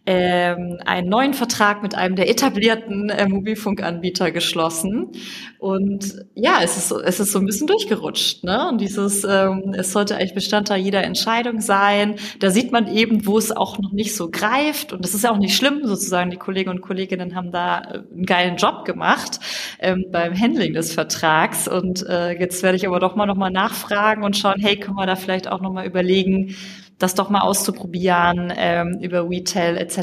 ähm, 0.06 0.78
einen 0.84 1.08
neuen 1.08 1.34
Vertrag 1.34 1.82
mit 1.82 1.94
einem 1.94 2.16
der 2.16 2.28
etablierten 2.28 3.10
äh, 3.10 3.28
Mobilfunkanbieter 3.28 4.30
geschlossen. 4.30 5.12
Und 5.58 6.26
ja, 6.34 6.60
es 6.62 6.76
ist 6.76 6.92
es 6.92 7.20
ist 7.20 7.32
so 7.32 7.38
ein 7.38 7.46
bisschen 7.46 7.66
durchgerutscht. 7.66 8.44
Ne? 8.44 8.68
Und 8.68 8.80
dieses, 8.80 9.24
ähm, 9.24 9.74
es 9.76 9.92
sollte 9.92 10.16
eigentlich 10.16 10.34
Bestandteil 10.34 10.80
jeder 10.80 11.02
Entscheidung 11.04 11.60
sein. 11.60 12.16
Da 12.40 12.50
sieht 12.50 12.72
man 12.72 12.86
eben, 12.86 13.26
wo 13.26 13.38
es 13.38 13.50
auch 13.50 13.78
noch 13.78 13.92
nicht 13.92 14.14
so 14.14 14.30
greift. 14.30 14.92
Und 14.92 15.04
das 15.04 15.14
ist 15.14 15.24
ja 15.24 15.30
auch 15.30 15.38
nicht 15.38 15.56
schlimm, 15.56 15.80
sozusagen. 15.84 16.30
Die 16.30 16.36
Kollegen 16.36 16.70
und 16.70 16.82
Kolleginnen 16.82 17.34
haben 17.34 17.50
da 17.50 17.80
äh, 17.80 18.02
einen 18.12 18.26
geilen 18.26 18.56
Job 18.56 18.84
gemacht 18.84 19.40
ähm, 19.78 20.06
beim 20.10 20.38
Handling 20.38 20.74
des 20.74 20.92
Vertrags. 20.92 21.68
Und 21.68 22.06
äh, 22.06 22.38
jetzt 22.38 22.62
werde 22.62 22.76
ich 22.76 22.86
aber 22.86 23.00
doch 23.00 23.16
mal 23.16 23.26
nochmal 23.26 23.50
nachfragen 23.50 24.22
und 24.22 24.36
schauen, 24.36 24.60
hey, 24.60 24.76
können 24.76 24.96
wir 24.96 25.06
da 25.06 25.16
vielleicht 25.16 25.50
auch 25.50 25.60
nochmal 25.60 25.86
überlegen, 25.86 26.54
das 26.98 27.14
doch 27.14 27.28
mal 27.28 27.40
auszuprobieren 27.40 28.52
ähm, 28.56 28.98
über 29.00 29.28
Retail 29.28 29.76
etc., 29.76 29.98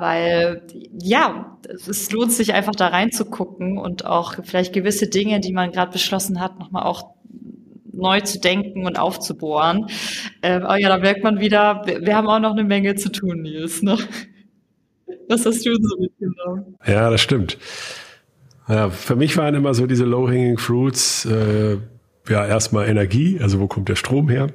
weil 0.00 0.62
ja, 1.00 1.58
es 1.68 2.12
lohnt 2.12 2.32
sich 2.32 2.52
einfach 2.52 2.74
da 2.74 2.88
reinzugucken 2.88 3.78
und 3.78 4.04
auch 4.04 4.34
vielleicht 4.44 4.72
gewisse 4.72 5.08
Dinge, 5.08 5.40
die 5.40 5.52
man 5.52 5.72
gerade 5.72 5.92
beschlossen 5.92 6.40
hat, 6.40 6.58
nochmal 6.58 6.84
auch 6.84 7.14
neu 7.96 8.20
zu 8.20 8.38
denken 8.38 8.86
und 8.86 8.98
aufzubohren. 8.98 9.86
Ähm, 10.42 10.62
aber 10.64 10.78
ja, 10.78 10.88
da 10.88 10.98
merkt 10.98 11.24
man 11.24 11.40
wieder, 11.40 11.82
wir, 11.86 12.02
wir, 12.02 12.14
haben 12.14 12.28
auch 12.28 12.40
noch 12.40 12.52
eine 12.52 12.64
Menge 12.64 12.94
zu 12.94 13.10
tun, 13.10 13.42
Nils. 13.42 13.82
Ne? 13.82 13.96
Was 15.28 15.46
hast 15.46 15.64
du 15.64 15.74
so 15.74 15.98
mitgenommen? 15.98 16.76
Ja, 16.86 17.10
das 17.10 17.20
stimmt. 17.20 17.58
Ja, 18.68 18.90
für 18.90 19.16
mich 19.16 19.36
waren 19.36 19.54
immer 19.54 19.74
so 19.74 19.86
diese 19.86 20.04
low-hanging 20.04 20.58
fruits, 20.58 21.24
äh, 21.24 21.78
ja, 22.28 22.46
erstmal 22.46 22.88
Energie, 22.88 23.38
also 23.40 23.60
wo 23.60 23.68
kommt 23.68 23.88
der 23.88 23.94
Strom 23.94 24.28
her? 24.28 24.48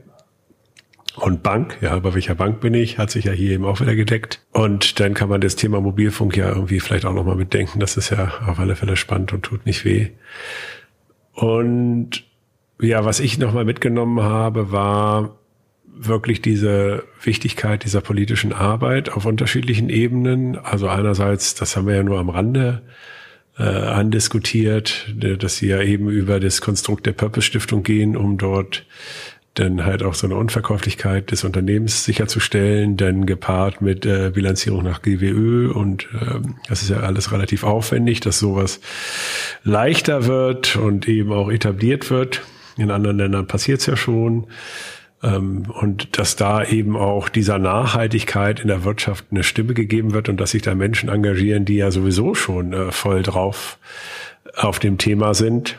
Und 1.16 1.44
Bank, 1.44 1.78
ja, 1.82 1.98
bei 2.00 2.14
welcher 2.14 2.36
Bank 2.36 2.62
bin 2.62 2.74
ich, 2.74 2.98
hat 2.98 3.12
sich 3.12 3.26
ja 3.26 3.34
hier 3.34 3.52
eben 3.52 3.66
auch 3.66 3.82
wieder 3.82 3.96
gedeckt. 3.96 4.42
Und 4.52 5.00
dann 5.00 5.14
kann 5.14 5.28
man 5.28 5.42
das 5.42 5.58
Thema 5.58 5.82
Mobilfunk 5.82 6.38
ja 6.38 6.50
irgendwie 6.50 6.80
vielleicht 6.80 7.06
auch 7.06 7.14
nochmal 7.14 7.36
mitdenken. 7.36 7.80
Das 7.80 7.98
ist 7.98 8.12
ja 8.12 8.32
auf 8.46 8.60
alle 8.60 8.76
Fälle 8.76 8.96
spannend 8.96 9.34
und 9.34 9.44
tut 9.44 9.66
nicht 9.66 9.84
weh. 9.84 10.10
Und 11.34 12.24
ja, 12.80 13.04
was 13.04 13.20
ich 13.20 13.38
nochmal 13.38 13.66
mitgenommen 13.66 14.22
habe, 14.22 14.72
war 14.72 15.38
wirklich 15.86 16.42
diese 16.42 17.04
Wichtigkeit 17.22 17.84
dieser 17.84 18.02
politischen 18.02 18.54
Arbeit 18.54 19.12
auf 19.12 19.26
unterschiedlichen 19.26 19.90
Ebenen. 19.90 20.58
Also 20.58 20.88
einerseits, 20.88 21.56
das 21.56 21.76
haben 21.76 21.88
wir 21.88 21.96
ja 21.96 22.04
nur 22.04 22.20
am 22.20 22.30
Rande 22.30 22.82
äh, 23.58 23.64
andiskutiert, 23.64 25.14
dass 25.16 25.58
sie 25.58 25.68
ja 25.68 25.82
eben 25.82 26.10
über 26.10 26.40
das 26.40 26.62
Konstrukt 26.62 27.06
der 27.06 27.12
Purpose 27.12 27.46
Stiftung 27.46 27.84
gehen, 27.84 28.16
um 28.18 28.38
dort 28.38 28.86
dann 29.54 29.86
halt 29.86 30.02
auch 30.04 30.14
so 30.14 30.28
eine 30.28 30.36
Unverkäuflichkeit 30.36 31.32
des 31.32 31.44
Unternehmens 31.44 32.06
sicherzustellen, 32.06 32.96
dann 32.96 33.26
gepaart 33.26 33.82
mit 33.82 34.06
äh, 34.06 34.32
Bilanzierung 34.34 34.84
nach 34.84 35.02
GWÖ 35.02 35.72
und 35.72 36.08
ähm, 36.14 36.56
das 36.70 36.84
ist 36.84 36.90
ja 36.90 37.02
alles 37.02 37.34
relativ 37.34 37.64
aufwendig, 37.64 38.22
dass 38.22 38.40
sowas 38.40 38.80
leichter 39.64 40.26
wird 40.26 40.78
und 40.78 41.08
eben 41.08 41.34
auch 41.34 41.52
etabliert 41.52 42.10
wird. 42.10 42.42
In 42.78 42.92
anderen 42.92 43.18
Ländern 43.18 43.48
passiert 43.48 43.82
es 43.82 43.88
ja 43.88 43.98
schon. 43.98 44.48
Ähm, 45.22 45.66
und 45.70 46.18
dass 46.18 46.38
da 46.38 46.64
eben 46.64 46.96
auch 46.96 47.28
dieser 47.28 47.60
Nachhaltigkeit 47.60 48.62
in 48.62 48.70
der 48.70 48.86
Wirtschaft 48.86 49.26
eine 49.32 49.44
Stimme 49.44 49.74
gegeben 49.74 50.14
wird 50.14 50.30
und 50.30 50.40
dass 50.40 50.52
sich 50.52 50.62
da 50.62 50.76
Menschen 50.76 51.10
engagieren, 51.10 51.66
die 51.66 51.76
ja 51.76 51.92
sowieso 51.92 52.34
schon 52.36 52.72
äh, 52.72 52.92
voll 52.92 53.22
drauf 53.22 53.78
auf 54.56 54.80
dem 54.80 54.98
Thema 54.98 55.34
sind 55.34 55.78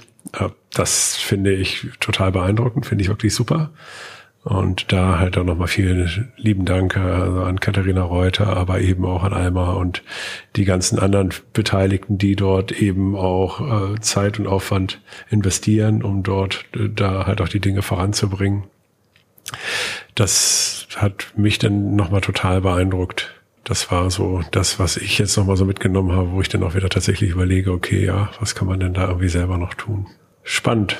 das 0.73 1.17
finde 1.17 1.53
ich 1.53 1.89
total 2.01 2.33
beeindruckend, 2.33 2.87
finde 2.87 3.03
ich 3.03 3.09
wirklich 3.09 3.35
super. 3.35 3.71
Und 4.45 4.91
da 4.91 5.21
halt 5.21 5.39
auch 5.39 5.45
nochmal 5.45 5.69
vielen 5.69 6.33
lieben 6.37 6.65
Dank 6.65 6.97
also 6.97 7.43
an 7.43 7.61
Katharina 7.61 8.03
Reuter, 8.03 8.49
aber 8.49 8.81
eben 8.81 9.05
auch 9.05 9.23
an 9.23 9.33
Alma 9.33 9.75
und 9.75 10.03
die 10.57 10.65
ganzen 10.65 10.99
anderen 10.99 11.31
Beteiligten, 11.53 12.19
die 12.19 12.35
dort 12.35 12.73
eben 12.73 13.15
auch 13.15 13.93
äh, 13.95 14.01
Zeit 14.01 14.41
und 14.41 14.49
Aufwand 14.49 15.01
investieren, 15.31 16.03
um 16.03 16.25
dort 16.25 16.65
äh, 16.75 16.89
da 16.89 17.27
halt 17.27 17.41
auch 17.41 17.49
die 17.49 17.61
Dinge 17.61 17.83
voranzubringen. 17.83 18.65
Das 20.17 20.89
hat 20.97 21.33
mich 21.37 21.61
dann 21.61 21.95
nochmal 21.95 22.21
total 22.21 22.63
beeindruckt. 22.63 23.42
Das 23.65 23.91
war 23.91 24.11
so 24.11 24.43
das, 24.51 24.79
was 24.79 24.97
ich 24.97 25.19
jetzt 25.19 25.37
nochmal 25.37 25.57
so 25.57 25.65
mitgenommen 25.65 26.13
habe, 26.13 26.33
wo 26.33 26.41
ich 26.41 26.49
dann 26.49 26.63
auch 26.65 26.75
wieder 26.75 26.89
tatsächlich 26.89 27.31
überlege, 27.31 27.73
okay, 27.73 28.05
ja, 28.05 28.31
was 28.41 28.55
kann 28.55 28.67
man 28.67 28.81
denn 28.81 28.95
da 28.95 29.07
irgendwie 29.07 29.29
selber 29.29 29.57
noch 29.57 29.75
tun? 29.75 30.07
Spannend. 30.43 30.97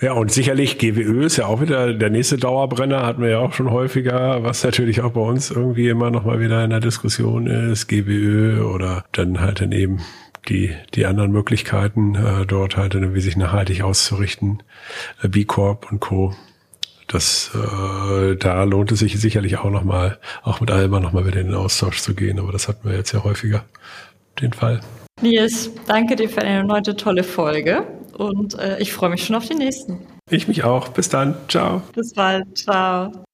Ja, 0.00 0.12
und 0.12 0.30
sicherlich 0.30 0.76
GWÖ 0.76 1.24
ist 1.24 1.38
ja 1.38 1.46
auch 1.46 1.62
wieder 1.62 1.94
der 1.94 2.10
nächste 2.10 2.36
Dauerbrenner, 2.36 3.06
hatten 3.06 3.22
wir 3.22 3.30
ja 3.30 3.38
auch 3.38 3.54
schon 3.54 3.70
häufiger, 3.70 4.42
was 4.42 4.62
natürlich 4.62 5.00
auch 5.00 5.12
bei 5.12 5.22
uns 5.22 5.50
irgendwie 5.50 5.88
immer 5.88 6.10
noch 6.10 6.24
mal 6.24 6.38
wieder 6.38 6.62
in 6.64 6.70
der 6.70 6.80
Diskussion 6.80 7.46
ist, 7.46 7.88
GWÖ 7.88 8.62
oder 8.62 9.04
dann 9.12 9.40
halt 9.40 9.62
dann 9.62 9.72
eben 9.72 10.02
die, 10.48 10.74
die 10.94 11.06
anderen 11.06 11.32
Möglichkeiten, 11.32 12.14
äh, 12.14 12.44
dort 12.44 12.76
halt 12.76 12.94
wie 13.14 13.20
sich 13.20 13.38
nachhaltig 13.38 13.82
auszurichten, 13.82 14.62
äh, 15.22 15.28
B 15.28 15.44
Corp 15.44 15.90
und 15.90 16.00
Co. 16.00 16.34
Das, 17.06 17.52
äh, 17.54 18.36
da 18.36 18.64
lohnt 18.64 18.90
es 18.92 18.98
sich 18.98 19.18
sicherlich 19.20 19.58
auch 19.58 19.70
nochmal, 19.70 20.18
auch 20.42 20.60
mit 20.60 20.70
Alma 20.70 20.98
nochmal 21.00 21.26
wieder 21.26 21.40
in 21.40 21.48
den 21.48 21.54
Austausch 21.54 22.00
zu 22.00 22.14
gehen, 22.14 22.38
aber 22.40 22.52
das 22.52 22.66
hatten 22.68 22.88
wir 22.88 22.96
jetzt 22.96 23.12
ja 23.12 23.22
häufiger, 23.22 23.64
den 24.40 24.52
Fall. 24.52 24.80
Nils, 25.22 25.70
danke 25.86 26.16
dir 26.16 26.28
für 26.28 26.42
eine 26.42 26.64
neue 26.64 26.82
tolle 26.82 27.22
Folge 27.22 27.86
und 28.18 28.58
äh, 28.58 28.78
ich 28.80 28.92
freue 28.92 29.10
mich 29.10 29.24
schon 29.24 29.36
auf 29.36 29.46
die 29.46 29.54
nächsten. 29.54 30.00
Ich 30.30 30.48
mich 30.48 30.64
auch. 30.64 30.88
Bis 30.88 31.08
dann. 31.08 31.36
Ciao. 31.48 31.82
Bis 31.94 32.12
bald. 32.12 32.58
Ciao. 32.58 33.25